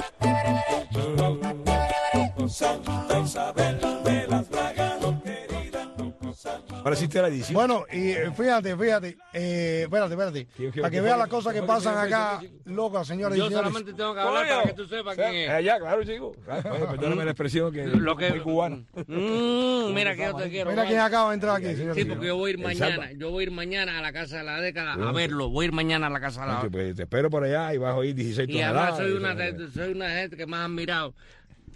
Ahora 6.86 6.94
existe 6.94 7.20
la 7.20 7.26
edición. 7.26 7.54
Bueno, 7.54 7.84
y 7.90 8.10
eh, 8.10 8.30
fíjate, 8.30 8.76
fíjate, 8.76 9.18
eh, 9.32 9.80
espérate, 9.86 10.12
espérate, 10.12 10.46
para 10.80 10.88
que 10.88 11.00
vean 11.00 11.18
las 11.18 11.26
cosas 11.26 11.52
que 11.52 11.64
pasan 11.64 11.98
acá, 11.98 12.40
locas, 12.64 13.08
señores 13.08 13.36
Yo 13.36 13.50
solamente 13.50 13.92
tengo 13.92 14.14
que 14.14 14.20
hablar 14.20 14.46
para 14.46 14.62
que 14.62 14.72
tú 14.72 14.86
sepas 14.86 15.16
quién 15.16 15.34
es. 15.34 15.64
Ya, 15.64 15.80
claro, 15.80 16.04
chico. 16.04 16.36
Perdóname 16.46 17.24
la 17.24 17.32
expresión 17.32 17.72
que 17.72 17.86
Lo 17.88 18.16
que 18.16 18.28
es 18.28 18.40
cubano. 18.40 18.84
Mm, 19.08 19.94
mira 19.94 20.14
que 20.14 20.26
yo 20.26 20.36
te 20.36 20.48
quiero. 20.48 20.70
Mira 20.70 20.86
quién 20.86 21.00
acaba 21.00 21.30
de 21.30 21.34
entrar 21.34 21.56
aquí, 21.56 21.74
señor. 21.74 21.96
Sí, 21.96 22.04
porque 22.04 22.28
yo 22.28 22.36
voy 22.36 22.50
a 22.50 22.54
ir 22.54 22.60
mañana, 22.60 23.10
yo 23.16 23.32
voy 23.32 23.42
a 23.42 23.46
ir 23.48 23.50
mañana 23.50 23.98
a 23.98 24.00
la 24.00 24.12
Casa 24.12 24.38
de 24.38 24.44
la 24.44 24.60
Década 24.60 24.92
a 24.92 25.10
verlo, 25.10 25.48
voy 25.48 25.64
a 25.64 25.66
ir 25.66 25.72
mañana 25.72 26.06
a 26.06 26.10
la 26.10 26.20
Casa 26.20 26.42
de 26.42 26.46
la 26.46 26.62
Década. 26.62 26.94
Te 26.94 27.02
espero 27.02 27.30
por 27.30 27.42
allá 27.42 27.74
y 27.74 27.78
vas 27.78 27.94
a 27.94 27.96
oír 27.96 28.14
16 28.14 28.46
toneladas. 28.46 28.76
Y 28.76 28.92
además 28.92 28.96
soy 28.96 29.10
una, 29.10 29.70
soy 29.72 29.92
una 29.92 30.10
gente 30.10 30.36
que 30.36 30.46
más 30.46 30.60
ha 30.60 30.64
admirado 30.66 31.14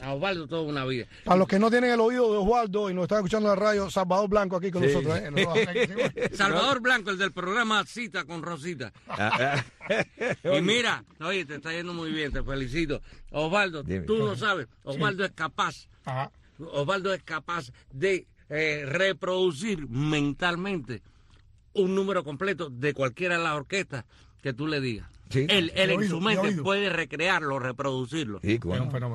a 0.01 0.15
Osvaldo 0.15 0.47
toda 0.47 0.63
una 0.63 0.85
vida. 0.85 1.07
Para 1.25 1.39
los 1.39 1.49
que 1.49 1.59
no 1.59 1.71
tienen 1.71 1.91
el 1.91 2.01
oído 2.01 2.33
de 2.33 2.39
Osvaldo 2.39 2.91
y 2.91 2.95
nos 2.95 3.03
están 3.05 3.19
escuchando 3.19 3.53
en 3.53 3.59
la 3.59 3.65
radio, 3.65 3.91
Salvador 3.91 4.29
Blanco 4.29 4.57
aquí 4.57 4.71
con 4.71 4.83
nosotros. 4.83 5.19
¿eh? 5.19 6.31
Salvador 6.35 6.81
Blanco, 6.81 7.11
el 7.11 7.19
del 7.19 7.33
programa 7.33 7.85
Cita 7.85 8.25
con 8.25 8.43
Rosita. 8.43 8.93
Y 10.45 10.61
mira, 10.61 11.05
oye, 11.19 11.45
te 11.45 11.57
está 11.57 11.73
yendo 11.73 11.93
muy 11.93 12.13
bien, 12.13 12.33
te 12.33 12.45
felicito. 12.45 13.03
Osvaldo, 13.33 13.83
tú 13.83 14.19
lo 14.19 14.37
sabes, 14.37 14.69
Osvaldo 14.85 15.25
es 15.25 15.33
capaz. 15.33 15.89
Osvaldo 16.59 17.13
es 17.13 17.25
capaz 17.25 17.73
de 17.93 18.29
eh, 18.49 18.85
reproducir 18.87 19.89
mentalmente 19.89 21.03
un 21.73 21.95
número 21.95 22.23
completo 22.25 22.71
de 22.71 22.95
cualquiera 22.95 23.37
de 23.39 23.45
las 23.45 23.55
orquestas 23.55 24.05
que 24.43 24.53
tú 24.53 24.67
le 24.67 24.81
digas. 24.81 25.09
Él, 25.33 25.73
en 25.75 26.09
su 26.09 26.21
mente 26.21 26.53
puede 26.63 26.91
recrearlo, 26.91 27.59
reproducirlo. 27.59 28.41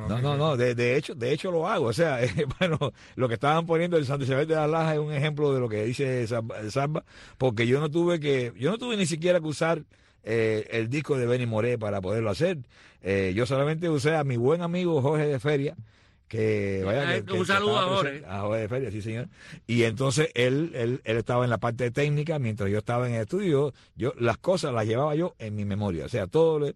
no, 0.08 0.22
no, 0.22 0.38
no, 0.38 0.58
de, 0.58 0.96
hecho, 0.96 1.14
de 1.16 1.34
hecho 1.34 1.52
lo 1.52 1.68
hago. 1.68 1.88
O 1.88 1.94
sea, 1.94 2.20
bueno, 2.60 2.94
lo 3.16 3.28
que 3.28 3.34
estaban 3.34 3.66
poniendo 3.66 3.98
el 3.98 4.06
Santa 4.06 4.26
Isabel 4.26 4.48
de 4.48 4.56
la 4.56 4.68
Laja 4.68 4.94
es 4.94 5.00
un 5.00 5.12
ejemplo 5.12 5.54
de 5.54 5.60
lo 5.60 5.68
que 5.68 5.84
dice 5.86 6.26
Samba, 6.70 7.04
porque 7.38 7.68
yo 7.68 7.80
no 7.80 7.90
tuve 7.90 8.20
que, 8.20 8.54
yo 8.58 8.72
no 8.72 8.78
tuve 8.78 8.98
ni 8.98 9.06
siquiera 9.06 9.40
que 9.40 9.48
usar 9.48 9.84
eh, 10.24 10.68
el 10.72 10.90
disco 10.90 11.18
de 11.18 11.28
Benny 11.28 11.46
Moré 11.46 11.78
para 11.78 12.02
poderlo 12.02 12.30
hacer. 12.30 12.60
Eh, 13.02 13.34
yo 13.36 13.46
solamente 13.46 13.90
usé 13.90 14.16
a 14.16 14.24
mi 14.24 14.38
buen 14.38 14.62
amigo 14.62 15.02
Jorge 15.02 15.28
de 15.28 15.40
Feria, 15.40 15.76
que 16.28 16.84
vaya 16.86 17.24
un 17.34 17.46
saludo 17.46 17.80
a 17.80 17.84
Jorge. 17.84 18.24
A 18.28 18.42
Jorge 18.42 18.62
de 18.62 18.70
Feria, 18.70 18.92
sí 18.92 19.02
señor. 19.02 19.28
Y 19.68 19.84
entonces 19.84 20.30
él, 20.34 20.72
él, 20.76 21.02
él 21.04 21.18
estaba 21.18 21.44
en 21.44 21.50
la 21.50 21.58
parte 21.58 21.92
técnica, 21.92 22.40
mientras 22.40 22.70
yo 22.70 22.80
estaba 22.80 23.08
en 23.08 23.16
el 23.16 23.22
estudio, 23.22 23.74
yo 23.96 24.14
las 24.20 24.38
cosas 24.38 24.74
las 24.74 24.86
llevaba 24.86 25.16
yo 25.16 25.36
en 25.40 25.56
mi 25.56 25.66
memoria. 25.66 26.06
O 26.06 26.10
sea, 26.10 26.28
todo 26.28 26.60
le 26.60 26.76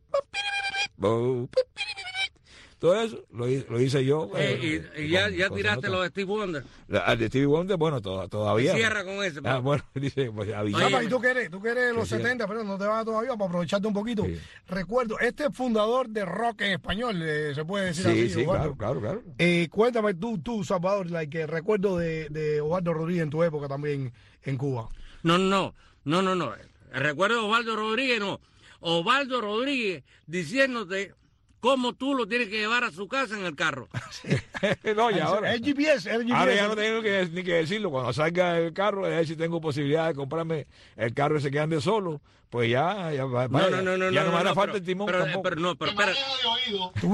todo 2.80 3.02
eso 3.02 3.26
lo, 3.32 3.46
lo 3.46 3.82
hice 3.82 4.06
yo. 4.06 4.32
Eh, 4.38 4.90
y, 4.98 5.10
ya, 5.10 5.30
ya 5.30 5.50
tiraste 5.50 5.90
lo 5.90 6.02
de 6.02 6.08
Steve 6.08 6.26
Wonder. 6.26 6.64
Al 7.06 7.20
de 7.20 7.28
Steve 7.28 7.46
Wonder, 7.46 7.76
bueno, 7.76 8.02
todavía. 8.02 8.74
cierra 8.74 9.04
con 9.04 9.24
eso. 9.24 9.42
Ah, 9.44 9.60
bueno, 9.60 9.84
dice, 9.96 10.32
pues 10.32 10.50
y 10.50 11.08
tú 11.08 11.20
quieres, 11.20 11.52
tú 11.52 11.60
quieres 11.60 11.94
los 11.94 12.08
70, 12.08 12.48
pero 12.48 12.64
no 12.64 12.78
te 12.78 12.86
vas 12.86 13.04
todavía 13.04 13.32
para 13.32 13.46
aprovecharte 13.46 13.86
un 13.86 13.94
poquito. 13.94 14.26
Recuerdo, 14.68 15.20
este 15.20 15.48
es 15.48 15.50
fundador 15.54 16.08
de 16.08 16.24
rock 16.24 16.62
en 16.62 16.72
español, 16.72 17.22
eh, 17.22 17.54
se 17.54 17.66
puede 17.66 17.88
decir 17.88 18.08
así. 18.08 18.30
Sí, 18.30 18.46
claro, 18.46 18.76
claro, 18.78 19.02
claro. 19.02 19.24
Eh, 19.38 19.68
cuéntame 19.70 20.14
tú, 20.14 20.38
tú, 20.40 20.64
Salvador, 20.64 21.12
like, 21.12 21.48
recuerdo 21.48 21.98
de, 21.98 22.30
de 22.30 22.62
Osvaldo 22.62 22.94
Rodríguez 22.94 23.24
en 23.24 23.30
tu 23.30 23.44
época 23.44 23.68
también 23.68 24.14
en 24.44 24.58
Cuba. 24.58 24.88
No, 25.24 25.38
no, 25.38 25.76
no, 26.06 26.22
no, 26.22 26.34
no. 26.34 26.54
Recuerdo 26.94 27.46
Osvaldo 27.46 27.76
Rodríguez, 27.76 28.22
no. 28.22 28.40
Osvaldo 28.80 29.42
Rodríguez 29.42 30.04
diciéndote 30.28 31.14
cómo 31.60 31.94
tú 31.94 32.14
lo 32.14 32.28
tienes 32.28 32.50
que 32.50 32.58
llevar 32.58 32.84
a 32.84 32.92
su 32.92 33.08
casa 33.08 33.38
en 33.38 33.46
el 33.46 33.56
carro. 33.56 33.88
no, 34.96 35.12
y 35.12 35.20
ahora. 35.20 35.54
El 35.54 35.64
GPS, 35.64 36.10
el 36.10 36.24
GPS. 36.24 36.36
Ahora 36.36 36.56
ya 36.56 36.68
no 36.68 36.76
tengo 36.76 37.02
que, 37.02 37.30
ni 37.32 37.44
que 37.44 37.54
decirlo. 37.54 37.92
Cuando 37.92 38.14
salga 38.14 38.58
el 38.58 38.74
carro, 38.74 39.06
a 39.06 39.10
ver 39.10 39.28
si 39.28 39.36
tengo 39.36 39.62
posibilidad 39.62 40.08
de 40.08 40.16
comprarme 40.16 40.68
el 40.96 41.14
carro 41.14 41.38
ese 41.38 41.52
que 41.52 41.60
ande 41.60 41.82
solo. 41.82 42.22
Pues 42.50 42.68
ya, 42.72 43.12
ya, 43.14 43.26
no, 43.26 43.48
no, 43.48 43.82
no, 43.84 43.98
no, 43.98 44.10
ya 44.10 44.24
no, 44.24 44.32
me 44.32 44.38
hará 44.38 44.56
falta 44.56 44.78
el 44.78 44.84
timón. 44.84 45.06
Pero, 45.06 45.20
tampoco. 45.24 45.44
pero 45.44 45.56
no, 45.62 45.76
pero 45.76 45.92
espera. 45.92 46.14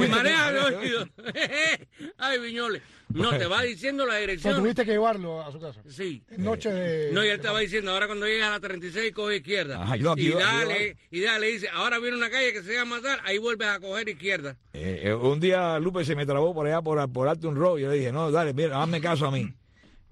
Maneja 0.10 0.48
que- 0.48 0.54
de 0.54 0.76
oído. 0.78 1.08
Ay, 2.18 2.40
Viñoles. 2.40 2.82
No, 3.10 3.30
te 3.38 3.46
va 3.46 3.62
diciendo 3.64 4.06
la 4.06 4.16
dirección. 4.16 4.56
tuviste 4.56 4.86
que 4.86 4.92
llevarlo 4.92 5.42
a 5.42 5.52
su 5.52 5.60
casa. 5.60 5.82
Sí. 5.90 6.24
Noche 6.38 6.72
de. 6.72 7.12
No, 7.12 7.24
y 7.24 7.28
él 7.28 7.36
estaba 7.36 7.60
diciendo, 7.60 7.92
ahora 7.92 8.08
cuando 8.08 8.26
llegas 8.28 8.48
a 8.48 8.52
la 8.52 8.60
36, 8.62 9.12
coge 9.14 9.38
izquierda. 9.38 9.82
Ajá, 9.84 9.96
yo 9.98 10.12
aquí- 10.14 10.28
y 10.28 10.32
dale, 10.32 10.98
y 11.12 11.20
dale, 11.22 11.48
dice, 11.48 11.68
ahora 11.70 12.00
viene 12.00 12.16
una 12.18 12.30
calle 12.30 12.54
que 12.54 12.64
se 12.64 12.74
llama 12.74 13.02
tal, 13.02 13.20
ahí 13.26 13.38
vuelves 13.38 13.68
a 13.68 13.80
coger 13.80 14.08
izquierda. 14.08 14.56
Eh, 14.74 15.02
eh, 15.04 15.14
un 15.14 15.40
día 15.42 15.78
Lupe 15.80 16.04
se 16.06 16.16
me 16.16 16.26
trabó 16.26 16.54
por 16.54 16.66
allá 16.66 16.82
por, 16.82 17.12
por 17.12 17.28
Alton 17.28 17.56
Road. 17.56 17.80
Yo 17.80 17.90
le 17.90 17.98
dije, 17.98 18.12
no, 18.14 18.32
dale, 18.32 18.54
mira, 18.54 18.82
hazme 18.82 19.02
caso 19.02 19.26
a 19.28 19.32
mí. 19.32 19.54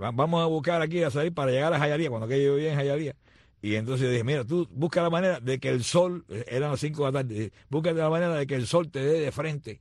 Va- 0.01 0.11
Vamos 0.11 0.41
a 0.43 0.47
buscar 0.47 0.81
aquí 0.81 1.01
a 1.01 1.09
salir 1.09 1.33
para 1.33 1.51
llegar 1.51 1.73
a 1.73 1.79
Jayalía, 1.79 2.09
cuando 2.09 2.25
aquello 2.25 2.43
yo 2.49 2.55
vivía 2.55 2.71
en 2.71 2.77
Jayalía. 2.77 3.15
Y 3.63 3.75
entonces 3.75 4.11
dije, 4.11 4.23
mira, 4.25 4.43
tú 4.43 4.67
busca 4.71 5.01
la 5.01 5.09
manera 5.09 5.39
de 5.39 5.57
que 5.57 5.69
el 5.69 5.83
sol, 5.85 6.25
eh, 6.27 6.43
eran 6.49 6.69
las 6.71 6.81
5 6.81 7.05
de 7.05 7.11
la 7.13 7.19
tarde, 7.23 7.33
dije, 7.33 7.51
busca 7.69 7.93
la 7.93 8.09
manera 8.09 8.35
de 8.35 8.45
que 8.45 8.55
el 8.55 8.67
sol 8.67 8.91
te 8.91 8.99
dé 8.99 9.21
de 9.21 9.31
frente. 9.31 9.79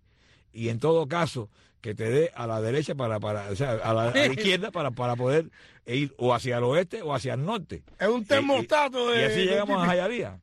Y 0.52 0.68
en 0.68 0.78
todo 0.78 1.08
caso, 1.08 1.50
que 1.80 1.92
te 1.94 2.08
dé 2.08 2.30
a 2.36 2.46
la 2.46 2.60
derecha 2.60 2.94
para, 2.94 3.18
para 3.18 3.50
o 3.50 3.56
sea, 3.56 3.72
a 3.72 3.92
la, 3.92 4.10
a 4.10 4.14
la 4.14 4.26
izquierda 4.32 4.70
para, 4.70 4.92
para 4.92 5.16
poder 5.16 5.50
ir 5.84 6.14
o 6.16 6.32
hacia 6.32 6.58
el 6.58 6.62
oeste 6.64 7.02
o 7.02 7.12
hacia 7.12 7.34
el 7.34 7.44
norte. 7.44 7.82
Es 7.98 8.06
un 8.06 8.22
Y- 8.22 8.24
termostato 8.24 9.12
y, 9.12 9.16
de. 9.18 9.22
y 9.22 9.24
así 9.24 9.36
de 9.40 9.44
llegamos 9.46 9.82
a. 9.82 9.86
Jayalía. 9.86 10.38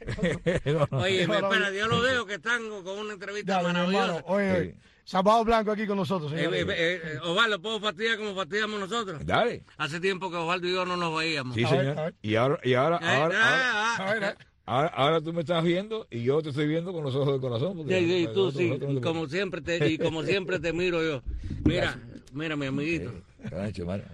No, 0.64 0.86
no. 0.90 0.98
Oye, 0.98 1.22
espera, 1.22 1.70
yo 1.72 1.88
lo 1.88 2.00
dejo 2.02 2.26
que 2.26 2.34
están 2.34 2.62
con 2.84 2.98
una 2.98 3.14
entrevista 3.14 3.54
Dale, 3.60 3.72
mi 3.72 3.80
hermano. 3.80 3.92
maravillosa. 4.22 4.24
Oye, 4.32 4.52
Sí. 4.52 4.60
oye, 4.60 4.74
Salvador 5.04 5.44
Blanco 5.46 5.70
aquí 5.72 5.86
con 5.86 5.98
nosotros, 5.98 6.32
Eh, 6.32 6.36
señores. 6.36 6.60
eh, 6.62 6.66
eh, 6.70 7.00
eh, 7.14 7.18
Osvaldo, 7.22 7.60
¿puedo 7.60 7.78
fastidiar 7.80 8.16
como 8.16 8.34
fastidiamos 8.34 8.80
nosotros? 8.80 9.24
Dale. 9.26 9.62
Hace 9.76 10.00
tiempo 10.00 10.30
que 10.30 10.36
Osvaldo 10.36 10.66
y 10.66 10.72
yo 10.72 10.86
no 10.86 10.96
nos 10.96 11.16
veíamos. 11.16 11.54
Sí, 11.54 11.64
A 11.64 11.70
ver, 11.70 11.80
señor. 11.80 11.98
a 11.98 12.04
ver. 12.04 12.14
Y 12.22 12.34
ahora, 12.36 12.60
y 12.64 12.74
ahora, 12.74 12.96
Eh, 13.02 13.06
ahora, 13.06 13.24
ahora, 13.24 13.38
ah, 13.42 13.96
ah. 13.98 14.36
Ahora, 14.66 14.88
ahora 14.96 15.20
tú 15.20 15.30
me 15.34 15.40
estás 15.42 15.62
viendo 15.62 16.06
y 16.10 16.22
yo 16.22 16.40
te 16.40 16.48
estoy 16.48 16.66
viendo 16.66 16.90
con 16.94 17.04
los 17.04 17.14
ojos 17.14 17.32
del 17.32 17.40
corazón. 17.42 17.76
porque 17.76 17.98
Sí, 17.98 18.06
sí, 18.26 18.28
tú 18.32 18.50
sí, 18.50 18.78
como 19.02 19.26
siempre 19.28 19.60
te, 19.60 19.90
y 19.90 19.98
como 19.98 20.22
siempre 20.22 20.58
te 20.58 20.72
miro 20.72 21.02
yo. 21.02 21.22
Mira, 21.66 21.98
mira 22.32 22.56
mi 22.56 22.64
amiguito, 22.64 23.10
Eh, 23.10 23.22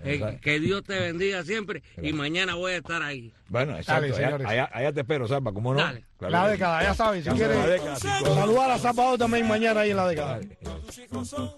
eh, 0.05 0.39
que 0.43 0.61
Dios 0.61 0.83
te 0.85 0.99
bendiga 0.99 1.43
siempre 1.45 1.83
y 2.01 2.13
mañana 2.13 2.55
voy 2.55 2.73
a 2.73 2.77
estar 2.77 3.03
ahí. 3.03 3.33
Bueno, 3.49 3.77
exacto. 3.77 4.05
allá, 4.05 4.15
señores. 4.15 4.47
allá, 4.47 4.71
allá 4.73 4.93
te 4.93 5.01
espero, 5.01 5.27
Salva, 5.27 5.53
¿cómo 5.53 5.75
no? 5.75 5.81
Dale. 5.81 6.05
Claro 6.19 6.33
La 6.33 6.49
década, 6.49 6.83
ya 6.83 6.95
sabes, 6.95 7.25
si 7.25 7.31
quieres 7.31 7.59
saludar 8.01 8.71
a 8.71 8.79
Salvador 8.79 9.19
también 9.19 9.49
mañana 9.49 9.81
ahí 9.81 9.91
en 9.91 9.97
la 9.97 10.09
década. 10.09 10.33
Dale. 10.39 10.59
tus 10.87 10.99
hijos 10.99 11.29
son 11.29 11.51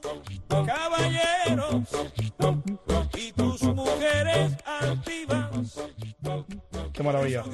caballeros 0.48 1.74
y 3.18 3.32
tus 3.32 3.62
mujeres 3.64 4.52
altivas. 4.64 5.78
Qué 6.92 7.02
maravilla. 7.02 7.44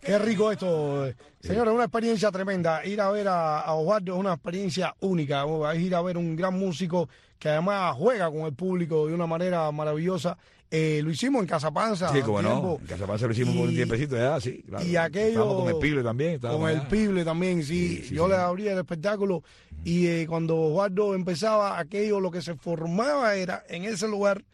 Qué 0.00 0.18
rico 0.18 0.52
esto. 0.52 1.06
eh. 1.06 1.16
Señores, 1.40 1.74
una 1.74 1.84
experiencia 1.84 2.30
tremenda. 2.30 2.84
Ir 2.86 3.00
a 3.00 3.10
ver 3.10 3.26
a, 3.28 3.60
a 3.60 3.74
Osvaldo 3.74 4.14
es 4.14 4.18
una 4.20 4.34
experiencia 4.34 4.94
única. 5.00 5.44
Es 5.74 5.80
ir 5.80 5.94
a 5.94 6.02
ver 6.02 6.16
un 6.16 6.36
gran 6.36 6.58
músico 6.58 7.08
que 7.42 7.48
además 7.48 7.96
juega 7.98 8.30
con 8.30 8.42
el 8.42 8.52
público 8.52 9.08
de 9.08 9.14
una 9.14 9.26
manera 9.26 9.68
maravillosa. 9.72 10.38
Eh, 10.70 11.00
lo 11.02 11.10
hicimos 11.10 11.42
en 11.42 11.48
Casa 11.48 11.72
Panza. 11.72 12.12
Sí, 12.12 12.20
como 12.22 12.40
no. 12.40 12.78
En 12.80 12.86
Casa 12.86 13.04
Panza 13.04 13.26
lo 13.26 13.32
hicimos 13.32 13.56
por 13.56 13.64
un 13.66 13.72
Y- 13.72 13.74
tiempecito, 13.74 14.16
ya, 14.16 14.40
sí. 14.40 14.62
Claro. 14.68 14.84
Y 14.86 14.94
aquello. 14.94 15.56
Con 15.56 15.68
el 15.68 15.76
Pible 15.78 16.04
también. 16.04 16.38
Con 16.38 16.68
el. 16.70 16.82
Pible 16.82 17.24
también, 17.24 17.64
sí. 17.64 17.96
Sí, 17.96 18.02
sí, 18.10 18.14
Yo 18.14 18.26
sí. 18.26 18.30
le 18.30 18.36
abría 18.36 18.72
el 18.74 18.78
espectáculo 18.78 19.42
y 19.84 20.06
eh, 20.06 20.26
cuando 20.28 20.56
Osvaldo 20.56 21.16
empezaba, 21.16 21.80
aquello 21.80 22.20
lo 22.20 22.30
que 22.30 22.40
se 22.42 22.54
formaba 22.54 23.34
era 23.34 23.64
en 23.68 23.84
ese 23.84 24.06
lugar. 24.06 24.44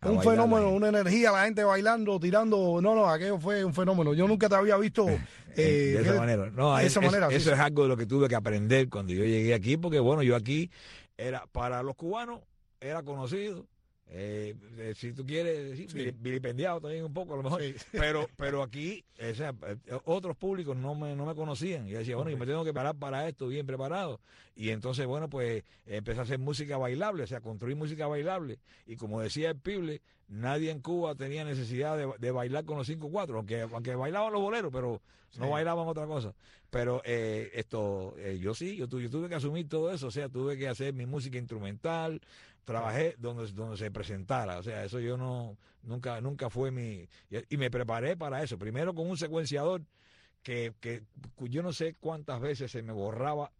A 0.00 0.10
un 0.10 0.18
bailar 0.18 0.34
fenómeno, 0.36 0.70
una 0.70 0.88
energía, 0.90 1.32
la 1.32 1.46
gente 1.46 1.64
bailando, 1.64 2.20
tirando. 2.20 2.78
No, 2.80 2.94
no, 2.94 3.08
aquello 3.10 3.40
fue 3.40 3.64
un 3.64 3.74
fenómeno. 3.74 4.14
Yo 4.14 4.28
nunca 4.28 4.48
te 4.48 4.54
había 4.54 4.76
visto. 4.76 5.08
eh, 5.56 5.94
de 5.96 6.02
esa 6.02 6.14
manera. 6.14 6.48
No, 6.54 6.76
de 6.76 6.82
es- 6.84 6.92
esa 6.92 7.00
es- 7.00 7.06
manera, 7.06 7.26
eso 7.28 7.48
sí. 7.48 7.54
es 7.54 7.58
algo 7.58 7.82
de 7.82 7.88
lo 7.88 7.96
que 7.96 8.06
tuve 8.06 8.28
que 8.28 8.34
aprender 8.36 8.88
cuando 8.88 9.12
yo 9.14 9.24
llegué 9.24 9.52
aquí, 9.52 9.76
porque 9.78 9.98
bueno, 9.98 10.22
yo 10.22 10.36
aquí 10.36 10.70
era 11.16 11.46
para 11.46 11.82
los 11.82 11.96
cubanos 11.96 12.40
era 12.80 13.02
conocido. 13.02 13.66
Eh, 14.08 14.54
eh, 14.78 14.92
si 14.96 15.12
tú 15.12 15.26
quieres 15.26 15.70
decir, 15.70 15.90
Sí. 15.90 16.10
vilipendiado 16.20 16.80
también 16.80 17.04
un 17.04 17.12
poco 17.12 17.34
a 17.34 17.36
lo 17.38 17.42
mejor, 17.42 17.60
Sí. 17.62 17.74
pero 17.92 18.28
pero 18.36 18.62
aquí 18.62 19.04
o 19.20 19.34
sea, 19.34 19.52
eh, 19.66 19.76
otros 20.04 20.36
públicos 20.36 20.76
no 20.76 20.94
me, 20.94 21.16
no 21.16 21.26
me 21.26 21.34
conocían 21.34 21.88
y 21.88 21.92
decía, 21.92 22.14
bueno, 22.16 22.30
yo 22.30 22.38
me 22.38 22.46
tengo 22.46 22.64
que 22.64 22.72
parar 22.72 22.94
para 22.96 23.28
esto 23.28 23.48
bien 23.48 23.66
preparado 23.66 24.20
y 24.54 24.70
entonces 24.70 25.06
bueno, 25.06 25.28
pues 25.28 25.64
empecé 25.86 26.20
a 26.20 26.22
hacer 26.22 26.38
música 26.38 26.76
bailable, 26.76 27.24
o 27.24 27.26
sea, 27.26 27.40
construir 27.40 27.76
música 27.76 28.06
bailable 28.06 28.58
y 28.86 28.96
como 28.96 29.20
decía 29.20 29.50
el 29.50 29.56
Pible, 29.58 30.00
nadie 30.28 30.70
en 30.70 30.80
Cuba 30.80 31.14
tenía 31.14 31.44
necesidad 31.44 31.96
de, 31.96 32.08
de 32.18 32.30
bailar 32.30 32.64
con 32.64 32.78
los 32.78 32.88
5-4, 32.88 33.34
aunque, 33.36 33.60
aunque 33.62 33.94
bailaban 33.96 34.32
los 34.32 34.40
boleros, 34.42 34.70
pero 34.72 35.00
no 35.38 35.50
bailaban 35.50 35.86
otra 35.86 36.06
cosa. 36.06 36.32
Pero 36.70 37.02
eh, 37.04 37.50
esto, 37.54 38.14
eh, 38.18 38.38
yo 38.40 38.54
sí, 38.54 38.74
yo, 38.76 38.88
tu- 38.88 39.00
yo 39.00 39.08
tuve 39.10 39.28
que 39.28 39.34
asumir 39.36 39.68
todo 39.68 39.92
eso, 39.92 40.06
o 40.08 40.10
sea, 40.10 40.28
tuve 40.28 40.56
que 40.56 40.66
hacer 40.66 40.94
mi 40.94 41.04
música 41.06 41.36
instrumental, 41.38 42.20
trabajé 42.66 43.14
donde, 43.18 43.50
donde 43.52 43.76
se 43.78 43.90
presentara, 43.90 44.58
o 44.58 44.62
sea, 44.62 44.84
eso 44.84 44.98
yo 45.00 45.16
no, 45.16 45.56
nunca, 45.84 46.20
nunca 46.20 46.50
fue 46.50 46.70
mi, 46.72 47.08
y, 47.48 47.56
me 47.56 47.70
preparé 47.70 48.16
para 48.16 48.42
eso, 48.42 48.58
primero 48.58 48.92
con 48.92 49.08
un 49.08 49.16
secuenciador 49.16 49.82
que, 50.42 50.74
que 50.80 51.04
yo 51.38 51.62
no 51.62 51.72
sé 51.72 51.94
cuántas 51.98 52.40
veces 52.40 52.70
se 52.72 52.82
me 52.82 52.92
borraba 52.92 53.52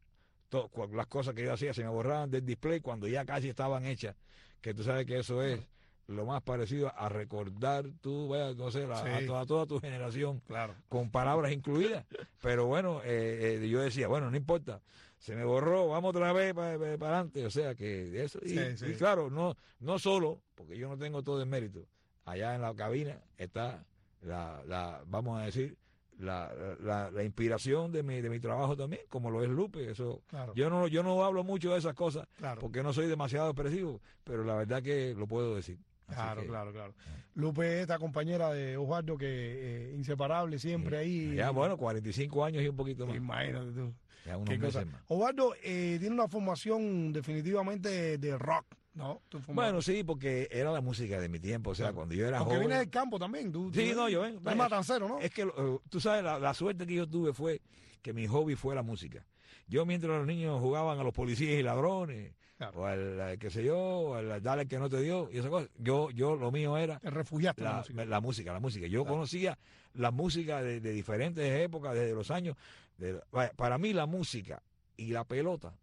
to- 0.49 0.71
las 0.93 1.07
cosas 1.07 1.35
que 1.35 1.45
yo 1.45 1.53
hacía, 1.53 1.73
se 1.73 1.83
me 1.85 1.89
borraban 1.89 2.31
del 2.31 2.45
display 2.45 2.81
cuando 2.81 3.07
ya 3.07 3.25
casi 3.25 3.49
estaban 3.49 3.87
hechas, 3.87 4.17
que 4.61 4.75
tú 4.75 4.83
sabes 4.83 5.07
que 5.07 5.21
eso 5.21 5.41
es 5.43 5.61
lo 6.09 6.25
más 6.27 6.43
parecido 6.43 6.93
a 6.97 7.09
recordar 7.09 7.85
tú, 8.01 8.29
vaya, 8.29 8.55
no 8.55 8.71
sé, 8.73 8.89
la- 8.89 8.99
a 9.19 9.25
toda, 9.25 9.47
toda 9.47 9.67
tu 9.67 9.81
generación 9.81 10.41
Claro. 10.49 10.75
con 10.89 11.11
palabras 11.11 11.53
incluidas. 11.53 12.05
Pero 12.43 12.67
bueno, 12.67 13.03
eh, 13.05 13.59
eh, 13.63 13.69
yo 13.69 13.81
decía, 13.81 14.09
bueno, 14.09 14.31
no 14.31 14.37
importa, 14.37 14.81
se 15.27 15.35
me 15.35 15.45
borró, 15.45 15.89
vamos 15.89 16.11
otra 16.15 16.33
vez 16.33 16.55
para 16.55 16.75
adelante. 16.75 17.45
O 17.45 17.51
sea 17.51 17.75
que 17.75 18.23
eso. 18.23 18.39
Y, 18.45 18.51
Sí, 18.51 18.77
sí. 18.77 18.87
y 18.91 18.95
claro, 18.95 19.29
no, 19.29 19.57
no 19.81 19.99
solo, 19.99 20.41
porque 20.55 20.79
yo 20.79 20.89
no 20.89 20.97
tengo 20.97 21.23
todo 21.25 21.43
el 21.43 21.49
mérito. 21.49 21.85
Allá 22.25 22.55
en 22.55 22.63
la 22.63 22.73
cabina 22.75 23.19
está 23.37 23.85
la, 24.23 24.63
la 24.69 25.03
vamos 25.07 25.41
a 25.41 25.45
decir, 25.47 25.77
la, 26.19 26.53
la, 26.81 27.11
la 27.11 27.25
inspiración 27.25 27.91
de 27.91 28.05
mi, 28.05 28.21
de 28.21 28.31
mi 28.31 28.39
trabajo 28.39 28.77
también, 28.77 29.03
como 29.09 29.31
lo 29.33 29.43
es 29.43 29.49
Lupe. 29.49 29.91
Eso, 29.91 30.23
Claro. 30.29 30.55
yo 30.55 30.71
no, 30.71 30.87
yo 30.87 31.03
no 31.03 31.25
hablo 31.25 31.43
mucho 31.43 31.73
de 31.73 31.79
esas 31.79 31.95
cosas 31.95 32.29
Claro. 32.37 32.61
porque 32.61 32.85
no 32.85 32.93
soy 32.93 33.09
demasiado 33.09 33.51
expresivo, 33.51 34.01
pero 34.23 34.45
la 34.45 34.55
verdad 34.55 34.81
que 34.81 35.13
lo 35.17 35.27
puedo 35.27 35.57
decir. 35.57 35.77
Así 36.07 36.15
Claro, 36.15 36.43
que, 36.43 36.47
claro, 36.47 36.73
claro. 36.73 36.95
Lupe, 37.35 37.81
esta 37.81 37.99
compañera 37.99 38.53
de 38.53 38.77
Osvaldo 38.77 39.19
que 39.19 39.27
eh, 39.29 39.95
inseparable 39.97 40.61
siempre 40.61 40.99
ahí. 40.99 41.35
Ya, 41.35 41.51
bueno, 41.51 41.77
45 41.77 42.45
años 42.45 42.63
y 42.63 42.69
un 42.69 42.77
poquito 42.77 43.09
más. 43.09 43.17
Imagínate 43.17 43.73
tú. 43.73 43.93
Ya 44.27 44.37
unos 44.37 44.49
Qué 44.51 44.59
meses 44.59 44.75
cosa. 44.85 44.87
más. 44.87 45.03
Osvaldo 45.09 45.55
eh, 45.63 45.97
tiene 46.01 46.15
una 46.15 46.29
formación 46.29 47.13
definitivamente 47.13 48.19
de 48.19 48.39
rock, 48.39 48.67
¿no? 48.95 49.23
Bueno, 49.49 49.81
sí, 49.83 50.03
porque 50.05 50.49
era 50.51 50.73
la 50.73 50.81
música 50.81 51.21
de 51.21 51.29
mi 51.29 51.39
tiempo. 51.39 51.71
O 51.71 51.75
sea, 51.75 51.85
Claro. 51.87 51.97
cuando 51.97 52.15
yo 52.15 52.27
era 52.27 52.39
Porque 52.39 52.55
joven. 52.55 52.69
vienes 52.69 52.79
del 52.81 52.91
campo 52.91 53.19
también. 53.19 53.53
Tú, 53.53 53.71
Sí, 53.73 53.91
tú- 53.91 53.97
no, 53.97 54.09
yo 54.09 54.23
vengo. 54.23 54.41
tú 54.41 54.49
eres 54.49 54.59
matancero, 54.59 55.09
¿no? 55.09 55.19
Es 55.21 55.31
que 55.31 55.43
eh, 55.43 55.79
tú 55.89 56.01
sabes, 56.01 56.25
la, 56.25 56.39
la 56.39 56.55
suerte 56.55 56.87
que 56.87 56.95
yo 56.95 57.07
tuve 57.09 57.33
fue 57.33 57.61
que 58.03 58.13
mi 58.13 58.27
hobby 58.27 58.55
fue 58.57 58.75
la 58.75 58.83
música. 58.83 59.25
Yo, 59.69 59.85
mientras 59.87 60.17
los 60.19 60.27
niños 60.27 60.61
jugaban 60.61 60.99
a 60.99 61.03
los 61.03 61.13
policías 61.13 61.59
y 61.59 61.63
ladrones, 61.63 62.33
Claro. 62.57 62.81
o 62.81 62.87
al, 62.87 63.37
qué 63.39 63.51
sé 63.51 63.63
yo, 63.63 63.77
o 63.77 64.15
al 64.15 64.41
dale 64.43 64.67
que 64.67 64.79
no 64.79 64.89
te 64.89 65.01
dio, 65.03 65.29
y 65.31 65.39
esas 65.39 65.51
cosas, 65.51 65.69
yo, 65.77 66.11
yo 66.11 66.37
lo 66.37 66.51
mío 66.51 66.79
era 66.79 66.99
Te 67.01 67.11
refugiaste 67.11 67.63
la 67.63 67.71
la, 67.73 67.77
música. 67.81 68.05
la 68.07 68.21
música, 68.21 68.53
la 68.55 68.61
música. 68.61 68.87
Yo 68.87 69.03
Claro. 69.03 69.15
conocía 69.17 69.59
la 69.93 70.11
música 70.11 70.63
de, 70.63 70.81
de 70.81 70.93
diferentes 70.93 71.45
épocas, 71.61 71.95
desde 71.95 72.15
los 72.15 72.31
años. 72.31 72.57
De- 72.99 73.21
para 73.57 73.79
mí 73.79 73.93
la 73.93 74.07
música 74.07 74.63
y 74.97 75.09
la 75.13 75.25
pelota 75.25 75.75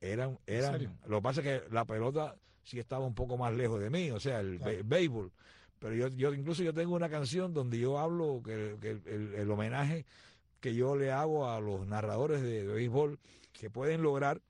eran, 0.00 0.38
eran 0.46 0.98
lo 1.06 1.18
que 1.18 1.22
pasa 1.22 1.40
es 1.40 1.62
que 1.62 1.72
la 1.74 1.84
pelota 1.84 2.36
sí 2.64 2.78
estaba 2.78 3.06
un 3.06 3.14
poco 3.14 3.36
más 3.36 3.52
lejos 3.54 3.80
de 3.80 3.90
mí, 3.90 4.10
o 4.10 4.20
sea, 4.20 4.40
el, 4.40 4.58
Claro. 4.58 4.78
béisbol. 4.84 5.32
Pero 5.78 5.94
yo, 5.94 6.08
yo 6.08 6.32
incluso 6.34 6.62
yo 6.62 6.72
tengo 6.74 6.94
una 6.94 7.08
canción 7.08 7.52
donde 7.54 7.78
yo 7.78 7.98
hablo 7.98 8.42
que, 8.44 8.76
que 8.80 8.90
el, 8.90 9.34
el 9.34 9.50
homenaje 9.50 10.04
que 10.60 10.74
yo 10.74 10.96
le 10.96 11.12
hago 11.12 11.48
a 11.50 11.60
los 11.60 11.86
narradores 11.86 12.42
de, 12.42 12.66
de 12.66 12.72
béisbol 12.74 13.18
que 13.52 13.70
pueden 13.70 14.02
lograr 14.02 14.40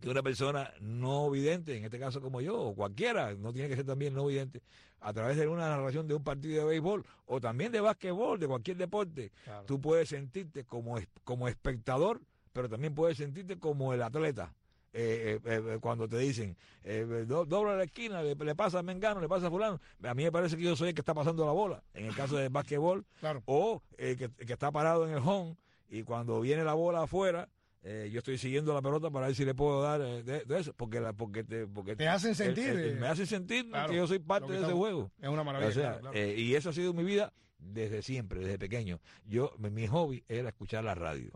que 0.00 0.08
una 0.08 0.22
persona 0.22 0.72
no 0.80 1.28
vidente, 1.30 1.76
en 1.76 1.84
este 1.84 1.98
caso 1.98 2.20
como 2.20 2.40
yo, 2.40 2.58
o 2.60 2.74
cualquiera, 2.74 3.34
no 3.34 3.52
tiene 3.52 3.68
que 3.68 3.76
ser 3.76 3.84
también 3.84 4.14
no 4.14 4.26
vidente, 4.26 4.62
a 5.00 5.12
través 5.12 5.36
de 5.36 5.46
una 5.48 5.68
narración 5.68 6.06
de 6.08 6.14
un 6.14 6.22
partido 6.24 6.62
de 6.62 6.68
béisbol 6.70 7.04
o 7.26 7.40
también 7.40 7.70
de 7.72 7.80
básquetbol, 7.80 8.38
de 8.38 8.46
cualquier 8.48 8.76
deporte, 8.76 9.30
Claro. 9.44 9.64
tú 9.66 9.80
puedes 9.80 10.08
sentirte 10.08 10.64
como, 10.64 10.98
como 11.24 11.48
espectador, 11.48 12.20
pero 12.52 12.68
también 12.68 12.94
puedes 12.94 13.16
sentirte 13.18 13.58
como 13.58 13.92
el 13.94 14.02
atleta. 14.02 14.52
Eh, 14.94 15.38
eh, 15.44 15.62
eh, 15.74 15.78
cuando 15.80 16.08
te 16.08 16.16
dicen, 16.18 16.56
eh, 16.82 17.24
do- 17.28 17.44
dobla 17.44 17.76
la 17.76 17.84
esquina, 17.84 18.22
le, 18.22 18.34
le 18.34 18.54
pasa 18.54 18.78
a 18.78 18.82
Mengano, 18.82 19.20
le 19.20 19.28
pasa 19.28 19.46
a 19.46 19.50
Fulano, 19.50 19.78
a 20.02 20.14
mí 20.14 20.24
me 20.24 20.32
parece 20.32 20.56
que 20.56 20.62
yo 20.62 20.74
soy 20.76 20.88
el 20.88 20.94
que 20.94 21.02
está 21.02 21.12
pasando 21.12 21.44
la 21.44 21.52
bola, 21.52 21.82
en 21.92 22.06
el 22.06 22.14
caso 22.16 22.36
del 22.36 22.48
básquetbol, 22.48 23.04
Claro. 23.20 23.42
o 23.44 23.82
el 23.98 24.16
que, 24.16 24.24
el 24.24 24.46
que 24.46 24.52
está 24.54 24.72
parado 24.72 25.06
en 25.06 25.12
el 25.12 25.22
home 25.22 25.56
y 25.90 26.02
cuando 26.04 26.40
viene 26.40 26.64
la 26.64 26.72
bola 26.72 27.02
afuera, 27.02 27.48
eh, 27.82 28.10
yo 28.12 28.18
estoy 28.18 28.38
siguiendo 28.38 28.74
la 28.74 28.82
pelota 28.82 29.10
para 29.10 29.26
ver 29.26 29.36
si 29.36 29.44
le 29.44 29.54
puedo 29.54 29.82
dar 29.82 30.00
eh, 30.00 30.22
de, 30.22 30.58
eso, 30.58 30.72
porque 30.74 31.00
la, 31.00 31.12
porque 31.12 31.44
te, 31.44 31.66
porque 31.66 31.96
te 31.96 32.08
hacen 32.08 32.34
sentir, 32.34 32.96
me 32.98 33.06
hace 33.06 33.26
sentir 33.26 33.70
que 33.88 33.96
yo 33.96 34.06
soy 34.06 34.18
parte 34.18 34.52
de 34.52 34.62
ese 34.62 34.72
juego. 34.72 35.10
Es 35.20 35.28
una 35.28 35.44
maravilla. 35.44 36.00
y 36.14 36.54
eso 36.54 36.70
ha 36.70 36.72
sido 36.72 36.92
mi 36.92 37.04
vida 37.04 37.32
desde 37.58 38.02
siempre, 38.02 38.40
desde 38.40 38.58
pequeño. 38.58 39.00
Yo, 39.26 39.54
mi 39.58 39.86
hobby 39.86 40.24
era 40.28 40.48
escuchar 40.48 40.84
la 40.84 40.94
radio. 40.94 41.30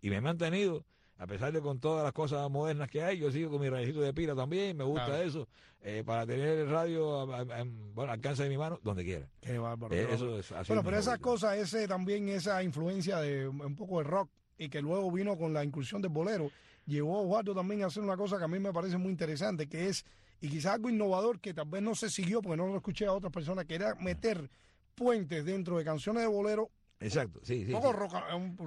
Y 0.00 0.10
me 0.10 0.16
he 0.16 0.20
mantenido 0.20 0.84
a 1.18 1.26
pesar 1.26 1.52
de 1.52 1.60
con 1.60 1.80
todas 1.80 2.04
las 2.04 2.12
cosas 2.12 2.48
modernas 2.48 2.88
que 2.88 3.02
hay, 3.02 3.18
yo 3.18 3.30
sigo 3.32 3.50
con 3.50 3.60
mi 3.60 3.68
rayito 3.68 4.00
de 4.00 4.14
pila 4.14 4.36
también, 4.36 4.76
me 4.76 4.84
gusta 4.84 5.20
eso, 5.22 5.48
eh, 5.80 6.04
para 6.06 6.24
tener 6.24 6.58
el 6.58 6.70
radio 6.70 7.26
bueno, 7.92 8.12
alcance 8.12 8.44
de 8.44 8.48
mi 8.48 8.56
mano, 8.56 8.78
donde 8.84 9.04
quiera. 9.04 9.28
Qué 9.40 9.58
bárbaro. 9.58 9.94
Eh, 9.94 10.06
eso 10.12 10.38
es, 10.38 10.52
bueno, 10.68 10.84
pero 10.84 10.96
esas 10.96 11.18
cosas, 11.18 11.58
ese 11.58 11.88
también 11.88 12.28
esa 12.28 12.62
influencia 12.62 13.18
de 13.18 13.48
un 13.48 13.74
poco 13.74 13.98
de 13.98 14.04
rock 14.04 14.30
y 14.58 14.68
que 14.68 14.82
luego 14.82 15.10
vino 15.10 15.38
con 15.38 15.52
la 15.52 15.64
inclusión 15.64 16.02
del 16.02 16.10
bolero, 16.10 16.50
llevó 16.86 17.20
a 17.20 17.22
Eduardo 17.22 17.54
también 17.54 17.82
a 17.82 17.86
hacer 17.86 18.02
una 18.02 18.16
cosa 18.16 18.38
que 18.38 18.44
a 18.44 18.48
mí 18.48 18.58
me 18.58 18.72
parece 18.72 18.98
muy 18.98 19.10
interesante, 19.10 19.68
que 19.68 19.88
es, 19.88 20.04
y 20.40 20.48
quizás 20.48 20.74
algo 20.74 20.90
innovador 20.90 21.40
que 21.40 21.54
tal 21.54 21.68
vez 21.68 21.82
no 21.82 21.94
se 21.94 22.10
siguió 22.10 22.42
porque 22.42 22.56
no 22.56 22.66
lo 22.66 22.76
escuché 22.76 23.06
a 23.06 23.12
otras 23.12 23.32
personas, 23.32 23.64
que 23.64 23.76
era 23.76 23.94
meter 23.94 24.50
puentes 24.94 25.44
dentro 25.44 25.78
de 25.78 25.84
canciones 25.84 26.24
de 26.24 26.28
bolero 26.28 26.70
Exacto, 27.00 27.40
sí, 27.44 27.64
sí. 27.64 27.72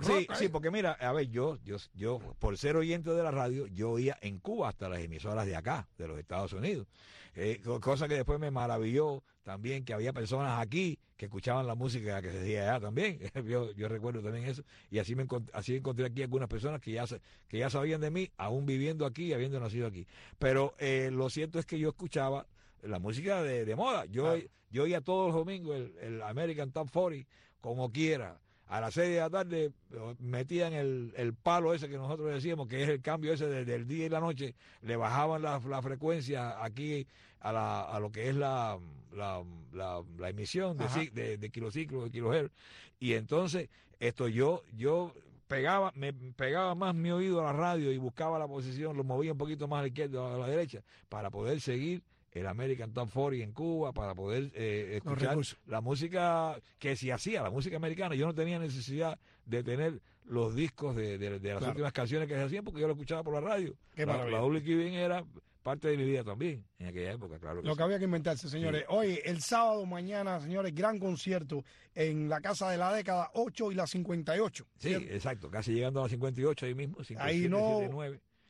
sí. 0.03 0.27
sí, 0.36 0.47
porque 0.47 0.71
mira, 0.71 0.93
a 0.93 1.11
ver, 1.11 1.29
yo, 1.29 1.57
yo, 1.65 1.75
yo, 1.93 2.19
por 2.39 2.57
ser 2.57 2.77
oyente 2.77 3.09
de 3.09 3.23
la 3.23 3.32
radio, 3.32 3.67
yo 3.67 3.91
oía 3.91 4.17
en 4.21 4.39
Cuba 4.39 4.69
hasta 4.69 4.88
las 4.88 5.01
emisoras 5.01 5.45
de 5.45 5.55
acá, 5.55 5.89
de 5.97 6.07
los 6.07 6.17
Estados 6.17 6.53
Unidos. 6.53 6.88
Eh, 7.36 7.61
cosa 7.82 8.07
que 8.07 8.15
después 8.15 8.39
me 8.39 8.51
maravilló 8.51 9.23
también 9.43 9.84
que 9.84 9.93
había 9.93 10.13
personas 10.13 10.61
aquí 10.61 10.99
que 11.17 11.25
escuchaban 11.25 11.67
la 11.67 11.75
música 11.75 12.21
que 12.21 12.32
se 12.32 12.39
decía 12.39 12.63
allá 12.63 12.79
también. 12.79 13.19
yo, 13.47 13.71
yo 13.73 13.88
recuerdo 13.88 14.21
también 14.21 14.45
eso. 14.45 14.63
Y 14.89 14.99
así 14.99 15.13
me 15.15 15.27
así 15.53 15.75
encontré 15.75 16.05
aquí 16.05 16.23
algunas 16.23 16.49
personas 16.49 16.82
que 16.82 16.93
ya, 16.93 17.05
que 17.47 17.57
ya 17.57 17.69
sabían 17.69 18.01
de 18.01 18.11
mí, 18.11 18.32
aún 18.38 18.65
viviendo 18.65 19.05
aquí 19.05 19.25
y 19.25 19.34
habiendo 19.34 19.59
nacido 19.59 19.88
aquí. 19.88 20.07
Pero 20.39 20.73
eh, 20.79 21.09
lo 21.11 21.29
cierto 21.29 21.59
es 21.59 21.65
que 21.65 21.79
yo 21.79 21.89
escuchaba 21.89 22.47
la 22.82 22.99
música 22.99 23.43
de, 23.43 23.75
moda. 23.75 24.05
Yo, 24.05 24.36
yo 24.71 24.84
oía 24.84 25.01
todos 25.01 25.27
los 25.27 25.36
domingos 25.36 25.75
el, 25.75 25.97
el 26.01 26.21
American 26.21 26.71
Top 26.71 26.89
40 26.91 27.27
como 27.62 27.91
quiera. 27.91 28.38
A 28.68 28.80
las 28.80 28.93
seis 28.93 29.09
de 29.09 29.20
la 29.20 29.30
tarde 29.30 29.72
metían 30.20 30.74
el, 30.74 31.14
el 31.18 31.34
palo 31.34 31.74
ese 31.74 31.89
que 31.89 31.97
nosotros 31.97 32.32
decíamos, 32.34 32.68
que 32.68 32.84
es 32.84 32.89
el 32.89 33.01
cambio 33.01 33.34
ese 33.34 33.47
del, 33.47 33.88
día 33.88 34.05
y 34.05 34.09
la 34.09 34.22
noche, 34.22 34.55
le 34.82 34.95
bajaban 34.95 35.41
la, 35.41 35.82
frecuencia 35.82 36.64
aquí 36.64 37.05
a, 37.41 37.51
la, 37.51 37.82
a 37.82 37.99
lo 37.99 38.12
que 38.12 38.30
es 38.30 38.36
la, 38.36 38.80
la, 39.14 39.43
la, 39.74 40.30
emisión 40.30 40.78
de, 40.78 41.09
de, 41.12 41.38
de 41.38 41.49
kilociclo, 41.49 42.05
de 42.05 42.12
kilohertz. 42.12 42.53
Y 42.97 43.14
entonces, 43.14 43.68
esto 43.99 44.30
yo, 44.30 44.64
yo 44.78 45.14
pegaba, 45.51 45.91
me 45.95 46.14
pegaba 46.14 46.76
más 46.76 46.95
mi 46.95 47.12
oído 47.12 47.41
a 47.41 47.51
la 47.51 47.53
radio 47.53 47.91
y 47.91 47.97
buscaba 47.97 48.39
la 48.39 48.47
posición, 48.47 48.95
lo 48.95 49.03
movía 49.03 49.34
un 49.34 49.38
poquito 49.38 49.68
más 49.68 49.80
a 49.80 49.82
la 49.82 49.88
izquierda 49.89 50.22
o 50.22 50.36
a 50.36 50.38
la 50.38 50.47
derecha, 50.47 50.82
para 51.09 51.30
poder 51.30 51.59
seguir 51.59 52.01
el 52.39 52.47
American 52.47 52.93
Top 52.93 53.09
40 53.11 53.43
en 53.43 53.51
Cuba 53.51 53.91
para 53.91 54.15
poder 54.15 54.51
eh, 54.55 54.93
escuchar 54.97 55.38
la 55.65 55.82
música 55.82 56.55
que 56.79 56.95
si 56.95 57.11
hacía, 57.11 57.43
la 57.43 57.49
música 57.49 57.75
americana. 57.75 58.15
Yo 58.15 58.25
no 58.25 58.34
tenía 58.34 58.59
necesidad 58.59 59.19
de 59.45 59.63
tener 59.63 60.01
los 60.25 60.55
discos 60.55 60.95
de, 60.95 61.17
las 61.39 61.63
últimas 61.63 61.91
canciones 61.91 62.27
que 62.27 62.36
se 62.36 62.43
hacían 62.43 62.63
porque 62.63 62.79
yo 62.79 62.88
lo 62.88 62.93
escuchaba 62.93 63.23
por 63.23 63.34
la 63.34 63.41
radio. 63.41 63.75
la, 63.95 64.25
la 64.25 64.99
era 64.99 65.25
parte 65.61 65.89
de 65.89 65.97
mi 65.97 66.05
vida 66.05 66.23
también 66.23 66.65
en 66.79 66.88
aquella 66.88 67.11
época, 67.11 67.38
claro. 67.39 67.61
lo 67.61 67.75
que 67.75 67.84
había 67.84 67.99
que 67.99 68.05
inventarse, 68.05 68.49
señores. 68.49 68.84
Hoy, 68.89 69.19
el 69.23 69.41
sábado, 69.41 69.86
mañana, 69.86 70.39
señores, 70.39 70.73
gran 70.73 70.97
concierto 70.99 71.63
en 71.93 72.29
la 72.29 72.41
Casa 72.41 72.69
de 72.69 72.77
la 72.77 72.93
Década 72.93 73.29
8 73.36 73.71
y 73.71 73.75
la 73.75 73.86
58. 73.86 74.65
Sí, 74.77 74.93
exacto, 74.93 75.49
casi 75.49 75.73
llegando 75.73 75.99
a 75.99 76.03
la 76.03 76.09
58 76.09 76.65
ahí 76.65 76.75
mismo. 76.75 76.97
ahí 77.17 77.47
no, 77.47 77.82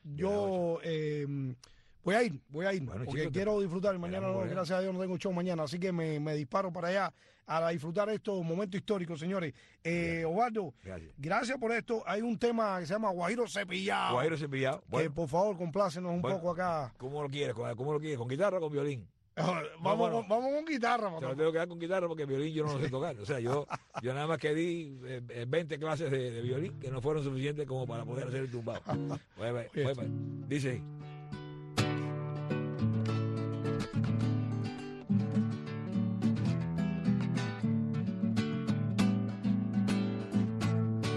yo... 0.04 0.78
Eh, 0.82 1.54
Voy 2.04 2.14
a 2.14 2.22
ir, 2.22 2.40
voy 2.48 2.66
a 2.66 2.72
ir, 2.72 2.84
porque 2.84 3.30
quiero 3.30 3.60
disfrutar. 3.60 3.96
Mañana, 3.98 4.28
no, 4.28 4.40
gracias 4.40 4.72
a 4.72 4.80
Dios, 4.80 4.92
no 4.92 5.00
tengo 5.00 5.16
show 5.18 5.32
mañana, 5.32 5.62
así 5.62 5.78
que 5.78 5.92
me, 5.92 6.18
me 6.18 6.34
disparo 6.34 6.72
para 6.72 6.88
allá 6.88 7.12
a 7.46 7.70
disfrutar 7.70 8.08
estos 8.10 8.42
momentos 8.44 8.80
históricos, 8.80 9.20
señores. 9.20 9.52
Eh, 9.82 10.24
Osvaldo, 10.26 10.74
gracias. 11.18 11.58
por 11.58 11.72
esto. 11.72 12.02
Hay 12.06 12.22
un 12.22 12.38
tema 12.38 12.78
que 12.80 12.86
se 12.86 12.94
llama 12.94 13.10
Guajiro 13.10 13.46
Cepillado. 13.48 14.14
Guajiro 14.14 14.36
Cepillado. 14.36 14.82
Que 14.90 15.10
por 15.10 15.28
favor, 15.28 15.56
complácenos 15.56 16.12
un 16.12 16.22
poco 16.22 16.50
acá. 16.50 16.92
¿Cómo 16.98 17.22
lo 17.22 17.28
quieres? 17.28 17.54
¿Cómo 17.54 17.92
lo 17.92 18.00
quieres? 18.00 18.18
¿Con 18.18 18.28
guitarra 18.28 18.58
o 18.58 18.60
con 18.60 18.72
violín? 18.72 19.08
vamos, 19.80 20.28
vamos, 20.28 20.52
con 20.52 20.64
guitarra. 20.66 21.10
Te 21.18 21.26
lo 21.26 21.36
tengo 21.36 21.52
que 21.52 21.58
dar 21.58 21.68
con 21.68 21.78
guitarra 21.78 22.06
porque 22.06 22.26
violín 22.26 22.52
yo 22.52 22.66
no 22.66 22.74
lo 22.74 22.80
sé 22.80 22.90
tocar. 22.90 23.18
O 23.18 23.24
sea, 23.24 23.40
yo, 23.40 23.66
yo 24.02 24.12
nada 24.12 24.26
más 24.26 24.38
que 24.38 24.54
di 24.54 24.90
20 25.46 25.74
eh, 25.74 25.78
clases 25.78 26.10
de, 26.10 26.42
violín 26.42 26.78
que 26.78 26.90
no 26.90 27.00
fueron 27.00 27.24
suficientes 27.24 27.66
como 27.66 27.86
para 27.86 28.04
poder 28.04 28.28
hacer 28.28 28.40
el 28.42 28.50
tumbado. 28.50 28.82
dice. 30.48 30.82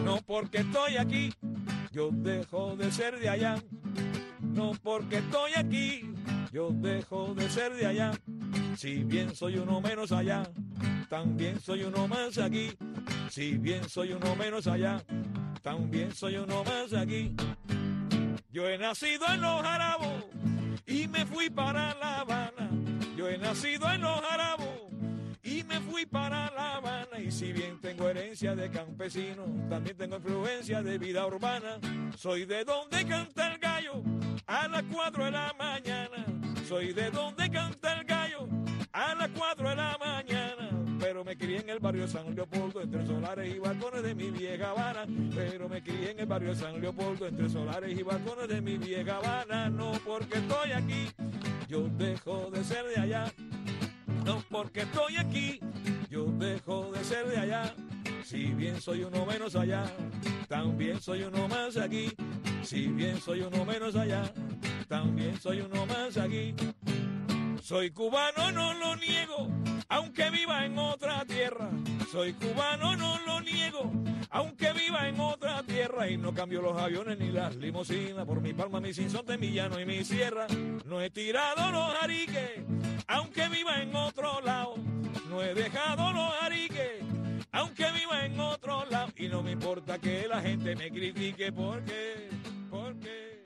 No 0.05 0.21
porque 0.21 0.59
estoy 0.59 0.97
aquí, 0.97 1.33
yo 1.91 2.11
dejo 2.11 2.75
de 2.75 2.91
ser 2.91 3.19
de 3.19 3.27
allá. 3.27 3.55
No 4.39 4.73
porque 4.83 5.17
estoy 5.17 5.53
aquí, 5.57 6.13
yo 6.51 6.69
dejo 6.71 7.33
de 7.33 7.49
ser 7.49 7.73
de 7.73 7.87
allá. 7.87 8.11
Si 8.77 9.03
bien 9.03 9.35
soy 9.35 9.57
uno 9.57 9.81
menos 9.81 10.11
allá, 10.11 10.43
también 11.09 11.59
soy 11.59 11.85
uno 11.85 12.07
más 12.07 12.37
aquí. 12.37 12.69
Si 13.31 13.57
bien 13.57 13.89
soy 13.89 14.13
uno 14.13 14.35
menos 14.35 14.67
allá, 14.67 15.03
también 15.63 16.13
soy 16.13 16.37
uno 16.37 16.63
más 16.63 16.93
aquí. 16.93 17.33
Yo 18.51 18.69
he 18.69 18.77
nacido 18.77 19.25
en 19.33 19.41
los 19.41 19.65
Arabos 19.65 20.23
y 20.85 21.07
me 21.07 21.25
fui 21.25 21.49
para 21.49 21.95
La 21.95 22.19
Habana. 22.19 22.69
Yo 23.17 23.27
he 23.27 23.39
nacido 23.39 23.91
en 23.91 24.01
los 24.01 24.21
Arabos 24.23 24.83
y 25.41 25.63
me 25.63 25.79
fui 25.79 26.05
para 26.05 26.51
La 26.51 26.75
Habana. 26.75 27.04
Y 27.19 27.31
si 27.31 27.53
bien 27.53 27.79
tengo 27.79 28.09
herencia 28.09 28.55
de 28.55 28.69
campesino, 28.69 29.45
también 29.69 29.95
tengo 29.97 30.17
influencia 30.17 30.83
de 30.83 30.97
vida 30.97 31.25
urbana. 31.25 31.79
Soy 32.17 32.45
de 32.45 32.63
donde 32.63 33.05
canta 33.05 33.53
el 33.53 33.59
gallo 33.59 34.03
a 34.47 34.67
las 34.67 34.83
cuatro 34.83 35.25
de 35.25 35.31
la 35.31 35.53
mañana. 35.57 36.25
Soy 36.67 36.93
de 36.93 37.09
donde 37.11 37.49
canta 37.49 37.99
el 37.99 38.05
gallo 38.05 38.47
a 38.91 39.15
las 39.15 39.29
cuatro 39.29 39.69
de 39.69 39.75
la 39.75 39.97
mañana. 39.97 40.69
Pero 40.99 41.23
me 41.23 41.37
crié 41.37 41.59
en 41.59 41.69
el 41.69 41.79
barrio 41.79 42.07
San 42.07 42.35
Leopoldo, 42.35 42.81
entre 42.81 43.05
solares 43.05 43.55
y 43.55 43.59
balcones 43.59 44.03
de 44.03 44.15
mi 44.15 44.31
vieja 44.31 44.71
Habana. 44.71 45.05
Pero 45.33 45.69
me 45.69 45.81
crié 45.81 46.11
en 46.11 46.19
el 46.19 46.25
barrio 46.25 46.55
San 46.55 46.81
Leopoldo, 46.81 47.27
entre 47.27 47.49
solares 47.49 47.97
y 47.97 48.03
balcones 48.03 48.47
de 48.47 48.61
mi 48.61 48.77
vieja 48.77 49.17
Habana. 49.17 49.69
No 49.69 49.91
porque 50.05 50.37
estoy 50.37 50.71
aquí, 50.71 51.07
yo 51.67 51.87
dejo 51.97 52.49
de 52.51 52.63
ser 52.63 52.85
de 52.85 53.01
allá. 53.01 53.31
No 54.25 54.43
porque 54.49 54.81
estoy 54.81 55.17
aquí, 55.17 55.59
yo 56.15 56.23
dejo 56.39 56.91
de 56.93 57.03
ser 57.03 57.27
de 57.27 57.37
allá. 57.37 57.75
Si 58.23 58.45
bien 58.53 58.79
soy 58.79 59.03
uno 59.03 59.25
menos 59.25 59.53
allá, 59.53 59.83
también 60.47 61.01
soy 61.01 61.23
uno 61.23 61.45
más 61.49 61.75
aquí. 61.75 62.09
Si 62.63 62.87
bien 62.87 63.19
soy 63.19 63.41
uno 63.41 63.65
menos 63.65 63.97
allá, 63.97 64.23
también 64.87 65.37
soy 65.37 65.59
uno 65.59 65.85
más 65.85 66.15
aquí. 66.15 66.55
Soy 67.61 67.91
cubano, 67.91 68.49
no 68.53 68.73
lo 68.75 68.95
niego, 68.95 69.49
aunque 69.89 70.29
viva 70.29 70.65
en 70.65 70.77
otra 70.77 71.25
tierra. 71.25 71.69
Soy 72.09 72.31
cubano, 72.31 72.95
no 72.95 73.19
lo 73.25 73.41
niego, 73.41 73.91
aunque 74.29 74.71
viva 74.71 75.09
en 75.09 75.19
otra 75.19 75.63
tierra. 75.63 76.09
Y 76.09 76.15
no 76.15 76.33
cambio 76.33 76.61
los 76.61 76.79
aviones 76.79 77.19
ni 77.19 77.29
las 77.29 77.57
limusinas 77.57 78.25
por 78.25 78.39
mi 78.39 78.53
palma, 78.53 78.79
mi 78.79 78.93
sinsonte, 78.93 79.37
mi 79.37 79.51
llano 79.51 79.81
y 79.81 79.85
mi 79.85 80.05
sierra. 80.05 80.47
No 80.85 81.01
he 81.01 81.09
tirado 81.09 81.71
los 81.71 81.93
ariques, 82.01 82.63
aunque 83.07 83.49
viva 83.49 83.81
en 83.81 83.93
otro 83.93 84.39
lado. 84.39 84.94
No 85.35 85.43
he 85.43 85.53
dejado 85.53 86.13
los 86.13 86.33
ariques, 86.43 87.03
aunque 87.51 87.83
viva 87.91 88.25
en 88.25 88.39
otro 88.39 88.85
lado. 88.85 89.11
Y 89.17 89.27
no 89.27 89.43
me 89.43 89.51
importa 89.51 89.99
que 89.99 90.29
la 90.29 90.39
gente 90.39 90.77
me 90.77 90.89
critique 90.89 91.51
porque, 91.51 92.29
porque. 92.69 93.43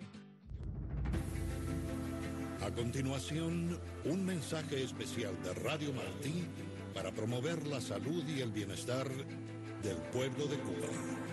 A 2.63 2.69
continuación, 2.69 3.79
un 4.05 4.23
mensaje 4.23 4.83
especial 4.83 5.35
de 5.41 5.51
Radio 5.55 5.91
Martí 5.91 6.45
para 6.93 7.11
promover 7.11 7.65
la 7.65 7.81
salud 7.81 8.23
y 8.27 8.41
el 8.41 8.51
bienestar 8.51 9.09
del 9.81 9.97
pueblo 10.13 10.45
de 10.45 10.57
Cuba. 10.59 11.28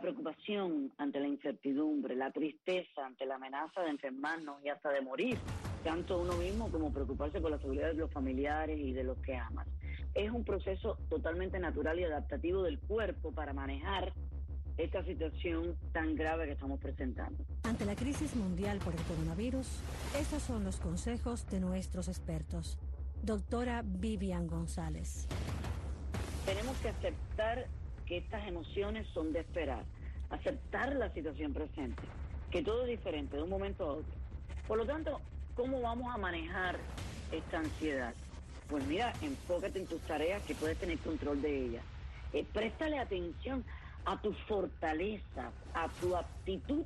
La 0.00 0.04
preocupación 0.04 0.90
ante 0.96 1.20
la 1.20 1.28
incertidumbre, 1.28 2.16
la 2.16 2.30
tristeza 2.30 3.04
ante 3.04 3.26
la 3.26 3.34
amenaza 3.34 3.82
de 3.82 3.90
enfermarnos 3.90 4.56
y 4.64 4.70
hasta 4.70 4.88
de 4.88 5.02
morir, 5.02 5.36
tanto 5.84 6.18
uno 6.18 6.32
mismo 6.36 6.70
como 6.70 6.90
preocuparse 6.90 7.38
por 7.38 7.50
la 7.50 7.58
seguridad 7.58 7.88
de 7.88 7.94
los 7.94 8.10
familiares 8.10 8.80
y 8.80 8.94
de 8.94 9.04
los 9.04 9.18
que 9.18 9.36
aman 9.36 9.66
es 10.14 10.30
un 10.30 10.42
proceso 10.42 10.96
totalmente 11.08 11.58
natural 11.58 11.98
y 12.00 12.04
adaptativo 12.04 12.62
del 12.62 12.78
cuerpo 12.78 13.32
para 13.32 13.52
manejar 13.52 14.14
esta 14.78 15.04
situación 15.04 15.76
tan 15.92 16.14
grave 16.14 16.46
que 16.46 16.52
estamos 16.52 16.80
presentando. 16.80 17.44
Ante 17.64 17.84
la 17.84 17.94
crisis 17.94 18.34
mundial 18.34 18.78
por 18.78 18.94
el 18.94 19.02
coronavirus, 19.02 19.66
estos 20.18 20.42
son 20.42 20.64
los 20.64 20.76
consejos 20.76 21.46
de 21.50 21.60
nuestros 21.60 22.08
expertos. 22.08 22.78
Doctora 23.22 23.82
Vivian 23.84 24.46
González. 24.46 25.28
Tenemos 26.46 26.74
que 26.78 26.88
aceptar 26.88 27.68
que 28.10 28.16
estas 28.16 28.44
emociones 28.48 29.06
son 29.14 29.32
de 29.32 29.38
esperar, 29.38 29.84
aceptar 30.30 30.96
la 30.96 31.14
situación 31.14 31.54
presente, 31.54 32.02
que 32.50 32.60
todo 32.60 32.82
es 32.82 32.88
diferente 32.88 33.36
de 33.36 33.44
un 33.44 33.48
momento 33.48 33.84
a 33.84 33.92
otro. 33.92 34.12
Por 34.66 34.78
lo 34.78 34.84
tanto, 34.84 35.20
¿cómo 35.54 35.80
vamos 35.80 36.12
a 36.12 36.18
manejar 36.18 36.76
esta 37.30 37.60
ansiedad? 37.60 38.12
Pues 38.68 38.84
mira, 38.84 39.12
enfócate 39.22 39.78
en 39.78 39.86
tus 39.86 40.00
tareas 40.00 40.42
que 40.42 40.56
puedes 40.56 40.76
tener 40.78 40.98
control 40.98 41.40
de 41.40 41.66
ellas. 41.66 41.84
Eh, 42.32 42.44
préstale 42.52 42.98
atención 42.98 43.64
a 44.04 44.20
tu 44.20 44.32
fortaleza, 44.32 45.52
a 45.72 45.88
tu 46.00 46.16
aptitud 46.16 46.84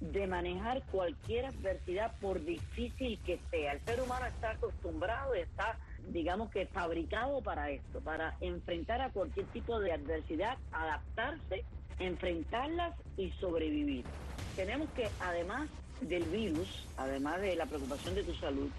de 0.00 0.26
manejar 0.26 0.82
cualquier 0.90 1.46
adversidad 1.46 2.12
por 2.20 2.44
difícil 2.44 3.20
que 3.24 3.38
sea. 3.52 3.74
El 3.74 3.80
ser 3.82 4.00
humano 4.00 4.26
está 4.26 4.50
acostumbrado 4.50 5.36
y 5.36 5.42
está, 5.42 5.78
digamos 6.12 6.50
que, 6.50 6.66
fabricado 6.66 7.40
para 7.42 7.70
esto, 7.70 8.00
para 8.00 8.36
enfrentar 8.40 9.00
a 9.00 9.10
cualquier 9.10 9.46
tipo 9.46 9.80
de 9.80 9.92
adversidad, 9.92 10.56
adaptarse, 10.72 11.64
enfrentarlas 11.98 12.94
y 13.16 13.30
sobrevivir. 13.32 14.04
Tenemos 14.54 14.88
que, 14.90 15.08
además 15.20 15.68
del 16.00 16.24
virus, 16.24 16.86
además 16.96 17.40
de 17.40 17.56
la 17.56 17.66
preocupación 17.66 18.14
de 18.14 18.22
tu 18.22 18.34
salud, 18.34 18.70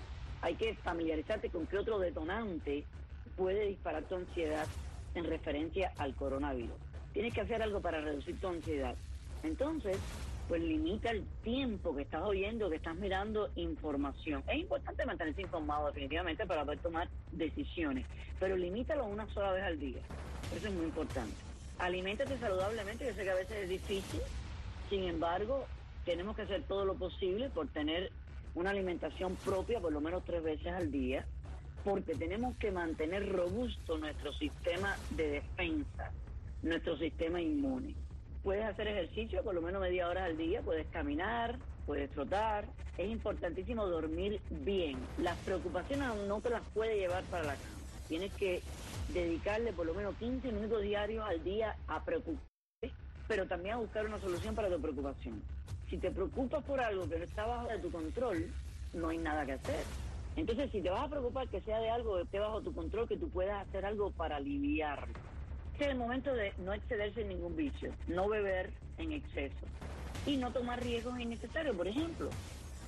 hay 0.42 0.56
que 0.56 0.76
familiarizarte 0.76 1.50
con 1.50 1.66
qué 1.68 1.78
otro 1.78 2.00
detonante 2.00 2.84
puede 3.36 3.68
disparar 3.68 4.04
tu 4.04 4.16
ansiedad 4.16 4.68
en 5.16 5.26
referencia 5.26 5.92
al 5.98 6.16
coronavirus. 6.16 6.76
Tienes 7.14 7.34
que 7.34 7.42
hacer 7.42 7.62
algo 7.62 7.82
para 7.82 8.02
reducir 8.02 8.40
tu 8.40 8.48
ansiedad. 8.48 8.96
Entonces, 9.44 9.98
pues 10.48 10.62
limita 10.62 11.12
el 11.12 11.26
tiempo 11.44 11.96
que 11.96 12.04
estás 12.04 12.22
oyendo, 12.24 12.70
que 12.70 12.78
estás 12.78 12.96
mirando 12.96 13.50
información. 13.56 14.44
Es 14.48 14.58
importante 14.58 15.06
mantenerse 15.06 15.42
informado 15.42 15.88
definitivamente 15.88 16.46
para 16.46 16.64
poder 16.64 16.80
tomar 16.80 17.10
decisiones, 17.32 18.06
pero 18.40 18.56
limítalo 18.56 19.06
una 19.06 19.28
sola 19.34 19.52
vez 19.52 19.64
al 19.64 19.80
día. 19.80 20.02
Eso 20.56 20.68
es 20.68 20.74
muy 20.74 20.86
importante. 20.86 21.36
Aliméntate 21.80 22.38
saludablemente, 22.40 23.06
yo 23.06 23.14
sé 23.14 23.24
que 23.24 23.30
a 23.30 23.36
veces 23.36 23.58
es 23.64 23.70
difícil, 23.70 24.22
sin 24.90 25.04
embargo, 25.04 25.66
tenemos 26.06 26.36
que 26.36 26.44
hacer 26.44 26.64
todo 26.64 26.86
lo 26.86 26.96
posible 26.96 27.50
por 27.50 27.68
tener 27.68 28.12
una 28.56 28.72
alimentación 28.72 29.36
propia 29.36 29.80
por 29.80 29.92
lo 29.92 30.02
menos 30.02 30.24
tres 30.26 30.42
veces 30.42 30.68
al 30.68 30.92
día, 30.92 31.26
porque 31.84 32.16
tenemos 32.16 32.56
que 32.58 32.72
mantener 32.72 33.30
robusto 33.30 33.98
nuestro 33.98 34.34
sistema 34.34 34.96
de 35.12 35.30
defensa, 35.30 36.12
nuestro 36.64 36.98
sistema 36.98 37.42
inmune. 37.42 37.94
Puedes 38.44 38.66
hacer 38.66 38.88
ejercicio 38.88 39.44
por 39.44 39.56
lo 39.56 39.62
menos 39.62 39.82
media 39.82 40.08
hora 40.08 40.26
al 40.26 40.38
día, 40.38 40.62
puedes 40.62 40.88
caminar, 40.88 41.58
puedes 41.86 42.10
trotar. 42.12 42.66
Es 42.98 43.10
importantísimo 43.10 43.86
dormir 43.88 44.42
bien. 44.50 44.98
Las 45.18 45.38
preocupaciones 45.40 46.08
no 46.28 46.42
te 46.42 46.50
las 46.50 46.64
puedes 46.74 46.98
llevar 46.98 47.24
para 47.26 47.44
la 47.44 47.54
cama. 47.56 47.78
Tienes 48.08 48.34
que 48.34 48.62
dedicarle 49.14 49.74
por 49.74 49.86
lo 49.86 49.94
menos 49.94 50.16
15 50.16 50.52
minutos 50.52 50.82
diarios 50.82 51.26
al 51.28 51.44
día 51.44 51.76
a 51.88 52.04
preocuparte, 52.04 52.92
pero 53.28 53.46
también 53.48 53.76
a 53.76 53.80
buscar 53.80 54.06
una 54.06 54.20
solución 54.20 54.56
para 54.56 54.70
tu 54.70 54.80
preocupación. 54.80 55.42
Si 55.90 55.98
te 55.98 56.12
preocupas 56.12 56.64
por 56.64 56.80
algo 56.80 57.08
que 57.10 57.18
no 57.18 57.24
está 57.24 57.46
bajo 57.46 57.68
de 57.68 57.80
tu 57.80 57.92
control, 57.92 58.48
no 58.94 59.10
hay 59.10 59.18
nada 59.18 59.46
que 59.46 59.54
hacer. 59.54 59.84
Entonces, 60.36 60.70
si 60.72 60.82
te 60.82 60.90
vas 60.90 61.06
a 61.06 61.10
preocupar 61.10 61.48
que 61.48 61.62
sea 61.62 61.80
de 61.80 61.90
algo 61.90 62.16
que 62.16 62.24
esté 62.24 62.40
bajo 62.40 62.62
tu 62.62 62.74
control, 62.74 63.08
que 63.08 63.18
tú 63.18 63.30
puedas 63.30 63.68
hacer 63.68 63.86
algo 63.86 64.12
para 64.12 64.36
aliviarlo. 64.36 65.14
Este 65.78 65.86
es 65.86 65.92
el 65.92 66.00
momento 66.00 66.34
de 66.34 66.54
no 66.58 66.74
excederse 66.74 67.22
en 67.22 67.28
ningún 67.28 67.56
vicio, 67.56 67.94
no 68.08 68.28
beber 68.28 68.72
en 68.98 69.12
exceso 69.12 69.68
y 70.26 70.36
no 70.36 70.52
tomar 70.52 70.82
riesgos 70.82 71.20
innecesarios. 71.20 71.76
Por 71.76 71.88
ejemplo, 71.88 72.30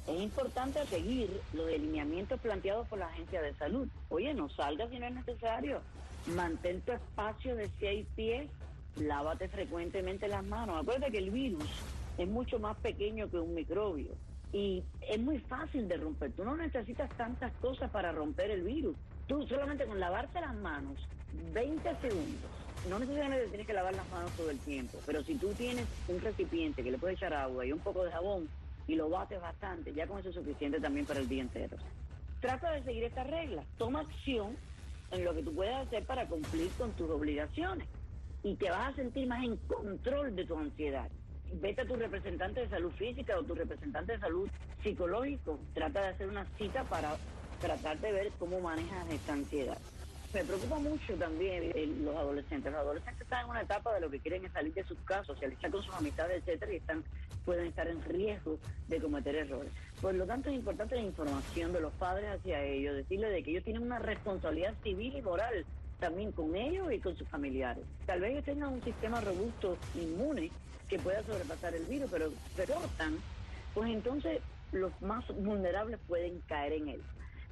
es 0.08 0.20
importante 0.20 0.84
seguir 0.88 1.30
los 1.54 1.68
delineamientos 1.68 2.40
planteados 2.40 2.88
por 2.88 2.98
la 2.98 3.06
Agencia 3.06 3.44
de 3.44 3.54
Salud. 3.54 3.88
Oye, 4.10 4.34
no 4.34 4.50
salgas 4.50 4.90
si 4.90 4.98
no 4.98 5.06
es 5.06 5.14
necesario. 5.14 5.82
Mantén 6.36 6.82
tu 6.82 6.92
espacio 6.94 7.56
de 7.56 7.70
seis 7.80 8.08
pies. 8.16 8.50
Lávate 8.96 9.50
frecuentemente 9.50 10.28
las 10.28 10.44
manos. 10.44 10.82
Acuérdate 10.82 11.12
que 11.12 11.20
el 11.20 11.30
virus 11.30 11.70
es 12.18 12.28
mucho 12.28 12.58
más 12.58 12.76
pequeño 12.78 13.30
que 13.30 13.38
un 13.38 13.54
microbio 13.54 14.16
y 14.52 14.84
es 15.08 15.20
muy 15.20 15.38
fácil 15.38 15.88
de 15.88 15.98
romper. 15.98 16.32
Tú 16.32 16.44
no 16.44 16.58
necesitas 16.58 17.08
tantas 17.18 17.52
cosas 17.58 17.92
para 17.92 18.12
romper 18.12 18.50
el 18.50 18.64
virus. 18.64 18.98
Tú 19.28 19.46
solamente 19.46 19.86
con 19.86 20.00
lavarte 20.00 20.42
las 20.42 20.56
manos 20.56 20.98
20 21.54 21.96
segundos, 22.02 22.52
no 22.88 23.00
necesariamente 23.00 23.48
tienes 23.48 23.68
que 23.68 23.74
lavar 23.74 23.96
las 23.96 24.10
manos 24.10 24.32
todo 24.38 24.50
el 24.50 24.60
tiempo, 24.60 24.98
pero 25.06 25.24
si 25.24 25.36
tú 25.36 25.50
tienes 25.54 25.86
un 26.08 26.22
recipiente 26.22 26.84
que 26.84 26.92
le 26.92 26.98
puedes 26.98 27.18
echar 27.18 27.34
agua 27.34 27.66
y 27.66 27.72
un 27.72 27.80
poco 27.80 28.04
de 28.04 28.12
jabón 28.12 28.48
y 28.88 28.96
lo 28.96 29.10
bates 29.10 29.42
bastante, 29.42 29.94
ya 29.94 30.08
con 30.08 30.20
eso 30.20 30.30
es 30.30 30.36
suficiente 30.36 30.80
también 30.80 31.06
para 31.06 31.20
el 31.20 31.28
día 31.28 31.42
entero. 31.42 31.78
Trata 32.40 32.72
de 32.72 32.84
seguir 32.84 33.04
estas 33.04 33.28
reglas, 33.28 33.66
toma 33.78 34.02
acción 34.02 34.56
en 35.12 35.26
lo 35.26 35.34
que 35.34 35.44
tú 35.44 35.54
puedes 35.54 35.76
hacer 35.76 36.06
para 36.06 36.28
cumplir 36.28 36.70
con 36.78 36.92
tus 36.94 37.10
obligaciones 37.10 37.88
y 38.44 38.56
te 38.56 38.70
vas 38.70 38.94
a 38.94 38.96
sentir 38.96 39.28
más 39.28 39.44
en 39.44 39.58
control 39.58 40.36
de 40.36 40.46
tu 40.46 40.58
ansiedad 40.58 41.10
vete 41.54 41.82
a 41.82 41.86
tu 41.86 41.96
representante 41.96 42.62
de 42.62 42.70
salud 42.70 42.92
física 42.92 43.38
o 43.38 43.44
tu 43.44 43.56
representante 43.56 44.14
de 44.14 44.20
salud 44.20 44.50
psicológico. 44.84 45.60
Trata 45.74 46.02
de 46.02 46.08
hacer 46.10 46.28
una 46.28 46.46
cita 46.58 46.84
para 46.84 47.18
tratar 47.60 48.00
de 48.00 48.12
ver 48.12 48.32
cómo 48.38 48.60
manejas 48.60 49.10
esta 49.12 49.34
ansiedad. 49.34 49.78
Me 50.32 50.44
preocupa 50.44 50.78
mucho 50.78 51.16
también 51.16 51.74
los 52.06 52.16
adolescentes. 52.16 52.72
Los 52.72 52.82
adolescentes 52.82 53.22
están 53.24 53.46
en 53.46 53.50
una 53.50 53.62
etapa 53.62 53.96
de 53.96 54.02
lo 54.02 54.12
que 54.12 54.20
quieren 54.20 54.46
es 54.46 54.52
salir 54.52 54.74
de 54.76 54.84
sus 54.84 54.98
casas, 55.00 55.26
socializar 55.26 55.72
con 55.72 55.82
sus 55.82 55.94
amistades, 55.96 56.44
etcétera, 56.46 56.72
y 56.72 56.76
están, 56.76 57.04
pueden 57.46 57.66
estar 57.66 57.88
en 57.88 58.04
riesgo 58.04 58.60
de 58.88 59.02
cometer 59.02 59.36
errores. 59.36 59.72
Por 60.00 60.14
lo 60.14 60.28
tanto, 60.28 60.50
es 60.50 60.56
importante 60.56 60.96
la 60.96 61.02
información 61.02 61.74
de 61.74 61.82
los 61.82 61.92
padres 61.94 62.30
hacia 62.30 62.64
ellos, 62.64 62.96
decirles 62.96 63.32
de 63.32 63.42
que 63.42 63.52
ellos 63.52 63.64
tienen 63.64 63.82
una 63.82 63.98
responsabilidad 63.98 64.76
civil 64.84 65.16
y 65.16 65.22
moral 65.24 65.66
también 66.00 66.32
con 66.32 66.56
ellos 66.56 66.92
y 66.94 67.00
con 67.00 67.18
sus 67.18 67.28
familiares. 67.28 67.84
Tal 68.06 68.22
vez 68.22 68.32
ellos 68.32 68.46
tengan 68.46 68.74
un 68.74 68.84
sistema 68.84 69.22
robusto, 69.22 69.78
inmune, 69.96 70.52
que 70.88 71.00
pueda 71.00 71.24
sobrepasar 71.24 71.74
el 71.74 71.86
virus, 71.86 72.10
pero 72.12 72.32
se 72.56 72.66
cortan, 72.66 73.18
pues 73.74 73.90
entonces 73.90 74.42
los 74.72 74.92
más 75.02 75.26
vulnerables 75.28 76.00
pueden 76.08 76.40
caer 76.42 76.74
en 76.74 76.90
él. 76.90 77.02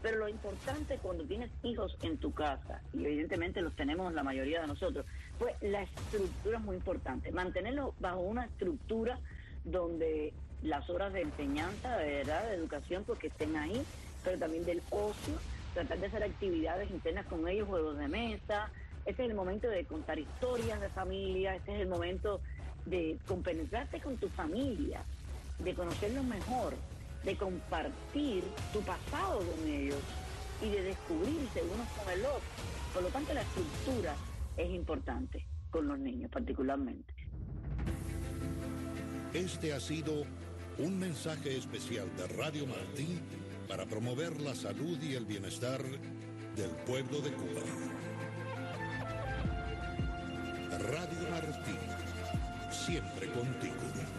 Pero 0.02 0.18
lo 0.18 0.30
importante 0.30 0.98
cuando 1.02 1.24
tienes 1.26 1.50
hijos 1.64 1.98
en 2.02 2.18
tu 2.18 2.32
casa, 2.32 2.82
y 2.94 3.04
evidentemente 3.06 3.62
los 3.62 3.76
tenemos 3.76 4.14
la 4.14 4.24
mayoría 4.24 4.62
de 4.62 4.68
nosotros, 4.68 5.06
pues 5.40 5.56
la 5.62 5.82
estructura 5.82 6.60
es 6.60 6.64
muy 6.64 6.76
importante. 6.76 7.32
Mantenerlo 7.32 7.94
bajo 8.00 8.20
una 8.20 8.46
estructura 8.46 9.20
donde 9.64 10.34
las 10.62 10.90
horas 10.90 11.14
de 11.14 11.22
enseñanza, 11.22 11.98
de 11.98 12.18
verdad, 12.18 12.48
de 12.48 12.56
educación, 12.56 13.04
porque 13.06 13.30
pues, 13.30 13.42
estén 13.42 13.58
ahí, 13.58 13.84
pero 14.24 14.38
también 14.38 14.66
del 14.66 14.82
ocio, 14.90 15.36
tratar 15.74 16.00
de 16.00 16.08
hacer 16.08 16.24
actividades 16.24 16.90
internas 16.90 17.26
con 17.26 17.48
ellos, 17.48 17.68
juegos 17.68 17.98
de 17.98 18.08
mesa. 18.08 18.72
Este 19.06 19.24
es 19.24 19.30
el 19.30 19.36
momento 19.36 19.68
de 19.68 19.86
contar 19.86 20.20
historias 20.20 20.82
de 20.82 20.90
familia, 20.90 21.56
este 21.56 21.76
es 21.76 21.82
el 21.82 21.88
momento 21.88 22.42
de 22.86 23.18
compenetrarte 23.28 24.00
con 24.02 24.18
tu 24.18 24.30
familia, 24.30 25.04
de 25.60 25.74
conocerlos 25.74 26.24
mejor, 26.26 26.74
de 27.28 27.36
compartir 27.36 28.42
tu 28.72 28.80
pasado 28.84 29.40
con 29.40 29.68
ellos 29.68 30.00
y 30.62 30.70
de 30.70 30.82
descubrirse 30.82 31.62
unos 31.62 31.88
con 31.90 32.14
el 32.14 32.22
otro. 32.22 32.48
Por 32.94 33.04
lo 33.04 33.10
tanto, 33.10 33.34
la 33.34 33.42
estructura 33.42 34.16
es 34.56 34.70
importante 34.70 35.46
con 35.70 35.90
los 35.90 36.00
niños 36.00 36.32
particularmente. 36.32 37.14
Este 39.34 39.74
ha 39.74 39.80
sido 39.82 40.24
un 40.78 40.98
mensaje 40.98 41.58
especial 41.58 42.08
de 42.16 42.28
Radio 42.28 42.66
Martín 42.66 43.20
para 43.68 43.86
promover 43.86 44.40
la 44.40 44.56
salud 44.56 44.98
y 45.02 45.16
el 45.16 45.26
bienestar 45.26 45.84
del 46.56 46.70
pueblo 46.86 47.20
de 47.20 47.34
Cuba. 47.34 47.62
Radio 50.80 51.30
Martín, 51.30 51.76
siempre 52.72 53.30
contigo. 53.34 54.17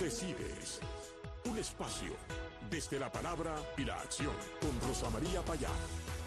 Decides. 0.00 0.80
Un 1.44 1.58
espacio 1.58 2.12
desde 2.70 2.98
la 2.98 3.12
palabra 3.12 3.54
y 3.76 3.84
la 3.84 4.00
acción 4.00 4.32
con 4.58 4.88
Rosa 4.88 5.10
María 5.10 5.42
Payá. 5.42 5.68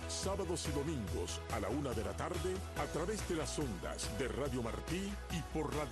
Sábados 0.08 0.68
y 0.70 0.72
domingos 0.74 1.42
a 1.52 1.60
la 1.60 1.70
una 1.70 1.92
de 1.92 2.04
la 2.04 2.16
tarde 2.16 2.54
a 2.78 2.86
través 2.94 3.28
de 3.28 3.36
las 3.36 3.58
ondas 3.58 4.16
de 4.20 4.28
Radio 4.28 4.62
Martí 4.62 5.12
y 5.32 5.42
por 5.52 5.74
Radio 5.74 5.90